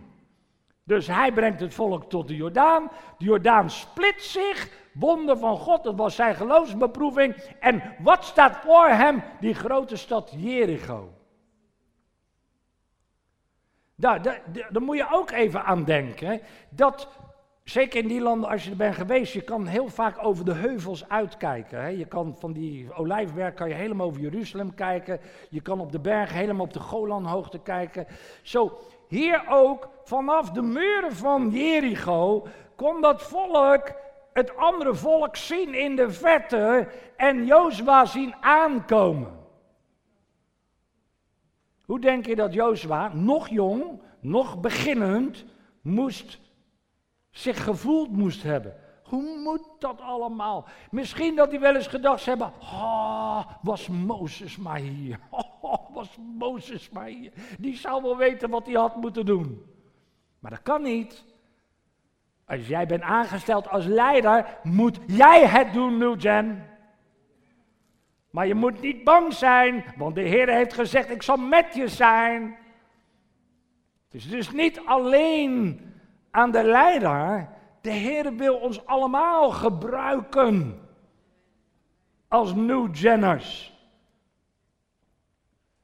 Dus 0.84 1.06
hij 1.06 1.32
brengt 1.32 1.60
het 1.60 1.74
volk 1.74 2.10
tot 2.10 2.28
de 2.28 2.36
Jordaan. 2.36 2.90
De 3.18 3.24
Jordaan 3.24 3.70
split 3.70 4.22
zich 4.22 4.68
wonder 4.98 5.38
van 5.38 5.56
God, 5.56 5.84
dat 5.84 5.96
was 5.96 6.14
zijn 6.14 6.34
geloofsbeproeving. 6.34 7.34
En 7.60 7.82
wat 7.98 8.24
staat 8.24 8.56
voor 8.56 8.88
hem? 8.88 9.22
Die 9.40 9.54
grote 9.54 9.96
stad 9.96 10.32
Jericho. 10.36 11.12
Daar, 13.94 14.22
daar, 14.70 14.82
moet 14.82 14.96
je 14.96 15.06
ook 15.10 15.30
even 15.30 15.64
aan 15.64 15.84
denken. 15.84 16.40
Dat 16.68 17.08
Zeker 17.68 18.02
in 18.02 18.08
die 18.08 18.20
landen, 18.20 18.50
als 18.50 18.64
je 18.64 18.70
er 18.70 18.76
bent 18.76 18.94
geweest, 18.94 19.32
je 19.32 19.40
kan 19.40 19.66
heel 19.66 19.88
vaak 19.88 20.24
over 20.24 20.44
de 20.44 20.52
heuvels 20.52 21.08
uitkijken. 21.08 21.80
Hè. 21.80 21.88
Je 21.88 22.04
kan 22.04 22.36
van 22.38 22.52
die 22.52 22.92
olijfberg 22.94 23.54
kan 23.54 23.68
je 23.68 23.74
helemaal 23.74 24.06
over 24.06 24.20
Jeruzalem 24.20 24.74
kijken. 24.74 25.20
Je 25.48 25.60
kan 25.60 25.80
op 25.80 25.92
de 25.92 25.98
berg 25.98 26.32
helemaal 26.32 26.64
op 26.64 26.72
de 26.72 26.80
Golanhoogte 26.80 27.58
kijken. 27.58 28.06
Zo, 28.42 28.78
hier 29.08 29.44
ook, 29.48 29.88
vanaf 30.04 30.50
de 30.50 30.62
muren 30.62 31.12
van 31.12 31.50
Jericho, 31.50 32.46
kon 32.76 33.00
dat 33.00 33.22
volk 33.22 33.92
het 34.38 34.56
andere 34.56 34.94
volk 34.94 35.36
zien 35.36 35.74
in 35.74 35.96
de 35.96 36.10
verte 36.10 36.88
en 37.16 37.46
Jozua 37.46 38.04
zien 38.04 38.34
aankomen. 38.40 39.36
Hoe 41.84 42.00
denk 42.00 42.26
je 42.26 42.36
dat 42.36 42.52
Jozua, 42.52 43.14
nog 43.14 43.48
jong, 43.48 44.02
nog 44.20 44.60
beginnend, 44.60 45.44
moest 45.80 46.40
zich 47.30 47.64
gevoeld 47.64 48.10
moest 48.10 48.42
hebben. 48.42 48.76
Hoe 49.02 49.38
moet 49.38 49.68
dat 49.78 50.00
allemaal? 50.00 50.68
Misschien 50.90 51.36
dat 51.36 51.50
hij 51.50 51.60
wel 51.60 51.74
eens 51.74 51.86
gedacht 51.86 52.24
hebben: 52.24 52.52
oh, 52.60 53.46
was 53.62 53.88
Mozes 53.88 54.56
maar 54.56 54.78
hier. 54.78 55.18
Oh, 55.60 55.94
was 55.94 56.16
Mozes 56.38 56.90
maar 56.90 57.06
hier. 57.06 57.32
Die 57.58 57.76
zou 57.76 58.02
wel 58.02 58.16
weten 58.16 58.50
wat 58.50 58.66
hij 58.66 58.74
had 58.74 58.96
moeten 58.96 59.26
doen. 59.26 59.62
Maar 60.38 60.50
dat 60.50 60.62
kan 60.62 60.82
niet. 60.82 61.24
Als 62.48 62.66
jij 62.66 62.86
bent 62.86 63.02
aangesteld 63.02 63.68
als 63.68 63.84
leider, 63.84 64.58
moet 64.62 64.98
jij 65.06 65.46
het 65.46 65.72
doen, 65.72 65.98
Nugent. 65.98 66.58
Maar 68.30 68.46
je 68.46 68.54
moet 68.54 68.80
niet 68.80 69.04
bang 69.04 69.32
zijn, 69.32 69.84
want 69.96 70.14
de 70.14 70.20
Heer 70.20 70.48
heeft 70.48 70.72
gezegd: 70.72 71.10
Ik 71.10 71.22
zal 71.22 71.36
met 71.36 71.74
je 71.74 71.88
zijn. 71.88 72.56
Het 74.04 74.14
is 74.14 74.28
dus 74.28 74.50
niet 74.50 74.80
alleen 74.84 75.80
aan 76.30 76.50
de 76.50 76.62
leider. 76.62 77.48
De 77.80 77.90
Heer 77.90 78.36
wil 78.36 78.56
ons 78.56 78.86
allemaal 78.86 79.50
gebruiken 79.50 80.80
als 82.28 82.54
New 82.54 82.94
Jenners. 82.94 83.76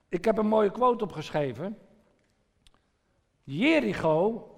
Ik 0.08 0.24
heb 0.24 0.38
een 0.38 0.46
mooie 0.46 0.70
quote 0.70 1.04
opgeschreven. 1.04 1.78
Jericho, 3.42 4.48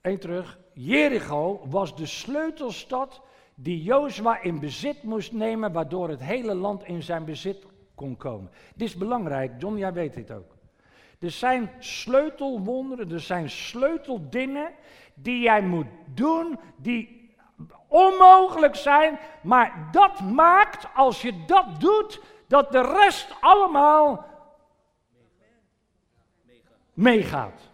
één 0.00 0.18
terug, 0.18 0.58
Jericho 0.82 1.60
was 1.68 1.96
de 1.96 2.06
sleutelstad 2.06 3.20
die 3.54 3.82
Jozua 3.82 4.42
in 4.42 4.60
bezit 4.60 5.02
moest 5.02 5.32
nemen, 5.32 5.72
waardoor 5.72 6.08
het 6.08 6.20
hele 6.20 6.54
land 6.54 6.84
in 6.84 7.02
zijn 7.02 7.24
bezit 7.24 7.66
kon 7.94 8.16
komen. 8.16 8.50
Dit 8.74 8.88
is 8.88 8.96
belangrijk, 8.96 9.52
John, 9.58 9.76
jij 9.76 9.92
weet 9.92 10.14
dit 10.14 10.30
ook. 10.30 10.56
Er 11.18 11.30
zijn 11.30 11.70
sleutelwonderen, 11.78 13.12
er 13.12 13.20
zijn 13.20 13.50
sleuteldingen 13.50 14.72
die 15.14 15.40
jij 15.40 15.62
moet 15.62 15.86
doen, 16.14 16.58
die 16.76 17.30
onmogelijk 17.88 18.74
zijn, 18.74 19.18
maar 19.42 19.88
dat 19.92 20.20
maakt, 20.20 20.86
als 20.94 21.22
je 21.22 21.44
dat 21.46 21.80
doet, 21.80 22.20
dat 22.46 22.72
de 22.72 22.82
rest 22.82 23.34
allemaal 23.40 24.24
meegaat. 26.92 27.69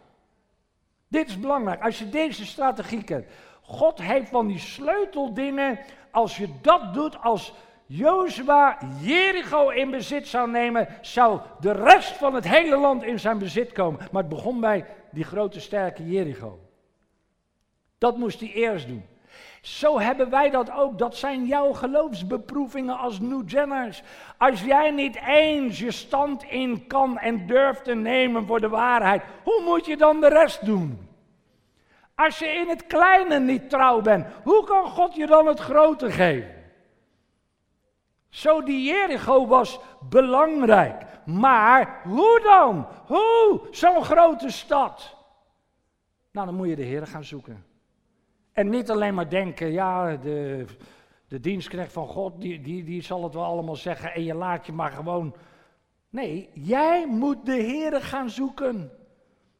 Dit 1.16 1.28
is 1.28 1.40
belangrijk, 1.40 1.82
als 1.82 1.98
je 1.98 2.08
deze 2.08 2.46
strategie 2.46 3.04
kent. 3.04 3.26
God 3.62 4.02
heeft 4.02 4.28
van 4.28 4.46
die 4.46 4.58
sleuteldingen, 4.58 5.78
als 6.10 6.36
je 6.36 6.48
dat 6.62 6.94
doet, 6.94 7.22
als 7.22 7.52
Jozua 7.86 8.78
Jericho 9.00 9.68
in 9.68 9.90
bezit 9.90 10.28
zou 10.28 10.50
nemen, 10.50 10.88
zou 11.00 11.40
de 11.60 11.72
rest 11.72 12.12
van 12.12 12.34
het 12.34 12.48
hele 12.48 12.76
land 12.76 13.02
in 13.02 13.20
zijn 13.20 13.38
bezit 13.38 13.72
komen. 13.72 14.00
Maar 14.12 14.22
het 14.22 14.30
begon 14.30 14.60
bij 14.60 14.86
die 15.10 15.24
grote 15.24 15.60
sterke 15.60 16.08
Jericho. 16.08 16.58
Dat 17.98 18.16
moest 18.16 18.40
hij 18.40 18.52
eerst 18.52 18.86
doen. 18.86 19.04
Zo 19.60 20.00
hebben 20.00 20.30
wij 20.30 20.50
dat 20.50 20.70
ook. 20.70 20.98
Dat 20.98 21.16
zijn 21.16 21.46
jouw 21.46 21.72
geloofsbeproevingen 21.72 22.98
als 22.98 23.20
New-Jenners. 23.20 24.02
Als 24.38 24.62
jij 24.62 24.90
niet 24.90 25.18
eens 25.26 25.78
je 25.78 25.90
stand 25.90 26.42
in 26.42 26.86
kan 26.86 27.18
en 27.18 27.46
durft 27.46 27.84
te 27.84 27.94
nemen 27.94 28.46
voor 28.46 28.60
de 28.60 28.68
waarheid, 28.68 29.22
hoe 29.44 29.62
moet 29.64 29.86
je 29.86 29.96
dan 29.96 30.20
de 30.20 30.28
rest 30.28 30.64
doen? 30.64 31.05
Als 32.16 32.38
je 32.38 32.46
in 32.46 32.68
het 32.68 32.86
kleine 32.86 33.38
niet 33.38 33.70
trouw 33.70 34.00
bent, 34.00 34.26
hoe 34.42 34.64
kan 34.64 34.86
God 34.86 35.14
je 35.14 35.26
dan 35.26 35.46
het 35.46 35.60
grote 35.60 36.10
geven? 36.10 36.54
Zo 38.28 38.62
die 38.62 38.84
Jericho 38.84 39.46
was 39.46 39.80
belangrijk. 40.08 41.02
Maar 41.24 42.00
hoe 42.04 42.40
dan? 42.42 42.86
Hoe? 43.06 43.60
Zo'n 43.70 44.04
grote 44.04 44.50
stad. 44.50 45.16
Nou, 46.30 46.46
dan 46.46 46.56
moet 46.56 46.68
je 46.68 46.76
de 46.76 46.82
Heer 46.82 47.06
gaan 47.06 47.24
zoeken. 47.24 47.64
En 48.52 48.68
niet 48.68 48.90
alleen 48.90 49.14
maar 49.14 49.28
denken, 49.28 49.72
ja, 49.72 50.16
de, 50.16 50.64
de 51.28 51.40
dienstknecht 51.40 51.92
van 51.92 52.06
God, 52.06 52.40
die, 52.40 52.60
die, 52.60 52.84
die 52.84 53.02
zal 53.02 53.22
het 53.22 53.34
wel 53.34 53.44
allemaal 53.44 53.76
zeggen 53.76 54.12
en 54.12 54.24
je 54.24 54.34
laat 54.34 54.66
je 54.66 54.72
maar 54.72 54.92
gewoon. 54.92 55.34
Nee, 56.08 56.50
jij 56.54 57.06
moet 57.06 57.46
de 57.46 57.52
Heer 57.52 58.02
gaan 58.02 58.30
zoeken. 58.30 58.90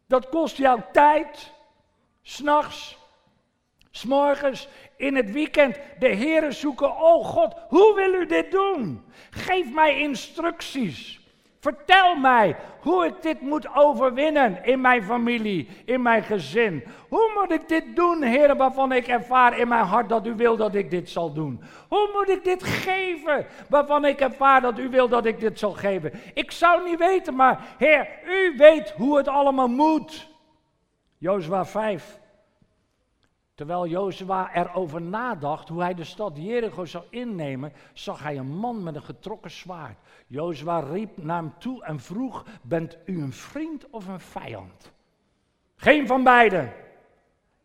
Dat 0.07 0.29
kost 0.29 0.57
jou 0.57 0.81
tijd, 0.93 1.55
s'nachts, 2.27 2.99
s'morgens, 3.91 4.69
in 4.97 5.17
het 5.17 5.33
weekend. 5.33 5.79
De 5.99 6.09
Heer 6.09 6.53
zoeken, 6.53 6.97
oh 6.97 7.25
God, 7.25 7.55
hoe 7.69 7.95
wil 7.95 8.21
u 8.21 8.27
dit 8.27 8.51
doen? 8.51 9.05
Geef 9.31 9.73
mij 9.73 10.01
instructies. 10.01 11.21
Vertel 11.61 12.17
mij 12.17 12.57
hoe 12.81 13.07
ik 13.07 13.23
dit 13.23 13.41
moet 13.41 13.75
overwinnen 13.75 14.65
in 14.65 14.81
mijn 14.81 15.03
familie, 15.03 15.69
in 15.85 16.03
mijn 16.03 16.23
gezin. 16.23 16.85
Hoe 17.09 17.31
moet 17.35 17.53
ik 17.53 17.69
dit 17.69 17.97
doen, 17.97 18.23
Heer, 18.23 18.57
waarvan 18.57 18.93
ik 18.93 19.07
ervaar 19.07 19.59
in 19.59 19.69
mijn 19.69 19.85
hart 19.85 20.09
dat 20.09 20.27
u 20.27 20.35
wil 20.35 20.57
dat 20.57 20.75
ik 20.75 20.91
dit 20.91 21.11
zal 21.11 21.33
doen? 21.33 21.63
Hoe 21.89 22.11
moet 22.15 22.29
ik 22.29 22.45
dit 22.45 22.65
geven, 22.65 23.47
waarvan 23.69 24.05
ik 24.05 24.21
ervaar 24.21 24.61
dat 24.61 24.79
u 24.79 24.89
wil 24.89 25.09
dat 25.09 25.27
ik 25.27 25.41
dit 25.41 25.59
zal 25.59 25.73
geven? 25.73 26.13
Ik 26.35 26.51
zou 26.51 26.89
niet 26.89 26.99
weten, 26.99 27.35
maar 27.35 27.75
Heer, 27.79 28.09
u 28.27 28.55
weet 28.57 28.91
hoe 28.91 29.17
het 29.17 29.29
allemaal 29.29 29.69
moet. 29.69 30.35
Jozua 31.19 31.65
5. 31.65 32.21
Terwijl 33.55 33.87
Jozua 33.87 34.55
erover 34.55 35.03
nadacht 35.03 35.69
hoe 35.69 35.83
hij 35.83 35.95
de 35.95 36.05
stad 36.05 36.37
Jericho 36.37 36.85
zou 36.85 37.05
innemen, 37.11 37.73
zag 37.93 38.23
hij 38.23 38.39
een 38.39 38.57
man 38.57 38.83
met 38.83 38.95
een 38.95 39.03
getrokken 39.03 39.51
zwaard. 39.51 39.99
Jozua 40.27 40.79
riep 40.79 41.17
naar 41.17 41.37
hem 41.37 41.55
toe 41.59 41.85
en 41.85 42.01
vroeg, 42.01 42.45
bent 42.63 42.99
u 43.05 43.23
een 43.23 43.33
vriend 43.33 43.91
of 43.91 44.07
een 44.07 44.21
vijand? 44.21 44.93
Geen 45.77 46.07
van 46.07 46.23
beiden, 46.23 46.73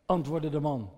antwoordde 0.06 0.50
de 0.50 0.60
man. 0.60 0.90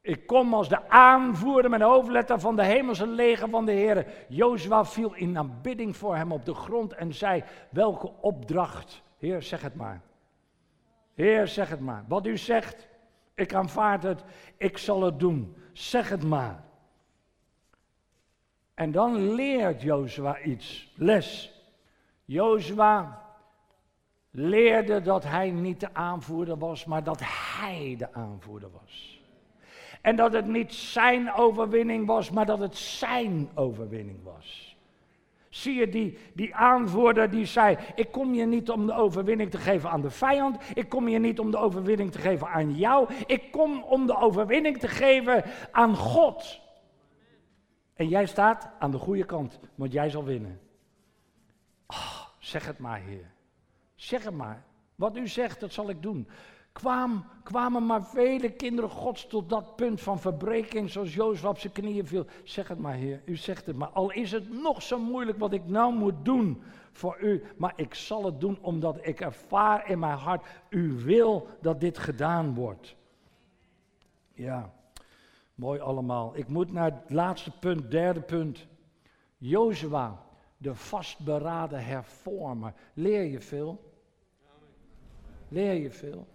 Ik 0.00 0.26
kom 0.26 0.54
als 0.54 0.68
de 0.68 0.88
aanvoerder 0.88 1.70
met 1.70 1.80
hoofdletter 1.80 2.40
van 2.40 2.56
de 2.56 2.64
hemelse 2.64 3.06
leger 3.06 3.48
van 3.48 3.64
de 3.64 3.72
Heer. 3.72 4.06
Jozua 4.28 4.84
viel 4.84 5.14
in 5.14 5.38
aanbidding 5.38 5.96
voor 5.96 6.16
hem 6.16 6.32
op 6.32 6.44
de 6.44 6.54
grond 6.54 6.92
en 6.92 7.14
zei, 7.14 7.44
welke 7.70 8.12
opdracht? 8.20 9.02
Heer, 9.18 9.42
zeg 9.42 9.62
het 9.62 9.74
maar. 9.74 10.00
Heer, 11.20 11.48
zeg 11.48 11.68
het 11.68 11.80
maar. 11.80 12.04
Wat 12.08 12.26
u 12.26 12.36
zegt, 12.38 12.88
ik 13.34 13.54
aanvaard 13.54 14.02
het, 14.02 14.24
ik 14.56 14.78
zal 14.78 15.02
het 15.02 15.18
doen. 15.18 15.56
Zeg 15.72 16.08
het 16.08 16.22
maar. 16.24 16.64
En 18.74 18.92
dan 18.92 19.34
leert 19.34 19.82
Jozua 19.82 20.40
iets, 20.40 20.92
les. 20.96 21.52
Jozua 22.24 23.22
leerde 24.30 25.00
dat 25.00 25.24
hij 25.24 25.50
niet 25.50 25.80
de 25.80 25.94
aanvoerder 25.94 26.58
was, 26.58 26.84
maar 26.84 27.04
dat 27.04 27.20
hij 27.24 27.94
de 27.98 28.12
aanvoerder 28.12 28.70
was. 28.70 29.22
En 30.00 30.16
dat 30.16 30.32
het 30.32 30.46
niet 30.46 30.74
zijn 30.74 31.32
overwinning 31.32 32.06
was, 32.06 32.30
maar 32.30 32.46
dat 32.46 32.58
het 32.58 32.76
zijn 32.76 33.48
overwinning 33.54 34.22
was. 34.22 34.69
Zie 35.50 35.74
je 35.74 35.88
die, 35.88 36.18
die 36.34 36.54
aanvoerder 36.54 37.30
die 37.30 37.44
zei: 37.44 37.76
Ik 37.94 38.12
kom 38.12 38.34
je 38.34 38.46
niet 38.46 38.70
om 38.70 38.86
de 38.86 38.92
overwinning 38.92 39.50
te 39.50 39.58
geven 39.58 39.90
aan 39.90 40.00
de 40.00 40.10
vijand. 40.10 40.56
Ik 40.74 40.88
kom 40.88 41.08
je 41.08 41.18
niet 41.18 41.38
om 41.38 41.50
de 41.50 41.56
overwinning 41.56 42.12
te 42.12 42.18
geven 42.18 42.48
aan 42.48 42.74
jou. 42.74 43.14
Ik 43.26 43.50
kom 43.50 43.82
om 43.82 44.06
de 44.06 44.16
overwinning 44.16 44.78
te 44.78 44.88
geven 44.88 45.44
aan 45.70 45.96
God. 45.96 46.60
En 47.94 48.08
jij 48.08 48.26
staat 48.26 48.70
aan 48.78 48.90
de 48.90 48.98
goede 48.98 49.24
kant, 49.24 49.58
want 49.74 49.92
jij 49.92 50.10
zal 50.10 50.24
winnen. 50.24 50.60
Oh, 51.86 52.20
zeg 52.38 52.66
het 52.66 52.78
maar, 52.78 53.00
Heer. 53.00 53.30
Zeg 53.94 54.24
het 54.24 54.34
maar. 54.34 54.64
Wat 54.94 55.16
u 55.16 55.28
zegt, 55.28 55.60
dat 55.60 55.72
zal 55.72 55.88
ik 55.88 56.02
doen 56.02 56.28
kwam, 56.72 57.24
kwamen 57.42 57.86
maar 57.86 58.04
vele 58.04 58.50
kinderen 58.50 58.90
gods 58.90 59.26
tot 59.26 59.48
dat 59.48 59.76
punt 59.76 60.00
van 60.00 60.18
verbreking, 60.18 60.90
zoals 60.90 61.14
Jozef 61.14 61.44
op 61.44 61.58
zijn 61.58 61.72
knieën 61.72 62.06
viel. 62.06 62.26
Zeg 62.44 62.68
het 62.68 62.78
maar, 62.78 62.94
Heer, 62.94 63.22
u 63.24 63.36
zegt 63.36 63.66
het 63.66 63.76
maar. 63.76 63.88
Al 63.88 64.12
is 64.12 64.32
het 64.32 64.62
nog 64.62 64.82
zo 64.82 64.98
moeilijk 64.98 65.38
wat 65.38 65.52
ik 65.52 65.66
nou 65.66 65.94
moet 65.94 66.24
doen 66.24 66.62
voor 66.92 67.16
u, 67.20 67.42
maar 67.56 67.72
ik 67.76 67.94
zal 67.94 68.24
het 68.24 68.40
doen 68.40 68.58
omdat 68.60 68.98
ik 69.02 69.20
ervaar 69.20 69.90
in 69.90 69.98
mijn 69.98 70.18
hart, 70.18 70.46
u 70.68 70.92
wil 70.92 71.48
dat 71.60 71.80
dit 71.80 71.98
gedaan 71.98 72.54
wordt. 72.54 72.96
Ja, 74.32 74.72
Mooi 75.60 75.80
allemaal. 75.80 76.36
Ik 76.36 76.48
moet 76.48 76.72
naar 76.72 76.84
het 76.84 77.10
laatste 77.10 77.50
punt, 77.58 77.90
derde 77.90 78.20
punt. 78.20 78.66
Jozua, 79.36 80.26
de 80.56 80.74
vastberaden 80.74 81.84
hervormer. 81.84 82.72
Leer 82.94 83.24
je 83.24 83.40
veel? 83.40 83.92
Leer 85.48 85.74
je 85.74 85.90
veel? 85.90 86.26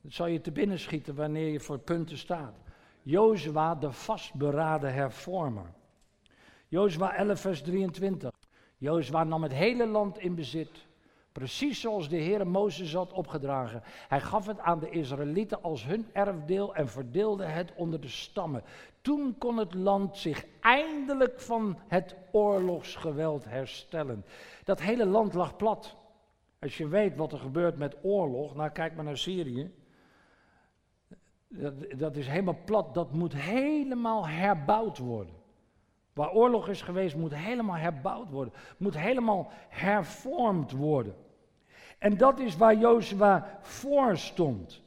Dat 0.00 0.12
zal 0.12 0.26
je 0.26 0.40
te 0.40 0.50
binnen 0.50 0.78
schieten 0.78 1.14
wanneer 1.14 1.48
je 1.48 1.60
voor 1.60 1.78
punten 1.78 2.18
staat. 2.18 2.54
Jozua, 3.02 3.74
de 3.74 3.92
vastberaden 3.92 4.92
hervormer. 4.92 5.72
Jozua 6.68 7.14
11, 7.16 7.40
vers 7.40 7.62
23. 7.62 8.30
Jozua 8.76 9.24
nam 9.24 9.42
het 9.42 9.52
hele 9.52 9.86
land 9.86 10.18
in 10.18 10.34
bezit. 10.34 10.88
Precies 11.32 11.80
zoals 11.80 12.08
de 12.08 12.16
Heer 12.16 12.46
Mozes 12.46 12.94
had 12.94 13.12
opgedragen. 13.12 13.82
Hij 13.84 14.20
gaf 14.20 14.46
het 14.46 14.58
aan 14.58 14.78
de 14.78 14.90
Israëlieten 14.90 15.62
als 15.62 15.84
hun 15.84 16.06
erfdeel 16.12 16.74
en 16.74 16.88
verdeelde 16.88 17.44
het 17.44 17.72
onder 17.74 18.00
de 18.00 18.08
stammen. 18.08 18.62
Toen 19.00 19.38
kon 19.38 19.56
het 19.56 19.74
land 19.74 20.16
zich 20.16 20.44
eindelijk 20.60 21.40
van 21.40 21.78
het 21.88 22.16
oorlogsgeweld 22.32 23.44
herstellen. 23.44 24.24
Dat 24.64 24.80
hele 24.80 25.06
land 25.06 25.34
lag 25.34 25.56
plat. 25.56 25.96
Als 26.58 26.76
je 26.76 26.88
weet 26.88 27.16
wat 27.16 27.32
er 27.32 27.38
gebeurt 27.38 27.78
met 27.78 27.96
oorlog, 28.02 28.54
nou 28.54 28.70
kijk 28.70 28.94
maar 28.94 29.04
naar 29.04 29.18
Syrië. 29.18 29.70
Dat, 31.96 32.16
is 32.16 32.26
helemaal 32.26 32.58
plat, 32.64 32.94
dat 32.94 33.12
moet 33.12 33.34
helemaal 33.34 34.28
herbouwd 34.28 34.98
worden. 34.98 35.34
Waar 36.12 36.32
oorlog 36.32 36.68
is 36.68 36.82
geweest, 36.82 37.16
moet 37.16 37.34
helemaal 37.34 37.76
herbouwd 37.76 38.30
worden. 38.30 38.54
Moet 38.76 38.98
helemaal 38.98 39.50
hervormd 39.68 40.72
worden. 40.72 41.14
En 41.98 42.16
dat 42.16 42.38
is 42.38 42.56
waar 42.56 42.76
Jozua 42.76 43.58
voor 43.60 44.16
stond. 44.16 44.82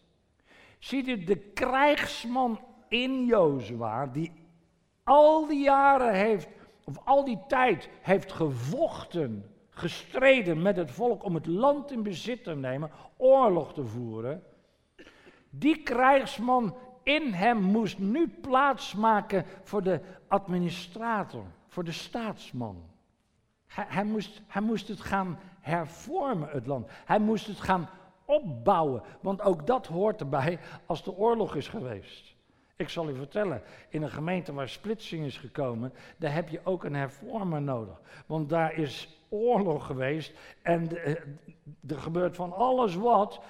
Ziet 0.79 1.07
u, 1.07 1.23
de 1.23 1.37
krijgsman 1.37 2.59
in 2.87 3.25
Jozua, 3.25 4.05
die 4.05 4.31
al 5.03 5.47
die 5.47 5.63
jaren 5.63 6.13
heeft, 6.13 6.47
of 6.83 6.97
al 7.03 7.25
die 7.25 7.39
tijd 7.47 7.89
heeft 8.01 8.31
gevochten, 8.31 9.45
gestreden 9.69 10.61
met 10.61 10.75
het 10.75 10.91
volk 10.91 11.23
om 11.23 11.35
het 11.35 11.45
land 11.45 11.91
in 11.91 12.03
bezit 12.03 12.43
te 12.43 12.55
nemen, 12.55 12.91
oorlog 13.17 13.73
te 13.73 13.85
voeren. 13.85 14.43
Die 15.55 15.83
krijgsman 15.83 16.75
in 17.03 17.33
hem 17.33 17.61
moest 17.61 17.99
nu 17.99 18.27
plaats 18.27 18.93
maken 18.93 19.45
voor 19.63 19.83
de 19.83 20.01
administrator, 20.27 21.45
voor 21.67 21.83
de 21.83 21.91
staatsman. 21.91 22.83
Hij, 23.67 23.85
hij, 23.87 24.03
moest, 24.03 24.41
hij 24.47 24.61
moest 24.61 24.87
het 24.87 25.01
gaan 25.01 25.39
hervormen, 25.59 26.49
het 26.49 26.65
land. 26.65 26.87
Hij 27.05 27.19
moest 27.19 27.47
het 27.47 27.59
gaan 27.59 27.89
opbouwen, 28.25 29.01
want 29.21 29.41
ook 29.41 29.67
dat 29.67 29.87
hoort 29.87 30.19
erbij 30.19 30.59
als 30.85 31.03
de 31.03 31.15
oorlog 31.15 31.55
is 31.55 31.67
geweest. 31.67 32.35
Ik 32.75 32.89
zal 32.89 33.09
u 33.09 33.15
vertellen, 33.15 33.61
in 33.89 34.01
een 34.01 34.11
gemeente 34.11 34.53
waar 34.53 34.69
splitsing 34.69 35.25
is 35.25 35.37
gekomen, 35.37 35.93
daar 36.17 36.33
heb 36.33 36.49
je 36.49 36.59
ook 36.63 36.83
een 36.83 36.95
hervormer 36.95 37.61
nodig. 37.61 38.01
Want 38.25 38.49
daar 38.49 38.73
is 38.73 39.21
oorlog 39.29 39.85
geweest 39.85 40.33
en 40.61 40.89
er 41.87 41.97
gebeurt 41.97 42.35
van 42.35 42.53
alles 42.53 42.95
wat. 42.95 43.41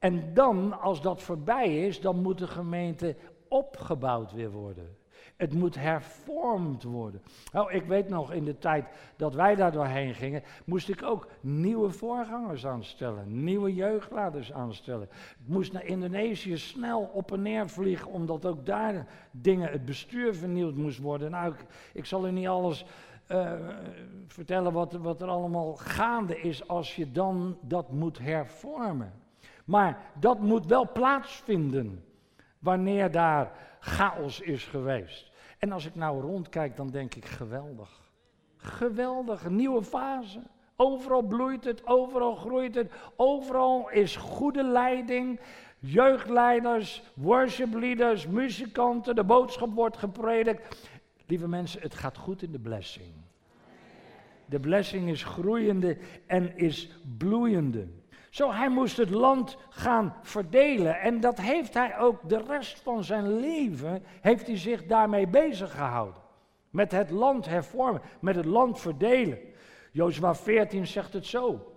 En 0.00 0.34
dan, 0.34 0.80
als 0.80 1.02
dat 1.02 1.22
voorbij 1.22 1.86
is, 1.86 2.00
dan 2.00 2.22
moet 2.22 2.38
de 2.38 2.46
gemeente 2.46 3.16
opgebouwd 3.48 4.32
weer 4.32 4.50
worden. 4.50 4.96
Het 5.36 5.54
moet 5.54 5.74
hervormd 5.74 6.82
worden. 6.82 7.22
Nou, 7.52 7.72
ik 7.72 7.84
weet 7.84 8.08
nog, 8.08 8.32
in 8.32 8.44
de 8.44 8.58
tijd 8.58 8.84
dat 9.16 9.34
wij 9.34 9.54
daar 9.54 9.72
doorheen 9.72 10.14
gingen, 10.14 10.42
moest 10.64 10.88
ik 10.88 11.02
ook 11.02 11.28
nieuwe 11.40 11.90
voorgangers 11.90 12.66
aanstellen, 12.66 13.44
nieuwe 13.44 13.74
jeugdleiders 13.74 14.52
aanstellen. 14.52 15.08
Ik 15.12 15.46
moest 15.46 15.72
naar 15.72 15.84
Indonesië 15.84 16.56
snel 16.56 17.10
op 17.12 17.32
en 17.32 17.42
neer 17.42 17.68
vliegen, 17.68 18.10
omdat 18.10 18.46
ook 18.46 18.66
daar 18.66 19.06
dingen, 19.30 19.70
het 19.70 19.84
bestuur 19.84 20.34
vernieuwd 20.34 20.74
moest 20.74 20.98
worden. 20.98 21.30
Nou, 21.30 21.54
ik, 21.92 22.04
zal 22.04 22.26
u 22.26 22.30
niet 22.30 22.48
alles 22.48 22.84
uh, 23.28 23.52
vertellen 24.26 24.72
wat, 24.72 24.92
wat 24.92 25.22
er 25.22 25.28
allemaal 25.28 25.76
gaande 25.76 26.40
is 26.40 26.68
als 26.68 26.96
je 26.96 27.12
dan 27.12 27.58
dat 27.60 27.92
moet 27.92 28.18
hervormen. 28.18 29.19
Maar 29.64 29.98
dat 30.20 30.40
moet 30.40 30.66
wel 30.66 30.92
plaatsvinden 30.92 32.04
wanneer 32.58 33.10
daar 33.10 33.52
chaos 33.80 34.40
is 34.40 34.64
geweest. 34.64 35.30
En 35.58 35.72
als 35.72 35.86
ik 35.86 35.94
nou 35.94 36.20
rondkijk, 36.20 36.76
dan 36.76 36.90
denk 36.90 37.14
ik 37.14 37.24
geweldig. 37.24 38.10
Geweldig, 38.56 39.48
nieuwe 39.48 39.82
fase. 39.82 40.42
Overal 40.76 41.22
bloeit 41.22 41.64
het, 41.64 41.86
overal 41.86 42.34
groeit 42.34 42.74
het, 42.74 42.92
overal 43.16 43.90
is 43.90 44.16
goede 44.16 44.62
leiding. 44.62 45.40
Jeugdleiders, 45.78 47.02
worship 47.14 47.74
leaders, 47.74 48.26
muzikanten, 48.26 49.14
de 49.14 49.24
boodschap 49.24 49.74
wordt 49.74 49.96
gepredikt. 49.96 50.88
Lieve 51.26 51.48
mensen, 51.48 51.80
het 51.80 51.94
gaat 51.94 52.16
goed 52.16 52.42
in 52.42 52.52
de 52.52 52.58
blessing. 52.58 53.12
De 54.46 54.60
blessing 54.60 55.08
is 55.08 55.24
groeiende 55.24 55.96
en 56.26 56.56
is 56.56 56.98
bloeiende. 57.18 57.86
Zo, 58.30 58.52
hij 58.52 58.68
moest 58.68 58.96
het 58.96 59.10
land 59.10 59.56
gaan 59.68 60.14
verdelen. 60.22 61.00
En 61.00 61.20
dat 61.20 61.40
heeft 61.40 61.74
hij 61.74 61.98
ook 61.98 62.28
de 62.28 62.42
rest 62.42 62.80
van 62.80 63.04
zijn 63.04 63.40
leven, 63.40 64.04
heeft 64.20 64.46
hij 64.46 64.56
zich 64.56 64.86
daarmee 64.86 65.26
bezig 65.26 65.70
gehouden. 65.70 66.22
Met 66.70 66.92
het 66.92 67.10
land 67.10 67.46
hervormen, 67.46 68.02
met 68.20 68.36
het 68.36 68.44
land 68.44 68.80
verdelen. 68.80 69.38
Jozua 69.92 70.34
14 70.34 70.86
zegt 70.86 71.12
het 71.12 71.26
zo. 71.26 71.74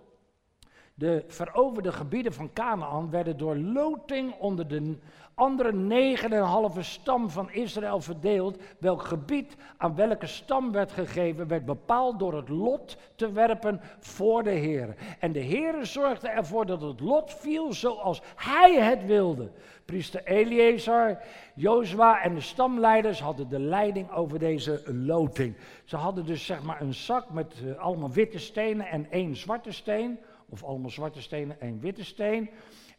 De 0.94 1.24
veroverde 1.28 1.92
gebieden 1.92 2.32
van 2.32 2.52
Canaan 2.52 3.10
werden 3.10 3.36
door 3.36 3.56
loting 3.56 4.34
onder 4.38 4.68
de 4.68 4.98
andere 5.34 5.72
negen 5.72 6.32
en 6.32 6.42
halve 6.42 6.82
stam 6.82 7.30
van 7.30 7.50
Israël 7.50 8.00
verdeeld. 8.00 8.62
Welk 8.78 9.02
gebied 9.02 9.56
aan 9.76 9.94
welke 9.94 10.26
stam 10.26 10.72
werd 10.72 10.92
gegeven, 10.92 11.48
werd 11.48 11.64
bepaald 11.64 12.18
door 12.18 12.34
het 12.34 12.48
lot 12.48 12.96
te 13.14 13.32
werpen 13.32 13.80
voor 13.98 14.42
de 14.42 14.50
Heer. 14.50 14.94
En 15.18 15.32
de 15.32 15.40
Heer 15.40 15.86
zorgde 15.86 16.28
ervoor 16.28 16.66
dat 16.66 16.80
het 16.80 17.00
lot 17.00 17.34
viel 17.34 17.72
zoals 17.72 18.22
hij 18.36 18.74
het 18.74 19.06
wilde. 19.06 19.50
Priester 19.84 20.24
Eleazar, 20.24 21.18
Jozua 21.54 22.22
en 22.22 22.34
de 22.34 22.40
stamleiders 22.40 23.20
hadden 23.20 23.48
de 23.48 23.60
leiding 23.60 24.10
over 24.10 24.38
deze 24.38 24.82
loting. 24.86 25.56
Ze 25.84 25.96
hadden 25.96 26.26
dus 26.26 26.46
zeg 26.46 26.62
maar 26.62 26.80
een 26.80 26.94
zak 26.94 27.30
met 27.30 27.54
uh, 27.64 27.78
allemaal 27.78 28.10
witte 28.10 28.38
stenen 28.38 28.86
en 28.86 29.10
één 29.10 29.36
zwarte 29.36 29.72
steen. 29.72 30.18
Of 30.48 30.64
allemaal 30.64 30.90
zwarte 30.90 31.22
stenen 31.22 31.60
en 31.60 31.80
witte 31.80 32.04
steen. 32.04 32.50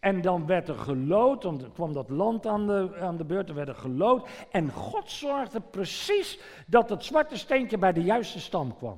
En 0.06 0.22
dan 0.22 0.46
werd 0.46 0.68
er 0.68 0.78
gelood, 0.78 1.42
dan 1.42 1.72
kwam 1.74 1.94
dat 1.94 2.10
land 2.10 2.48
aan 2.48 2.68
de, 2.68 2.98
aan 3.02 3.18
de 3.18 3.24
beurt, 3.24 3.50
er 3.50 3.56
werd 3.56 3.68
er 3.68 3.76
gelood. 3.76 4.28
En 4.52 4.72
God 4.72 5.12
zorgde 5.12 5.62
precies 5.62 6.40
dat 6.68 6.90
het 6.90 7.04
zwarte 7.04 7.38
steentje 7.38 7.78
bij 7.78 7.94
de 7.94 8.04
juiste 8.04 8.40
stam 8.40 8.78
kwam. 8.78 8.98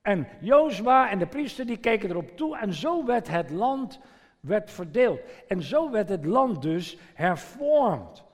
En 0.00 0.28
Jozua 0.40 1.10
en 1.10 1.18
de 1.18 1.26
priester 1.26 1.66
die 1.66 1.76
keken 1.76 2.10
erop 2.10 2.36
toe 2.36 2.58
en 2.58 2.72
zo 2.72 3.04
werd 3.04 3.28
het 3.28 3.50
land 3.50 4.00
werd 4.40 4.70
verdeeld. 4.70 5.20
En 5.48 5.62
zo 5.62 5.90
werd 5.90 6.08
het 6.08 6.24
land 6.24 6.62
dus 6.62 6.98
hervormd. 7.14 8.24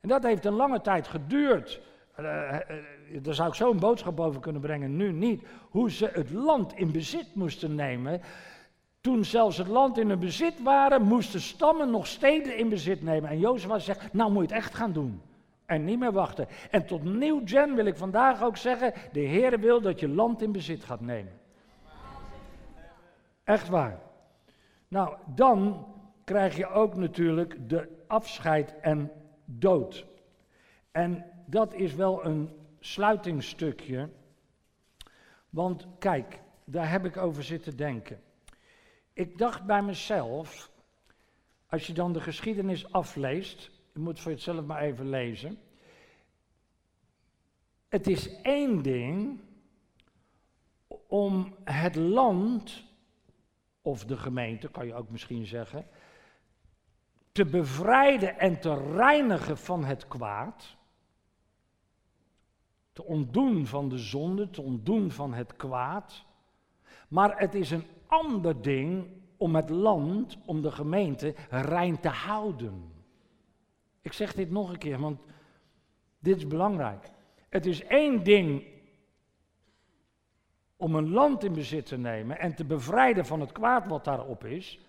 En 0.00 0.08
dat 0.08 0.22
heeft 0.22 0.44
een 0.44 0.52
lange 0.52 0.80
tijd 0.80 1.08
geduurd. 1.08 1.80
Uh, 2.20 2.58
daar 3.22 3.34
zou 3.34 3.48
ik 3.48 3.54
zo 3.54 3.70
een 3.70 3.78
boodschap 3.78 4.20
over 4.20 4.40
kunnen 4.40 4.62
brengen, 4.62 4.96
nu 4.96 5.12
niet. 5.12 5.46
Hoe 5.70 5.90
ze 5.90 6.10
het 6.12 6.30
land 6.30 6.76
in 6.76 6.92
bezit 6.92 7.34
moesten 7.34 7.74
nemen. 7.74 8.20
Toen 9.02 9.24
zelfs 9.24 9.56
het 9.56 9.66
land 9.66 9.98
in 9.98 10.08
hun 10.08 10.18
bezit 10.18 10.62
waren, 10.62 11.02
moesten 11.02 11.40
stammen 11.40 11.90
nog 11.90 12.06
steden 12.06 12.56
in 12.56 12.68
bezit 12.68 13.02
nemen. 13.02 13.30
En 13.30 13.38
Jozef 13.38 13.82
zegt, 13.82 14.12
nou 14.12 14.32
moet 14.32 14.48
je 14.48 14.54
het 14.54 14.64
echt 14.64 14.74
gaan 14.74 14.92
doen. 14.92 15.22
En 15.66 15.84
niet 15.84 15.98
meer 15.98 16.12
wachten. 16.12 16.46
En 16.70 16.86
tot 16.86 17.04
nieuw 17.04 17.40
gen 17.44 17.74
wil 17.74 17.86
ik 17.86 17.96
vandaag 17.96 18.42
ook 18.42 18.56
zeggen, 18.56 18.92
de 19.12 19.20
Heer 19.20 19.60
wil 19.60 19.80
dat 19.80 20.00
je 20.00 20.08
land 20.08 20.42
in 20.42 20.52
bezit 20.52 20.84
gaat 20.84 21.00
nemen. 21.00 21.32
Echt 23.44 23.68
waar. 23.68 24.00
Nou, 24.88 25.16
dan 25.34 25.86
krijg 26.24 26.56
je 26.56 26.66
ook 26.66 26.94
natuurlijk 26.94 27.68
de 27.68 27.88
afscheid 28.06 28.80
en 28.80 29.12
dood. 29.44 30.06
En 30.90 31.24
dat 31.46 31.74
is 31.74 31.94
wel 31.94 32.24
een 32.24 32.50
sluitingstukje. 32.80 34.08
Want 35.50 35.86
kijk, 35.98 36.40
daar 36.64 36.90
heb 36.90 37.04
ik 37.04 37.16
over 37.16 37.42
zitten 37.42 37.76
denken. 37.76 38.20
Ik 39.12 39.38
dacht 39.38 39.64
bij 39.64 39.82
mezelf, 39.82 40.70
als 41.66 41.86
je 41.86 41.92
dan 41.92 42.12
de 42.12 42.20
geschiedenis 42.20 42.92
afleest, 42.92 43.70
je 43.92 43.98
moet 43.98 44.20
voor 44.20 44.32
jezelf 44.32 44.64
maar 44.64 44.80
even 44.80 45.08
lezen. 45.08 45.58
Het 47.88 48.06
is 48.06 48.40
één 48.40 48.82
ding 48.82 49.40
om 51.06 51.56
het 51.64 51.94
land, 51.94 52.84
of 53.82 54.04
de 54.04 54.16
gemeente 54.16 54.68
kan 54.68 54.86
je 54.86 54.94
ook 54.94 55.10
misschien 55.10 55.46
zeggen, 55.46 55.86
te 57.32 57.44
bevrijden 57.44 58.38
en 58.38 58.60
te 58.60 58.92
reinigen 58.94 59.58
van 59.58 59.84
het 59.84 60.08
kwaad. 60.08 60.76
Te 62.92 63.04
ontdoen 63.04 63.66
van 63.66 63.88
de 63.88 63.98
zonde, 63.98 64.50
te 64.50 64.62
ontdoen 64.62 65.10
van 65.10 65.32
het 65.32 65.56
kwaad. 65.56 66.24
Maar 67.08 67.38
het 67.38 67.54
is 67.54 67.70
een 67.70 67.84
ander 68.12 68.62
ding 68.62 69.06
om 69.36 69.54
het 69.54 69.70
land, 69.70 70.38
om 70.44 70.62
de 70.62 70.70
gemeente 70.70 71.34
rein 71.50 72.00
te 72.00 72.08
houden. 72.08 72.92
Ik 74.00 74.12
zeg 74.12 74.34
dit 74.34 74.50
nog 74.50 74.70
een 74.70 74.78
keer, 74.78 74.98
want 74.98 75.20
dit 76.18 76.36
is 76.36 76.46
belangrijk. 76.46 77.10
Het 77.48 77.66
is 77.66 77.84
één 77.84 78.22
ding 78.22 78.64
om 80.76 80.94
een 80.94 81.10
land 81.10 81.44
in 81.44 81.52
bezit 81.52 81.86
te 81.86 81.98
nemen 81.98 82.38
en 82.38 82.54
te 82.54 82.64
bevrijden 82.64 83.26
van 83.26 83.40
het 83.40 83.52
kwaad 83.52 83.86
wat 83.86 84.04
daarop 84.04 84.44
is. 84.44 84.80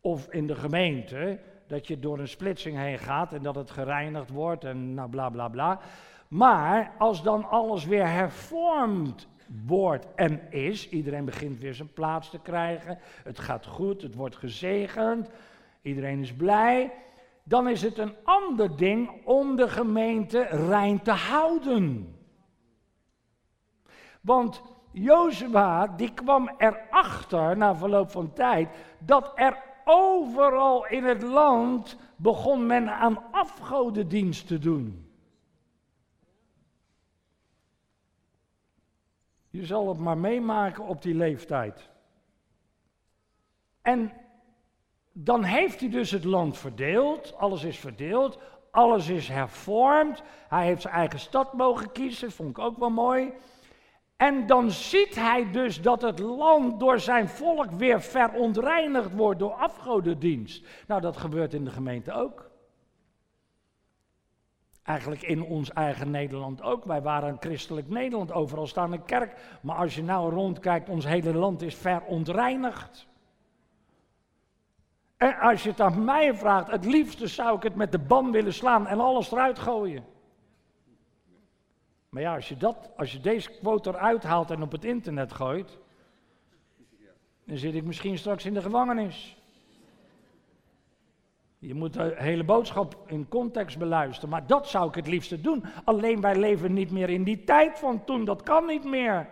Of 0.00 0.32
in 0.32 0.46
de 0.46 0.54
gemeente, 0.54 1.40
dat 1.66 1.86
je 1.86 1.98
door 1.98 2.18
een 2.18 2.28
splitsing 2.28 2.76
heen 2.76 2.98
gaat 2.98 3.32
en 3.32 3.42
dat 3.42 3.54
het 3.54 3.70
gereinigd 3.70 4.30
wordt 4.30 4.64
en 4.64 4.94
nou 4.94 5.10
bla 5.10 5.30
bla 5.30 5.48
bla. 5.48 5.80
Maar 6.28 6.94
als 6.98 7.22
dan 7.22 7.48
alles 7.48 7.84
weer 7.84 8.08
hervormd 8.08 9.28
wordt 9.66 10.06
en 10.14 10.52
is, 10.52 10.88
iedereen 10.88 11.24
begint 11.24 11.58
weer 11.58 11.74
zijn 11.74 11.92
plaats 11.92 12.30
te 12.30 12.38
krijgen, 12.38 12.98
het 13.24 13.38
gaat 13.38 13.66
goed, 13.66 14.02
het 14.02 14.14
wordt 14.14 14.36
gezegend, 14.36 15.30
iedereen 15.82 16.20
is 16.20 16.34
blij, 16.34 16.92
dan 17.44 17.68
is 17.68 17.82
het 17.82 17.98
een 17.98 18.14
ander 18.24 18.76
ding 18.76 19.24
om 19.24 19.56
de 19.56 19.68
gemeente 19.68 20.42
rein 20.42 21.02
te 21.02 21.10
houden. 21.10 22.14
Want 24.20 24.62
Jozua 24.92 25.86
die 25.86 26.14
kwam 26.14 26.50
erachter 26.58 27.56
na 27.56 27.76
verloop 27.76 28.10
van 28.10 28.32
tijd 28.32 28.68
dat 28.98 29.32
er 29.34 29.62
overal 29.84 30.86
in 30.86 31.04
het 31.04 31.22
land 31.22 31.96
begon 32.16 32.66
men 32.66 32.88
aan 32.88 33.22
afgodendienst 33.30 34.46
te 34.46 34.58
doen. 34.58 35.09
Je 39.50 39.66
zal 39.66 39.88
het 39.88 39.98
maar 39.98 40.18
meemaken 40.18 40.84
op 40.84 41.02
die 41.02 41.14
leeftijd. 41.14 41.88
En 43.82 44.12
dan 45.12 45.44
heeft 45.44 45.80
hij 45.80 45.88
dus 45.88 46.10
het 46.10 46.24
land 46.24 46.58
verdeeld, 46.58 47.36
alles 47.36 47.64
is 47.64 47.78
verdeeld, 47.78 48.38
alles 48.70 49.08
is 49.08 49.28
hervormd. 49.28 50.22
Hij 50.48 50.64
heeft 50.64 50.82
zijn 50.82 50.94
eigen 50.94 51.18
stad 51.18 51.52
mogen 51.52 51.92
kiezen, 51.92 52.32
vond 52.32 52.50
ik 52.50 52.58
ook 52.58 52.78
wel 52.78 52.90
mooi. 52.90 53.32
En 54.16 54.46
dan 54.46 54.70
ziet 54.70 55.14
hij 55.14 55.50
dus 55.50 55.82
dat 55.82 56.02
het 56.02 56.18
land 56.18 56.80
door 56.80 57.00
zijn 57.00 57.28
volk 57.28 57.70
weer 57.70 58.00
verontreinigd 58.00 59.12
wordt 59.12 59.38
door 59.38 59.52
afgodendienst. 59.52 60.66
Nou, 60.86 61.00
dat 61.00 61.16
gebeurt 61.16 61.54
in 61.54 61.64
de 61.64 61.70
gemeente 61.70 62.12
ook. 62.12 62.49
Eigenlijk 64.90 65.22
in 65.22 65.42
ons 65.42 65.72
eigen 65.72 66.10
Nederland 66.10 66.62
ook. 66.62 66.84
Wij 66.84 67.02
waren 67.02 67.28
een 67.28 67.40
christelijk 67.40 67.88
Nederland, 67.88 68.32
overal 68.32 68.66
staan 68.66 68.92
een 68.92 69.04
kerk. 69.04 69.58
Maar 69.60 69.76
als 69.76 69.94
je 69.94 70.02
nou 70.02 70.32
rondkijkt, 70.32 70.88
ons 70.88 71.04
hele 71.04 71.34
land 71.34 71.62
is 71.62 71.74
verontreinigd. 71.74 73.06
En 75.16 75.38
als 75.38 75.62
je 75.62 75.68
het 75.70 75.80
aan 75.80 76.04
mij 76.04 76.34
vraagt, 76.34 76.70
het 76.70 76.84
liefste 76.84 77.26
zou 77.26 77.56
ik 77.56 77.62
het 77.62 77.74
met 77.74 77.92
de 77.92 77.98
ban 77.98 78.30
willen 78.30 78.52
slaan 78.52 78.86
en 78.86 79.00
alles 79.00 79.32
eruit 79.32 79.58
gooien. 79.58 80.04
Maar 82.08 82.22
ja, 82.22 82.34
als 82.34 82.48
je, 82.48 82.56
dat, 82.56 82.90
als 82.96 83.12
je 83.12 83.20
deze 83.20 83.50
quote 83.50 83.90
eruit 83.90 84.22
haalt 84.22 84.50
en 84.50 84.62
op 84.62 84.72
het 84.72 84.84
internet 84.84 85.32
gooit, 85.32 85.78
dan 87.44 87.56
zit 87.56 87.74
ik 87.74 87.84
misschien 87.84 88.18
straks 88.18 88.44
in 88.44 88.54
de 88.54 88.62
gevangenis. 88.62 89.39
Je 91.62 91.74
moet 91.74 91.92
de 91.92 92.14
hele 92.16 92.44
boodschap 92.44 92.96
in 93.06 93.28
context 93.28 93.78
beluisteren, 93.78 94.30
maar 94.30 94.46
dat 94.46 94.68
zou 94.68 94.88
ik 94.88 94.94
het 94.94 95.06
liefste 95.06 95.40
doen. 95.40 95.64
Alleen 95.84 96.20
wij 96.20 96.36
leven 96.36 96.72
niet 96.72 96.90
meer 96.90 97.10
in 97.10 97.24
die 97.24 97.44
tijd 97.44 97.78
van 97.78 98.04
toen, 98.04 98.24
dat 98.24 98.42
kan 98.42 98.66
niet 98.66 98.84
meer. 98.84 99.28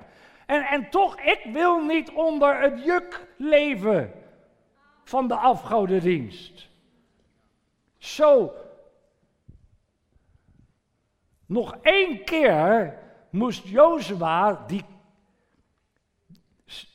En, 0.47 0.62
en 0.62 0.91
toch, 0.91 1.20
ik 1.20 1.41
wil 1.53 1.85
niet 1.85 2.11
onder 2.11 2.61
het 2.61 2.85
juk 2.85 3.26
leven 3.37 4.12
van 5.05 5.29
de 5.29 5.35
afgodendienst. 5.35 6.68
Zo 7.97 8.53
nog 11.47 11.76
één 11.83 12.24
keer 12.24 12.99
moest 13.31 13.68
Jozua 13.68 14.64
die, 14.66 14.85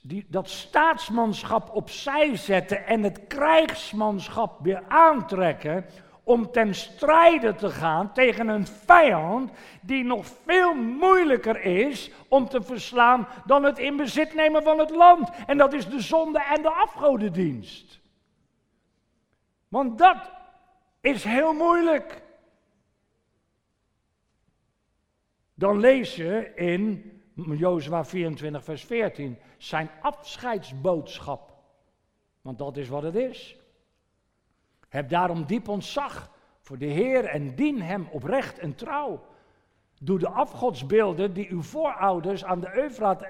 die, 0.01 0.25
dat 0.29 0.49
staatsmanschap 0.49 1.75
opzij 1.75 2.35
zetten 2.35 2.85
en 2.85 3.03
het 3.03 3.27
krijgsmanschap 3.27 4.59
weer 4.61 4.83
aantrekken 4.87 5.85
om 6.23 6.51
ten 6.51 6.75
strijde 6.75 7.55
te 7.55 7.69
gaan 7.69 8.13
tegen 8.13 8.47
een 8.47 8.67
vijand 8.67 9.51
die 9.81 10.03
nog 10.03 10.25
veel 10.45 10.73
moeilijker 10.75 11.61
is 11.61 12.11
om 12.27 12.49
te 12.49 12.61
verslaan 12.61 13.27
dan 13.45 13.63
het 13.63 13.79
in 13.79 13.97
bezit 13.97 14.33
nemen 14.33 14.63
van 14.63 14.79
het 14.79 14.89
land. 14.89 15.29
En 15.45 15.57
dat 15.57 15.73
is 15.73 15.89
de 15.89 16.01
zonde 16.01 16.43
en 16.43 16.61
de 16.61 16.71
afgodendienst. 16.71 17.99
Want 19.67 19.97
dat 19.97 20.31
is 21.01 21.23
heel 21.23 21.53
moeilijk. 21.53 22.21
Dan 25.53 25.79
lees 25.79 26.15
je 26.15 26.51
in 26.55 27.12
Jozua 27.33 28.05
24, 28.05 28.63
vers 28.63 28.83
14 28.83 29.37
zijn 29.57 29.89
afscheidsboodschap. 30.01 31.53
Want 32.41 32.57
dat 32.57 32.77
is 32.77 32.89
wat 32.89 33.03
het 33.03 33.15
is. 33.15 33.57
Heb 34.89 35.09
daarom 35.09 35.45
diep 35.45 35.67
ontzag 35.67 36.31
voor 36.59 36.77
de 36.77 36.85
Heer 36.85 37.25
en 37.25 37.55
dien 37.55 37.81
Hem 37.81 38.07
oprecht 38.11 38.59
en 38.59 38.75
trouw. 38.75 39.25
Doe 39.99 40.19
de 40.19 40.29
afgodsbeelden 40.29 41.33
die 41.33 41.49
uw 41.49 41.61
voorouders 41.61 42.43
aan 42.43 42.59
de 42.59 42.77
Eufraat 42.77 43.25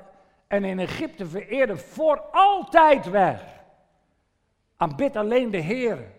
en 0.47 0.63
in 0.63 0.79
Egypte 0.79 1.25
vereerden 1.25 1.79
voor 1.79 2.21
altijd 2.31 3.09
weg. 3.09 3.63
Aanbid 4.75 5.15
alleen 5.15 5.51
de 5.51 5.57
Heer 5.57 6.11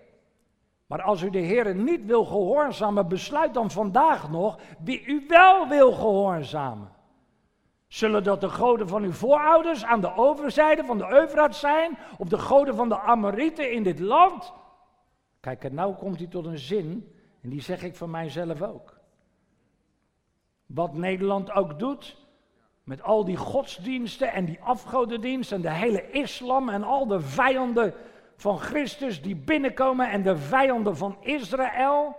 maar 0.86 1.02
als 1.02 1.22
u 1.22 1.30
de 1.30 1.38
Heer 1.38 1.74
niet 1.74 2.04
wil 2.06 2.24
gehoorzamen, 2.24 3.08
besluit 3.08 3.54
dan 3.54 3.70
vandaag 3.70 4.30
nog 4.30 4.58
wie 4.78 5.04
u 5.06 5.24
wel 5.28 5.68
wil 5.68 5.92
gehoorzamen. 5.92 6.92
Zullen 7.94 8.22
dat 8.22 8.40
de 8.40 8.48
goden 8.48 8.88
van 8.88 9.02
uw 9.02 9.12
voorouders 9.12 9.84
aan 9.84 10.00
de 10.00 10.16
overzijde 10.16 10.84
van 10.84 10.98
de 10.98 11.06
Eufraat 11.10 11.56
zijn? 11.56 11.98
Of 12.18 12.28
de 12.28 12.38
goden 12.38 12.74
van 12.74 12.88
de 12.88 12.98
Amorieten 12.98 13.72
in 13.72 13.82
dit 13.82 13.98
land? 13.98 14.52
Kijk, 15.40 15.64
en 15.64 15.74
nou 15.74 15.94
komt 15.94 16.18
hij 16.18 16.26
tot 16.26 16.46
een 16.46 16.58
zin, 16.58 17.14
en 17.42 17.50
die 17.50 17.60
zeg 17.60 17.82
ik 17.82 17.96
van 17.96 18.10
mijzelf 18.10 18.62
ook. 18.62 19.00
Wat 20.66 20.94
Nederland 20.94 21.52
ook 21.52 21.78
doet, 21.78 22.16
met 22.84 23.02
al 23.02 23.24
die 23.24 23.36
godsdiensten 23.36 24.32
en 24.32 24.44
die 24.44 24.60
afgodendiensten 24.62 25.56
en 25.56 25.62
de 25.62 25.72
hele 25.72 26.10
islam 26.10 26.68
en 26.68 26.82
al 26.82 27.06
de 27.06 27.20
vijanden 27.20 27.94
van 28.36 28.58
Christus 28.58 29.22
die 29.22 29.36
binnenkomen 29.36 30.10
en 30.10 30.22
de 30.22 30.36
vijanden 30.36 30.96
van 30.96 31.16
Israël. 31.20 32.16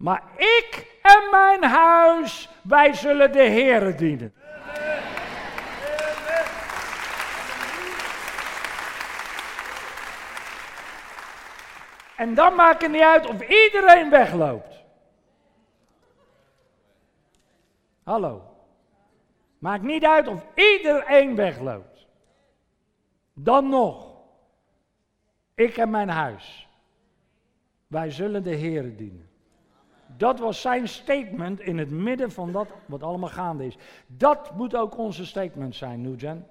Maar 0.00 0.22
ik 0.36 0.98
en 1.02 1.30
mijn 1.30 1.64
huis, 1.64 2.48
wij 2.62 2.92
zullen 2.92 3.32
de 3.32 3.42
Heeren 3.42 3.96
dienen. 3.96 4.34
En 12.16 12.34
dan 12.34 12.54
maakt 12.54 12.82
het 12.82 12.90
niet 12.90 13.00
uit 13.00 13.26
of 13.26 13.48
iedereen 13.48 14.10
wegloopt. 14.10 14.84
Hallo. 18.02 18.42
Maakt 19.58 19.82
niet 19.82 20.04
uit 20.04 20.28
of 20.28 20.46
iedereen 20.54 21.34
wegloopt. 21.36 22.06
Dan 23.34 23.68
nog. 23.68 24.16
Ik 25.54 25.76
en 25.76 25.90
mijn 25.90 26.08
huis. 26.08 26.68
Wij 27.86 28.10
zullen 28.10 28.42
de 28.42 28.54
Heer 28.54 28.96
dienen. 28.96 29.29
Dat 30.20 30.38
was 30.38 30.60
zijn 30.60 30.88
statement 30.88 31.60
in 31.60 31.78
het 31.78 31.90
midden 31.90 32.30
van 32.30 32.52
dat 32.52 32.68
wat 32.86 33.02
allemaal 33.02 33.28
gaande 33.28 33.66
is. 33.66 33.76
Dat 34.06 34.54
moet 34.56 34.76
ook 34.76 34.98
onze 34.98 35.26
statement 35.26 35.74
zijn, 35.74 36.00
Nujan. 36.00 36.44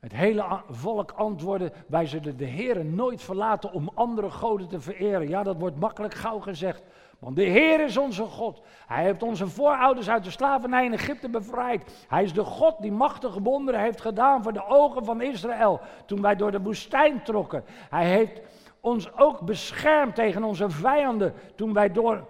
Het 0.00 0.12
hele 0.12 0.62
volk 0.70 1.10
antwoordde: 1.10 1.72
Wij 1.86 2.06
zullen 2.06 2.36
de 2.36 2.44
Heer 2.44 2.84
nooit 2.84 3.22
verlaten 3.22 3.72
om 3.72 3.90
andere 3.94 4.30
goden 4.30 4.68
te 4.68 4.80
vereren. 4.80 5.28
Ja, 5.28 5.42
dat 5.42 5.56
wordt 5.56 5.80
makkelijk 5.80 6.14
gauw 6.14 6.38
gezegd. 6.38 6.82
Want 7.18 7.36
de 7.36 7.42
Heer 7.42 7.80
is 7.80 7.96
onze 7.96 8.24
God. 8.24 8.62
Hij 8.86 9.02
heeft 9.02 9.22
onze 9.22 9.48
voorouders 9.48 10.08
uit 10.08 10.24
de 10.24 10.30
slavernij 10.30 10.84
in 10.84 10.92
Egypte 10.92 11.28
bevrijd. 11.28 12.04
Hij 12.08 12.22
is 12.22 12.32
de 12.32 12.44
God 12.44 12.74
die 12.80 12.92
machtige 12.92 13.42
wonderen 13.42 13.80
heeft 13.80 14.00
gedaan 14.00 14.42
voor 14.42 14.52
de 14.52 14.66
ogen 14.66 15.04
van 15.04 15.20
Israël. 15.20 15.80
Toen 16.06 16.22
wij 16.22 16.36
door 16.36 16.50
de 16.50 16.60
woestijn 16.60 17.22
trokken. 17.22 17.64
Hij 17.90 18.06
heeft 18.06 18.40
ons 18.84 19.16
ook 19.16 19.40
beschermd 19.40 20.14
tegen 20.14 20.44
onze 20.44 20.70
vijanden. 20.70 21.34
Toen 21.54 21.72
wij 21.72 21.92
door 21.92 22.28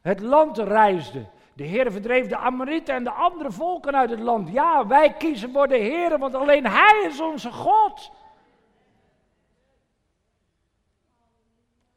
het 0.00 0.20
land 0.20 0.58
reisden. 0.58 1.28
De 1.52 1.64
Heer 1.64 1.92
verdreef 1.92 2.26
de 2.26 2.36
Amorieten 2.36 2.94
en 2.94 3.04
de 3.04 3.10
andere 3.10 3.52
volken 3.52 3.96
uit 3.96 4.10
het 4.10 4.20
land. 4.20 4.48
Ja, 4.48 4.86
wij 4.86 5.12
kiezen 5.12 5.52
voor 5.52 5.68
de 5.68 5.76
Heer, 5.76 6.18
want 6.18 6.34
alleen 6.34 6.66
Hij 6.66 7.04
is 7.08 7.20
onze 7.20 7.52
God. 7.52 8.10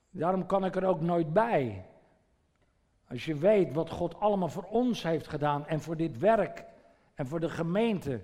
Daarom 0.10 0.46
kan 0.46 0.66
ik 0.66 0.76
er 0.76 0.86
ook 0.86 1.02
nooit 1.02 1.34
bij. 1.34 1.86
Als 3.08 3.26
je 3.26 3.36
weet 3.36 3.74
wat 3.74 3.90
God 3.90 4.20
allemaal 4.20 4.50
voor 4.50 4.68
ons 4.70 5.04
heeft 5.04 5.28
gedaan 5.28 5.68
en 5.68 5.82
voor 5.82 5.98
dit 5.98 6.18
werk 6.18 6.66
en 7.16 7.28
voor 7.28 7.40
de 7.40 7.50
gemeente. 7.50 8.22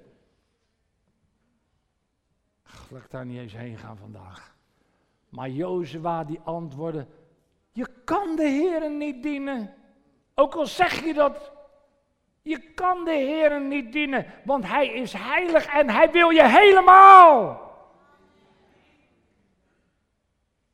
Ach, 2.64 2.90
laat 2.90 3.04
ik 3.04 3.12
daar 3.12 3.26
niet 3.26 3.40
eens 3.40 3.56
heen 3.56 3.78
gaan 3.78 3.98
vandaag. 3.98 4.55
Maar 5.36 5.50
Jozua 5.50 6.24
die 6.24 6.40
antwoordde, 6.44 7.08
je 7.72 7.88
kan 8.04 8.36
de 8.36 8.48
Heer 8.48 8.92
niet 8.92 9.24
dienen. 9.24 9.74
Ook 10.36 10.56
al 10.56 10.66
zeg 10.66 11.04
je 11.04 11.14
dat, 11.14 11.52
je 12.42 12.60
kan 12.74 13.06
de 13.06 13.12
Heer 13.12 13.62
niet 13.62 13.92
dienen, 13.92 14.26
want 14.44 14.68
Hij 14.68 14.88
is 14.88 15.14
heilig 15.14 15.66
en 15.66 15.90
Hij 15.90 16.12
wil 16.12 16.30
je 16.30 16.48
helemaal. 16.48 17.64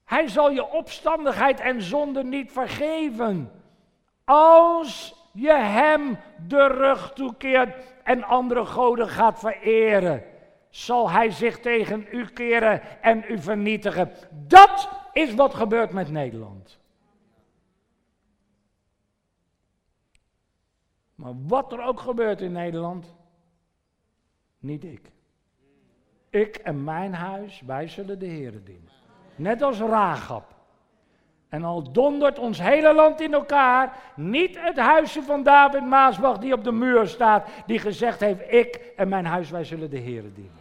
Hij 0.05 0.27
zal 0.27 0.51
je 0.51 0.71
opstandigheid 0.71 1.59
en 1.59 1.81
zonde 1.81 2.23
niet 2.23 2.51
vergeven. 2.51 3.51
Als 4.25 5.15
je 5.33 5.53
Hem 5.53 6.17
de 6.47 6.67
rug 6.67 7.13
toekeert 7.13 7.93
en 8.03 8.23
andere 8.23 8.65
goden 8.65 9.07
gaat 9.07 9.39
vereren, 9.39 10.23
zal 10.71 11.09
Hij 11.09 11.31
zich 11.31 11.59
tegen 11.59 12.07
u 12.11 12.25
keren 12.25 13.01
en 13.01 13.23
u 13.27 13.39
vernietigen. 13.39 14.11
Dat 14.31 14.89
is 15.13 15.33
wat 15.33 15.53
gebeurt 15.53 15.91
met 15.91 16.11
Nederland. 16.11 16.79
Maar 21.15 21.33
wat 21.47 21.71
er 21.71 21.83
ook 21.83 21.99
gebeurt 21.99 22.41
in 22.41 22.51
Nederland, 22.51 23.15
niet 24.59 24.83
ik. 24.83 25.11
Ik 26.29 26.55
en 26.55 26.83
mijn 26.83 27.13
huis, 27.13 27.61
wij 27.65 27.87
zullen 27.87 28.19
de 28.19 28.25
Heer 28.25 28.63
dienen. 28.63 28.89
Net 29.35 29.61
als 29.61 29.79
Ragab. 29.79 30.55
En 31.49 31.63
al 31.63 31.91
dondert 31.91 32.39
ons 32.39 32.61
hele 32.61 32.93
land 32.93 33.21
in 33.21 33.33
elkaar, 33.33 33.97
niet 34.15 34.61
het 34.61 34.77
huisje 34.77 35.23
van 35.23 35.43
David 35.43 35.85
Maasbach 35.85 36.37
die 36.37 36.53
op 36.53 36.63
de 36.63 36.71
muur 36.71 37.07
staat, 37.07 37.47
die 37.65 37.79
gezegd 37.79 38.19
heeft, 38.19 38.51
ik 38.51 38.93
en 38.95 39.09
mijn 39.09 39.25
huis, 39.25 39.49
wij 39.49 39.63
zullen 39.63 39.89
de 39.89 39.97
Heer 39.97 40.33
dienen. 40.33 40.60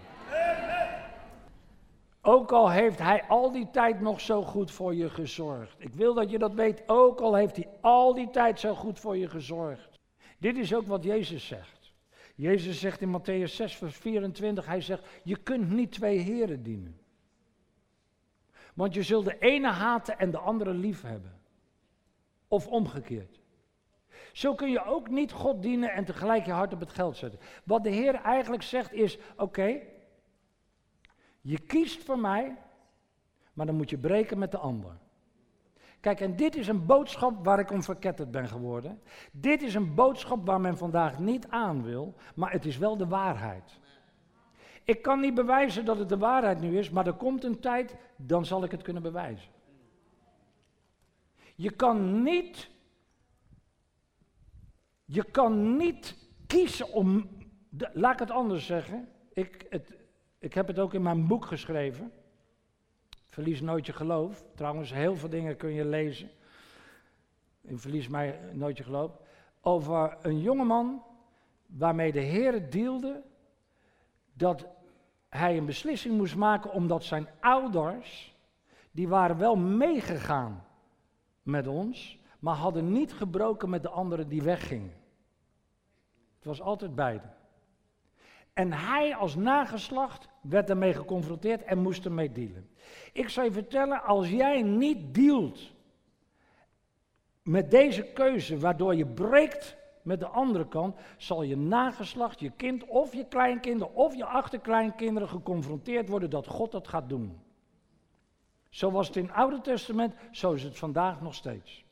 Ook 2.23 2.53
al 2.53 2.71
heeft 2.71 2.99
hij 2.99 3.25
al 3.29 3.53
die 3.53 3.71
tijd 3.71 4.01
nog 4.01 4.21
zo 4.21 4.43
goed 4.43 4.71
voor 4.71 4.95
je 4.95 5.11
gezorgd. 5.11 5.75
Ik 5.79 5.95
wil 5.95 6.15
dat 6.15 6.31
je 6.31 6.39
dat 6.39 6.55
weet, 6.55 6.83
ook 6.87 7.21
al 7.21 7.35
heeft 7.35 7.57
hij 7.57 7.69
al 7.81 8.15
die 8.15 8.31
tijd 8.31 8.61
zo 8.61 8.75
goed 8.75 8.99
voor 8.99 9.17
je 9.17 9.29
gezorgd. 9.29 9.99
Dit 10.39 10.57
is 10.57 10.75
ook 10.75 10.87
wat 10.87 11.05
Jezus 11.05 11.47
zegt. 11.47 11.93
Jezus 12.35 12.81
zegt 12.81 13.01
in 13.01 13.21
Matthäus 13.21 13.55
6, 13.55 13.77
vers 13.77 13.97
24, 13.97 14.67
hij 14.67 14.81
zegt, 14.81 15.05
je 15.23 15.37
kunt 15.37 15.71
niet 15.71 15.93
twee 15.93 16.19
heren 16.19 16.63
dienen. 16.63 17.01
Want 18.75 18.95
je 18.95 19.03
zult 19.03 19.25
de 19.25 19.39
ene 19.39 19.69
haten 19.69 20.19
en 20.19 20.31
de 20.31 20.39
andere 20.39 20.73
lief 20.73 21.03
hebben. 21.03 21.41
Of 22.49 22.67
omgekeerd. 22.69 23.41
Zo 24.33 24.55
kun 24.55 24.71
je 24.71 24.85
ook 24.85 25.09
niet 25.09 25.33
God 25.33 25.63
dienen 25.63 25.93
en 25.93 26.05
tegelijk 26.05 26.47
je 26.47 26.53
hart 26.53 26.73
op 26.73 26.81
het 26.81 26.93
geld 26.93 27.17
zetten. 27.17 27.41
Wat 27.65 27.85
de 27.85 27.91
Heer 27.91 28.15
eigenlijk 28.15 28.63
zegt 28.63 28.93
is: 28.93 29.19
oké, 29.37 29.81
je 31.41 31.59
kiest 31.59 32.05
voor 32.05 32.19
mij, 32.19 32.57
maar 33.53 33.67
dan 33.67 33.75
moet 33.75 33.91
je 33.91 33.99
breken 33.99 34.39
met 34.39 34.51
de 34.51 34.59
ander. 34.59 34.99
Kijk, 36.01 36.21
en 36.21 36.37
dit 36.37 36.57
is 36.57 36.69
een 36.69 36.87
boodschap 36.87 37.45
waar 37.45 37.59
ik 37.59 37.71
om 37.71 37.83
verketterd 37.83 38.31
ben 38.31 38.49
geworden. 38.49 39.03
Dit 39.33 39.63
is 39.63 39.75
een 39.75 39.95
boodschap 39.95 40.47
waar 40.47 40.61
men 40.61 40.77
vandaag 40.77 41.19
niet 41.19 41.49
aan 41.49 41.83
wil, 41.83 42.15
maar 42.35 42.53
het 42.53 42.65
is 42.65 42.79
wel 42.79 42.97
de 42.97 43.07
waarheid. 43.07 43.79
Ik 44.85 45.03
kan 45.03 45.21
niet 45.21 45.35
bewijzen 45.35 45.85
dat 45.85 45.99
het 45.99 46.09
de 46.09 46.19
waarheid 46.19 46.61
nu 46.61 46.79
is, 46.79 46.91
maar 46.91 47.07
er 47.07 47.13
komt 47.13 47.45
een 47.45 47.61
tijd, 47.61 47.97
dan 48.17 48.45
zal 48.45 48.65
ik 48.65 48.71
het 48.71 48.83
kunnen 48.83 49.03
bewijzen. 49.03 49.51
Je 51.55 51.71
kan 51.71 52.23
niet, 52.23 52.71
je 55.05 55.25
kan 55.25 55.77
niet 55.77 56.17
kiezen 56.47 56.93
om, 56.93 57.29
laat 57.93 58.13
ik 58.13 58.19
het 58.19 58.31
anders 58.31 58.67
zeggen. 58.67 59.09
Ik, 59.33 59.67
het, 59.69 59.97
ik 60.41 60.55
heb 60.55 60.67
het 60.67 60.79
ook 60.79 60.95
in 60.95 61.03
mijn 61.03 61.27
boek 61.27 61.45
geschreven. 61.45 62.13
Verlies 63.27 63.61
nooit 63.61 63.87
je 63.87 63.93
geloof. 63.93 64.45
Trouwens, 64.55 64.93
heel 64.93 65.17
veel 65.17 65.29
dingen 65.29 65.57
kun 65.57 65.73
je 65.73 65.85
lezen. 65.85 66.31
In 67.61 67.79
Verlies 67.79 68.09
mij 68.09 68.41
nooit 68.53 68.77
je 68.77 68.85
geloof. 68.85 69.19
Over 69.61 70.17
een 70.23 70.41
jongeman 70.41 71.03
waarmee 71.67 72.13
de 72.13 72.21
Heer 72.21 72.71
deelde 72.71 73.23
dat 74.33 74.67
hij 75.29 75.57
een 75.57 75.67
beslissing 75.67 76.17
moest 76.17 76.37
maken 76.37 76.73
omdat 76.73 77.05
zijn 77.05 77.29
ouders, 77.41 78.37
die 78.91 79.09
waren 79.09 79.39
wel 79.39 79.57
meegegaan 79.57 80.65
met 81.43 81.67
ons, 81.67 82.19
maar 82.39 82.55
hadden 82.55 82.93
niet 82.93 83.13
gebroken 83.13 83.71
met 83.71 83.83
de 83.83 83.89
anderen 83.89 84.29
die 84.29 84.43
weggingen. 84.43 84.93
Het 86.35 86.45
was 86.45 86.61
altijd 86.61 86.95
beide. 86.95 87.27
En 88.53 88.73
hij 88.73 89.17
als 89.17 89.35
nageslacht 89.35 90.29
werd 90.41 90.71
ermee 90.71 90.95
geconfronteerd 90.95 91.63
en 91.63 91.79
moest 91.79 92.05
ermee 92.05 92.33
dealen. 92.33 92.69
Ik 93.13 93.29
zal 93.29 93.45
je 93.45 93.53
vertellen, 93.53 94.03
als 94.03 94.31
jij 94.31 94.63
niet 94.63 95.15
dealt 95.15 95.73
met 97.43 97.71
deze 97.71 98.03
keuze, 98.03 98.59
waardoor 98.59 98.95
je 98.95 99.07
breekt 99.07 99.77
met 100.03 100.21
de 100.21 100.27
andere 100.27 100.69
kant, 100.69 100.97
zal 101.17 101.43
je 101.43 101.57
nageslacht, 101.57 102.41
je 102.41 102.51
kind 102.51 102.85
of 102.87 103.15
je 103.15 103.25
kleinkinderen 103.25 103.95
of 103.95 104.17
je 104.17 104.25
achterkleinkinderen 104.25 105.29
geconfronteerd 105.29 106.09
worden 106.09 106.31
dat 106.31 106.47
God 106.47 106.73
dat 106.73 106.89
gaat 106.89 107.09
doen. 107.09 107.41
Zo 108.69 108.91
was 108.91 109.07
het 109.07 109.17
in 109.17 109.25
het 109.25 109.35
Oude 109.35 109.61
Testament, 109.61 110.15
zo 110.31 110.53
is 110.53 110.63
het 110.63 110.79
vandaag 110.79 111.21
nog 111.21 111.35
steeds. 111.35 111.85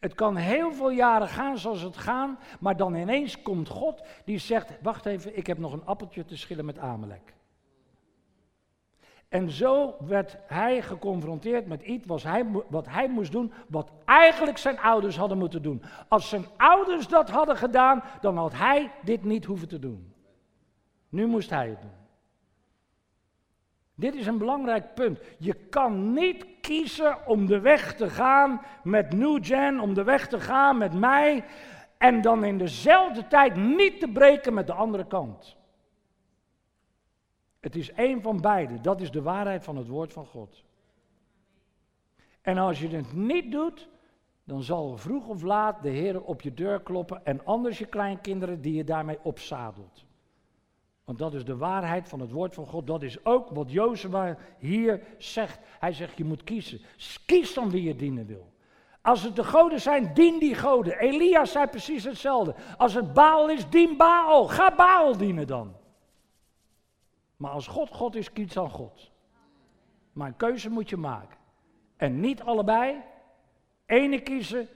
Het 0.00 0.14
kan 0.14 0.36
heel 0.36 0.72
veel 0.72 0.90
jaren 0.90 1.28
gaan 1.28 1.58
zoals 1.58 1.82
het 1.82 1.96
gaan, 1.96 2.38
maar 2.60 2.76
dan 2.76 2.94
ineens 2.94 3.42
komt 3.42 3.68
God 3.68 4.02
die 4.24 4.38
zegt: 4.38 4.72
Wacht 4.82 5.06
even, 5.06 5.36
ik 5.36 5.46
heb 5.46 5.58
nog 5.58 5.72
een 5.72 5.84
appeltje 5.84 6.24
te 6.24 6.36
schillen 6.36 6.64
met 6.64 6.78
Amalek. 6.78 7.34
En 9.32 9.50
zo 9.50 9.94
werd 9.98 10.36
hij 10.46 10.82
geconfronteerd 10.82 11.66
met 11.66 11.82
iets 11.82 12.06
wat 12.06 12.22
hij, 12.22 12.46
wat 12.68 12.86
hij 12.88 13.08
moest 13.08 13.32
doen, 13.32 13.52
wat 13.68 13.90
eigenlijk 14.04 14.58
zijn 14.58 14.78
ouders 14.78 15.16
hadden 15.16 15.38
moeten 15.38 15.62
doen. 15.62 15.82
Als 16.08 16.28
zijn 16.28 16.44
ouders 16.56 17.08
dat 17.08 17.30
hadden 17.30 17.56
gedaan, 17.56 18.02
dan 18.20 18.36
had 18.36 18.52
hij 18.52 18.90
dit 19.02 19.24
niet 19.24 19.44
hoeven 19.44 19.68
te 19.68 19.78
doen. 19.78 20.12
Nu 21.08 21.26
moest 21.26 21.50
hij 21.50 21.68
het 21.68 21.80
doen. 21.80 21.90
Dit 23.94 24.14
is 24.14 24.26
een 24.26 24.38
belangrijk 24.38 24.94
punt. 24.94 25.20
Je 25.38 25.54
kan 25.54 26.12
niet 26.12 26.46
kiezen 26.60 27.26
om 27.26 27.46
de 27.46 27.60
weg 27.60 27.94
te 27.94 28.10
gaan 28.10 28.60
met 28.82 29.12
New 29.12 29.44
Gen, 29.44 29.80
om 29.80 29.94
de 29.94 30.04
weg 30.04 30.28
te 30.28 30.40
gaan 30.40 30.78
met 30.78 30.94
mij, 30.94 31.44
en 31.98 32.20
dan 32.20 32.44
in 32.44 32.58
dezelfde 32.58 33.26
tijd 33.26 33.56
niet 33.56 34.00
te 34.00 34.08
breken 34.08 34.54
met 34.54 34.66
de 34.66 34.72
andere 34.72 35.06
kant. 35.06 35.56
Het 37.62 37.76
is 37.76 37.92
één 37.92 38.22
van 38.22 38.40
beide. 38.40 38.80
Dat 38.80 39.00
is 39.00 39.10
de 39.10 39.22
waarheid 39.22 39.64
van 39.64 39.76
het 39.76 39.88
woord 39.88 40.12
van 40.12 40.26
God. 40.26 40.62
En 42.40 42.58
als 42.58 42.80
je 42.80 42.88
het 42.88 43.12
niet 43.12 43.52
doet, 43.52 43.88
dan 44.44 44.62
zal 44.62 44.96
vroeg 44.96 45.28
of 45.28 45.42
laat 45.42 45.82
de 45.82 45.88
Heer 45.88 46.22
op 46.22 46.40
je 46.40 46.54
deur 46.54 46.80
kloppen 46.80 47.24
en 47.24 47.44
anders 47.44 47.78
je 47.78 47.86
kleinkinderen 47.86 48.60
die 48.60 48.74
je 48.74 48.84
daarmee 48.84 49.18
opzadelt. 49.22 50.04
Want 51.04 51.18
dat 51.18 51.34
is 51.34 51.44
de 51.44 51.56
waarheid 51.56 52.08
van 52.08 52.20
het 52.20 52.30
woord 52.30 52.54
van 52.54 52.66
God. 52.66 52.86
Dat 52.86 53.02
is 53.02 53.24
ook 53.24 53.50
wat 53.50 53.70
Jozua 53.70 54.36
hier 54.58 55.02
zegt. 55.18 55.58
Hij 55.78 55.92
zegt, 55.92 56.16
je 56.16 56.24
moet 56.24 56.44
kiezen. 56.44 56.80
Kies 57.26 57.54
dan 57.54 57.70
wie 57.70 57.82
je 57.82 57.96
dienen 57.96 58.26
wil. 58.26 58.52
Als 59.00 59.22
het 59.22 59.36
de 59.36 59.44
goden 59.44 59.80
zijn, 59.80 60.14
dien 60.14 60.38
die 60.38 60.54
goden. 60.54 60.98
Elia 60.98 61.44
zei 61.44 61.66
precies 61.66 62.04
hetzelfde. 62.04 62.54
Als 62.76 62.94
het 62.94 63.12
Baal 63.12 63.50
is, 63.50 63.68
dien 63.68 63.96
Baal. 63.96 64.46
Ga 64.48 64.74
Baal 64.74 65.16
dienen 65.16 65.46
dan. 65.46 65.80
Maar 67.42 67.50
als 67.50 67.66
God 67.66 67.90
God 67.90 68.14
is, 68.14 68.32
kies 68.32 68.52
dan 68.52 68.70
God. 68.70 69.10
Maar 70.12 70.28
een 70.28 70.36
keuze 70.36 70.70
moet 70.70 70.88
je 70.90 70.96
maken. 70.96 71.38
En 71.96 72.20
niet 72.20 72.42
allebei. 72.42 73.02
Ene 73.86 74.20
kiezen, 74.20 74.68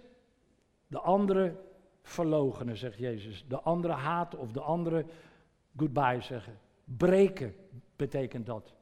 de 0.87 1.01
andere 1.01 1.61
verlogenen, 2.03 2.77
zegt 2.77 2.99
Jezus. 2.99 3.45
De 3.49 3.61
andere 3.61 3.93
haten 3.93 4.39
of 4.39 4.53
de 4.53 4.61
andere 4.61 5.07
goodbye 5.77 6.21
zeggen. 6.21 6.59
Breken 6.85 7.55
betekent 7.97 8.47
dat. 8.47 8.75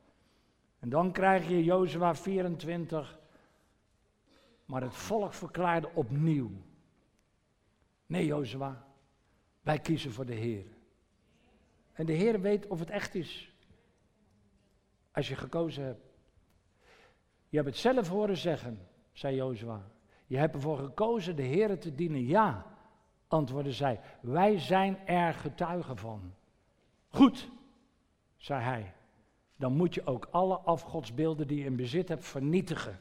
En 0.79 0.89
dan 0.89 1.13
krijg 1.13 1.49
je 1.49 1.65
Jozua 1.65 2.15
24. 2.15 3.19
Maar 4.65 4.83
het 4.83 4.95
volk 4.95 5.35
verklaarde 5.35 5.91
opnieuw. 5.95 6.51
Nee, 8.07 8.27
Jozua, 8.27 8.87
wij 9.63 9.79
kiezen 9.79 10.13
voor 10.13 10.27
de 10.27 10.35
Heer. 10.35 10.67
En 11.93 12.07
de 12.07 12.13
Heer 12.13 12.41
weet 12.41 12.67
of 12.67 12.79
het 12.79 12.91
echt 12.91 13.15
is. 13.15 13.54
Als 15.15 15.29
je 15.29 15.35
gekozen 15.35 15.85
hebt. 15.85 16.05
Je 17.49 17.57
hebt 17.57 17.69
het 17.69 17.79
zelf 17.79 18.09
horen 18.09 18.37
zeggen, 18.37 18.89
zei 19.13 19.37
Jozua. 19.37 19.83
Je 20.27 20.37
hebt 20.37 20.55
ervoor 20.55 20.79
gekozen 20.79 21.37
de 21.37 21.43
Heer 21.43 21.79
te 21.79 21.95
dienen. 21.95 22.27
Ja, 22.27 22.67
antwoordde 23.29 23.73
zij. 23.73 24.01
Wij 24.21 24.59
zijn 24.59 25.07
er 25.07 25.35
getuigen 25.35 25.97
van. 25.97 26.35
Goed, 27.09 27.51
zei 28.37 28.63
hij. 28.63 28.95
Dan 29.57 29.73
moet 29.73 29.95
je 29.95 30.07
ook 30.07 30.29
alle 30.31 30.57
afgodsbeelden 30.57 31.47
die 31.47 31.59
je 31.59 31.65
in 31.65 31.77
bezit 31.77 32.09
hebt 32.09 32.25
vernietigen. 32.25 33.01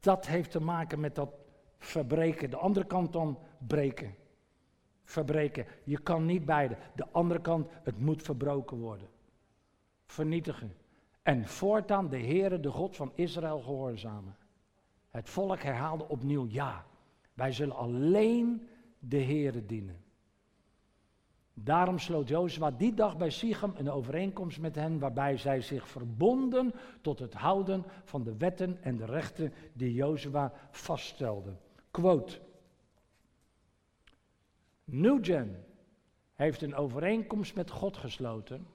Dat 0.00 0.26
heeft 0.26 0.50
te 0.50 0.60
maken 0.60 1.00
met 1.00 1.14
dat 1.14 1.34
verbreken. 1.78 2.50
De 2.50 2.56
andere 2.56 2.86
kant 2.86 3.12
dan 3.12 3.38
breken. 3.58 4.14
Verbreken. 5.04 5.66
Je 5.84 5.98
kan 5.98 6.24
niet 6.24 6.44
beide. 6.44 6.76
De 6.94 7.06
andere 7.10 7.40
kant, 7.40 7.68
het 7.82 7.98
moet 7.98 8.22
verbroken 8.22 8.76
worden 8.76 9.08
vernietigen. 10.10 10.76
En 11.22 11.46
voortaan 11.46 12.08
de 12.08 12.18
Heere, 12.18 12.60
de 12.60 12.70
God 12.70 12.96
van 12.96 13.12
Israël, 13.14 13.60
gehoorzamen. 13.60 14.36
Het 15.10 15.28
volk 15.28 15.62
herhaalde 15.62 16.08
opnieuw, 16.08 16.46
ja, 16.48 16.84
wij 17.34 17.52
zullen 17.52 17.76
alleen 17.76 18.68
de 18.98 19.22
Heere 19.22 19.66
dienen. 19.66 20.04
Daarom 21.54 21.98
sloot 21.98 22.28
Jozua 22.28 22.70
die 22.70 22.94
dag 22.94 23.16
bij 23.16 23.30
Sichem 23.30 23.72
een 23.76 23.90
overeenkomst 23.90 24.60
met 24.60 24.74
hen, 24.74 24.98
waarbij 24.98 25.36
zij 25.36 25.60
zich 25.60 25.88
verbonden 25.88 26.72
tot 27.00 27.18
het 27.18 27.34
houden 27.34 27.84
van 28.04 28.22
de 28.22 28.36
wetten 28.36 28.82
en 28.82 28.96
de 28.96 29.04
rechten 29.04 29.52
die 29.72 29.94
Jozua 29.94 30.52
vaststelde. 30.70 31.56
Quote. 31.90 32.40
Heeft 36.34 36.62
een 36.62 36.74
overeenkomst 36.74 37.54
met 37.54 37.70
God 37.70 37.96
gesloten, 37.96 38.66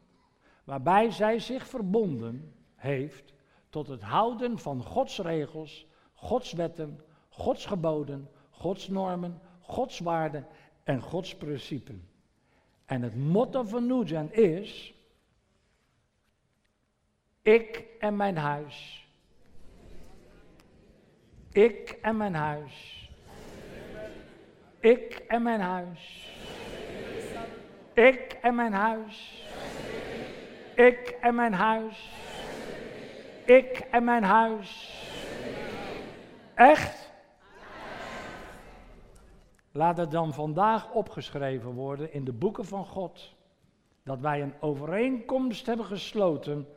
waarbij 0.65 1.11
zij 1.11 1.39
zich 1.39 1.67
verbonden 1.67 2.53
heeft 2.75 3.33
tot 3.69 3.87
het 3.87 4.01
houden 4.01 4.59
van 4.59 4.83
Gods 4.83 5.19
regels, 5.19 5.87
Gods 6.13 6.53
wetten, 6.53 7.01
Gods 7.29 7.65
geboden, 7.65 8.29
Gods 8.49 8.87
normen, 8.87 9.41
Gods 9.61 9.99
waarden 9.99 10.47
en 10.83 11.01
Gods 11.01 11.35
principes. 11.35 11.95
En 12.85 13.01
het 13.01 13.15
motto 13.15 13.63
van 13.63 13.85
Nugent 13.85 14.33
is: 14.33 14.93
Ik 17.41 17.85
en 17.99 18.15
mijn 18.15 18.37
huis. 18.37 19.07
Ik 21.51 21.97
en 22.01 22.17
mijn 22.17 22.33
huis. 22.33 23.09
Ik 24.79 25.23
en 25.27 25.41
mijn 25.41 25.61
huis. 25.61 26.29
Ik 27.93 28.37
en 28.41 28.55
mijn 28.55 28.73
huis. 28.73 29.44
Ik 30.75 31.17
en 31.21 31.35
mijn 31.35 31.53
huis. 31.53 32.11
Ik 33.45 33.87
en 33.91 34.03
mijn 34.03 34.23
huis. 34.23 35.01
Echt? 36.53 37.11
Laat 39.71 39.97
het 39.97 40.11
dan 40.11 40.33
vandaag 40.33 40.91
opgeschreven 40.91 41.71
worden 41.71 42.13
in 42.13 42.23
de 42.23 42.33
boeken 42.33 42.65
van 42.65 42.85
God. 42.85 43.35
Dat 44.03 44.19
wij 44.19 44.41
een 44.41 44.53
overeenkomst 44.59 45.65
hebben 45.65 45.85
gesloten 45.85 46.67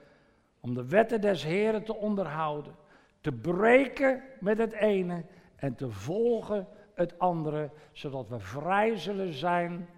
om 0.60 0.74
de 0.74 0.86
wetten 0.86 1.20
des 1.20 1.44
Heren 1.44 1.84
te 1.84 1.94
onderhouden. 1.94 2.74
Te 3.20 3.32
breken 3.32 4.22
met 4.40 4.58
het 4.58 4.72
ene 4.72 5.24
en 5.56 5.74
te 5.74 5.90
volgen 5.90 6.68
het 6.94 7.18
andere. 7.18 7.70
Zodat 7.92 8.28
we 8.28 8.38
vrij 8.38 8.96
zullen 8.96 9.32
zijn. 9.32 9.88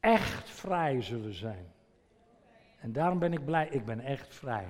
Echt 0.00 0.50
vrij 0.50 1.02
zullen 1.02 1.34
zijn. 1.34 1.74
En 2.86 2.92
daarom 2.92 3.18
ben 3.18 3.32
ik 3.32 3.44
blij, 3.44 3.68
ik 3.70 3.84
ben 3.84 4.00
echt 4.00 4.34
vrij. 4.34 4.66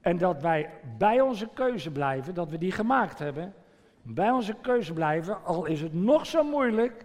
En 0.00 0.18
dat 0.18 0.42
wij 0.42 0.70
bij 0.98 1.20
onze 1.20 1.48
keuze 1.54 1.90
blijven, 1.90 2.34
dat 2.34 2.50
we 2.50 2.58
die 2.58 2.72
gemaakt 2.72 3.18
hebben 3.18 3.54
bij 4.02 4.30
onze 4.30 4.54
keuze 4.60 4.92
blijven, 4.92 5.44
al 5.44 5.64
is 5.64 5.80
het 5.80 5.94
nog 5.94 6.26
zo 6.26 6.42
moeilijk, 6.42 7.04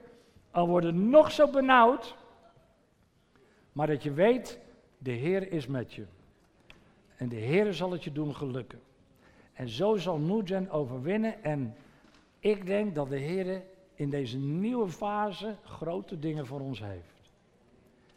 al 0.52 0.68
wordt 0.68 0.86
het 0.86 0.96
nog 0.96 1.32
zo 1.32 1.50
benauwd, 1.50 2.16
maar 3.72 3.88
dat 3.88 4.04
je 4.04 4.14
weet, 4.14 4.60
de 4.98 5.12
Heer 5.12 5.52
is 5.52 5.68
met 5.68 5.94
je. 5.94 6.06
En 7.16 7.30
de 7.30 7.36
Heer 7.36 7.74
zal 7.74 7.92
het 7.92 8.04
je 8.04 8.12
doen 8.12 8.36
gelukken. 8.36 8.82
En 9.54 9.70
zo 9.70 9.96
zal 9.96 10.18
Nujen 10.18 10.70
overwinnen 10.70 11.44
en 11.44 11.76
ik 12.40 12.66
denk 12.66 12.96
dat 12.96 13.10
de 13.10 13.20
Heer 13.20 13.64
in 13.94 14.10
deze 14.10 14.38
nieuwe 14.38 14.90
fase 14.90 15.56
grote 15.64 16.20
dingen 16.20 16.46
voor 16.46 16.60
ons 16.60 16.80
heeft. 16.80 17.15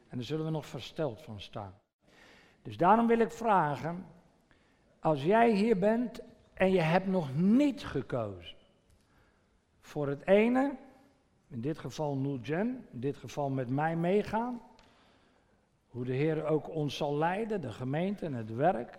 En 0.08 0.16
daar 0.16 0.26
zullen 0.26 0.44
we 0.44 0.50
nog 0.50 0.66
versteld 0.66 1.22
van 1.22 1.40
staan. 1.40 1.74
Dus 2.62 2.76
daarom 2.76 3.06
wil 3.06 3.18
ik 3.18 3.30
vragen, 3.30 4.06
als 5.00 5.22
jij 5.22 5.54
hier 5.54 5.78
bent 5.78 6.20
en 6.54 6.70
je 6.70 6.80
hebt 6.80 7.06
nog 7.06 7.34
niet 7.34 7.84
gekozen, 7.84 8.56
voor 9.80 10.08
het 10.08 10.26
ene, 10.26 10.76
in 11.48 11.60
dit 11.60 11.78
geval 11.78 12.16
Nujen, 12.16 12.86
in 12.90 13.00
dit 13.00 13.16
geval 13.16 13.50
met 13.50 13.68
mij 13.68 13.96
meegaan. 13.96 14.60
Hoe 15.88 16.04
de 16.04 16.12
Heer 16.12 16.44
ook 16.44 16.68
ons 16.68 16.96
zal 16.96 17.16
leiden, 17.16 17.60
de 17.60 17.72
gemeente 17.72 18.26
en 18.26 18.34
het 18.34 18.54
werk. 18.54 18.98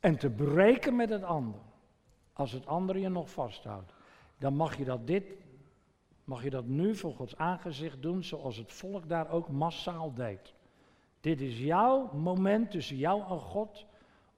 En 0.00 0.16
te 0.16 0.30
breken 0.30 0.96
met 0.96 1.08
het 1.08 1.22
ander. 1.22 1.60
Als 2.32 2.52
het 2.52 2.66
andere 2.66 3.00
je 3.00 3.08
nog 3.08 3.30
vasthoudt. 3.30 3.92
Dan 4.38 4.54
mag 4.54 4.76
je 4.76 4.84
dat 4.84 5.06
dit, 5.06 5.24
mag 6.28 6.42
je 6.42 6.50
dat 6.50 6.66
nu 6.66 6.94
voor 6.94 7.14
Gods 7.14 7.36
aangezicht 7.36 8.02
doen 8.02 8.24
zoals 8.24 8.56
het 8.56 8.72
volk 8.72 9.08
daar 9.08 9.30
ook 9.30 9.48
massaal 9.48 10.14
deed. 10.14 10.54
Dit 11.20 11.40
is 11.40 11.58
jouw 11.58 12.10
moment 12.12 12.70
tussen 12.70 12.96
jou 12.96 13.22
en 13.30 13.38
God 13.38 13.86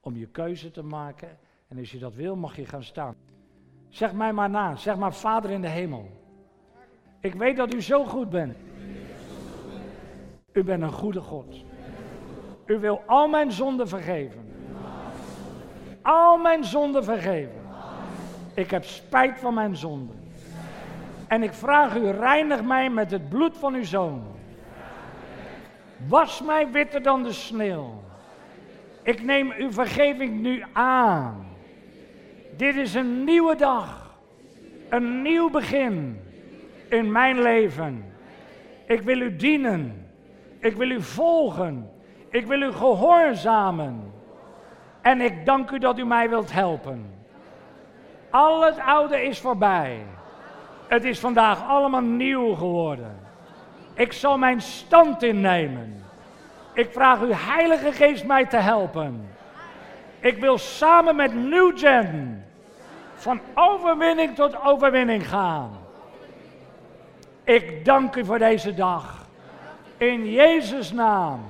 om 0.01 0.17
je 0.17 0.27
keuze 0.27 0.71
te 0.71 0.83
maken. 0.83 1.39
En 1.69 1.79
als 1.79 1.93
je 1.93 1.99
dat 1.99 2.15
wil, 2.15 2.37
mag 2.37 2.57
je 2.57 2.67
gaan 2.67 2.83
staan. 2.83 3.17
Zeg 3.89 4.13
mij 4.13 4.33
maar 4.33 4.51
na. 4.51 4.77
Zeg 4.77 4.97
maar 4.97 5.15
Vader 5.15 5.51
in 5.51 5.61
de 5.61 5.69
hemel. 5.69 6.11
Ik 7.21 7.35
weet 7.35 7.57
dat 7.57 7.75
u 7.75 7.83
zo 7.83 8.05
goed 8.05 8.31
bent. 8.31 8.57
U 10.53 10.65
bent 10.65 10.83
een 10.83 10.93
goede 10.93 11.21
God. 11.21 11.65
U 12.67 12.79
wil 12.79 13.03
al 13.07 13.29
mijn 13.29 13.53
zonden 13.53 13.89
vergeven. 13.89 14.53
Al 16.03 16.39
mijn 16.39 16.65
zonden 16.65 17.05
vergeven. 17.05 17.63
Ik 18.55 18.71
heb 18.71 18.85
spijt 18.85 19.39
van 19.39 19.55
mijn 19.55 19.77
zonden. 19.77 20.20
En 21.31 21.43
ik 21.43 21.53
vraag 21.53 21.97
u, 21.97 22.11
reinig 22.11 22.63
mij 22.63 22.91
met 22.91 23.11
het 23.11 23.29
bloed 23.29 23.57
van 23.57 23.75
uw 23.75 23.85
zoon. 23.85 24.23
Was 26.09 26.43
mij 26.43 26.71
witter 26.71 27.03
dan 27.03 27.23
de 27.23 27.33
sneeuw. 27.33 28.03
Ik 29.03 29.23
neem 29.23 29.53
uw 29.59 29.73
vergeving 29.73 30.41
nu 30.41 30.65
aan. 30.73 31.47
Dit 32.57 32.77
is 32.77 32.95
een 32.95 33.25
nieuwe 33.25 33.57
dag. 33.57 34.15
Een 34.89 35.23
nieuw 35.23 35.51
begin 35.51 36.21
in 36.89 37.13
mijn 37.13 37.43
leven. 37.43 38.05
Ik 38.87 39.03
wil 39.03 39.21
u 39.21 39.37
dienen. 39.37 40.11
Ik 40.59 40.77
wil 40.77 40.91
u 40.91 41.03
volgen. 41.03 41.91
Ik 42.31 42.47
wil 42.47 42.61
u 42.61 42.73
gehoorzamen. 42.73 44.13
En 45.01 45.21
ik 45.21 45.47
dank 45.47 45.71
u 45.71 45.79
dat 45.79 45.99
u 45.99 46.05
mij 46.05 46.29
wilt 46.29 46.53
helpen. 46.53 47.15
Al 48.31 48.65
het 48.65 48.79
oude 48.79 49.23
is 49.23 49.41
voorbij. 49.41 50.05
Het 50.91 51.05
is 51.05 51.19
vandaag 51.19 51.69
allemaal 51.69 52.01
nieuw 52.01 52.55
geworden. 52.55 53.19
Ik 53.95 54.13
zal 54.13 54.39
mijn 54.39 54.61
stand 54.61 55.23
innemen. 55.23 56.05
Ik 56.75 56.93
vraag 56.93 57.21
uw 57.21 57.33
Heilige 57.33 57.93
Geest 57.93 58.25
mij 58.25 58.47
te 58.47 58.57
helpen. 58.57 59.29
Ik 60.21 60.37
wil 60.37 60.59
samen 60.59 61.17
met 61.17 61.35
New 61.35 61.79
Gen 61.79 62.45
van 63.15 63.41
overwinning 63.55 64.35
tot 64.35 64.63
overwinning 64.63 65.29
gaan. 65.29 65.71
Ik 67.45 67.85
dank 67.85 68.17
u 68.17 68.25
voor 68.25 68.39
deze 68.39 68.75
dag. 68.75 69.27
In 69.97 70.31
Jezus' 70.31 70.93
naam. 70.93 71.41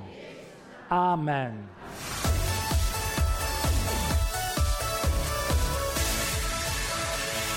Amen. 0.87 1.70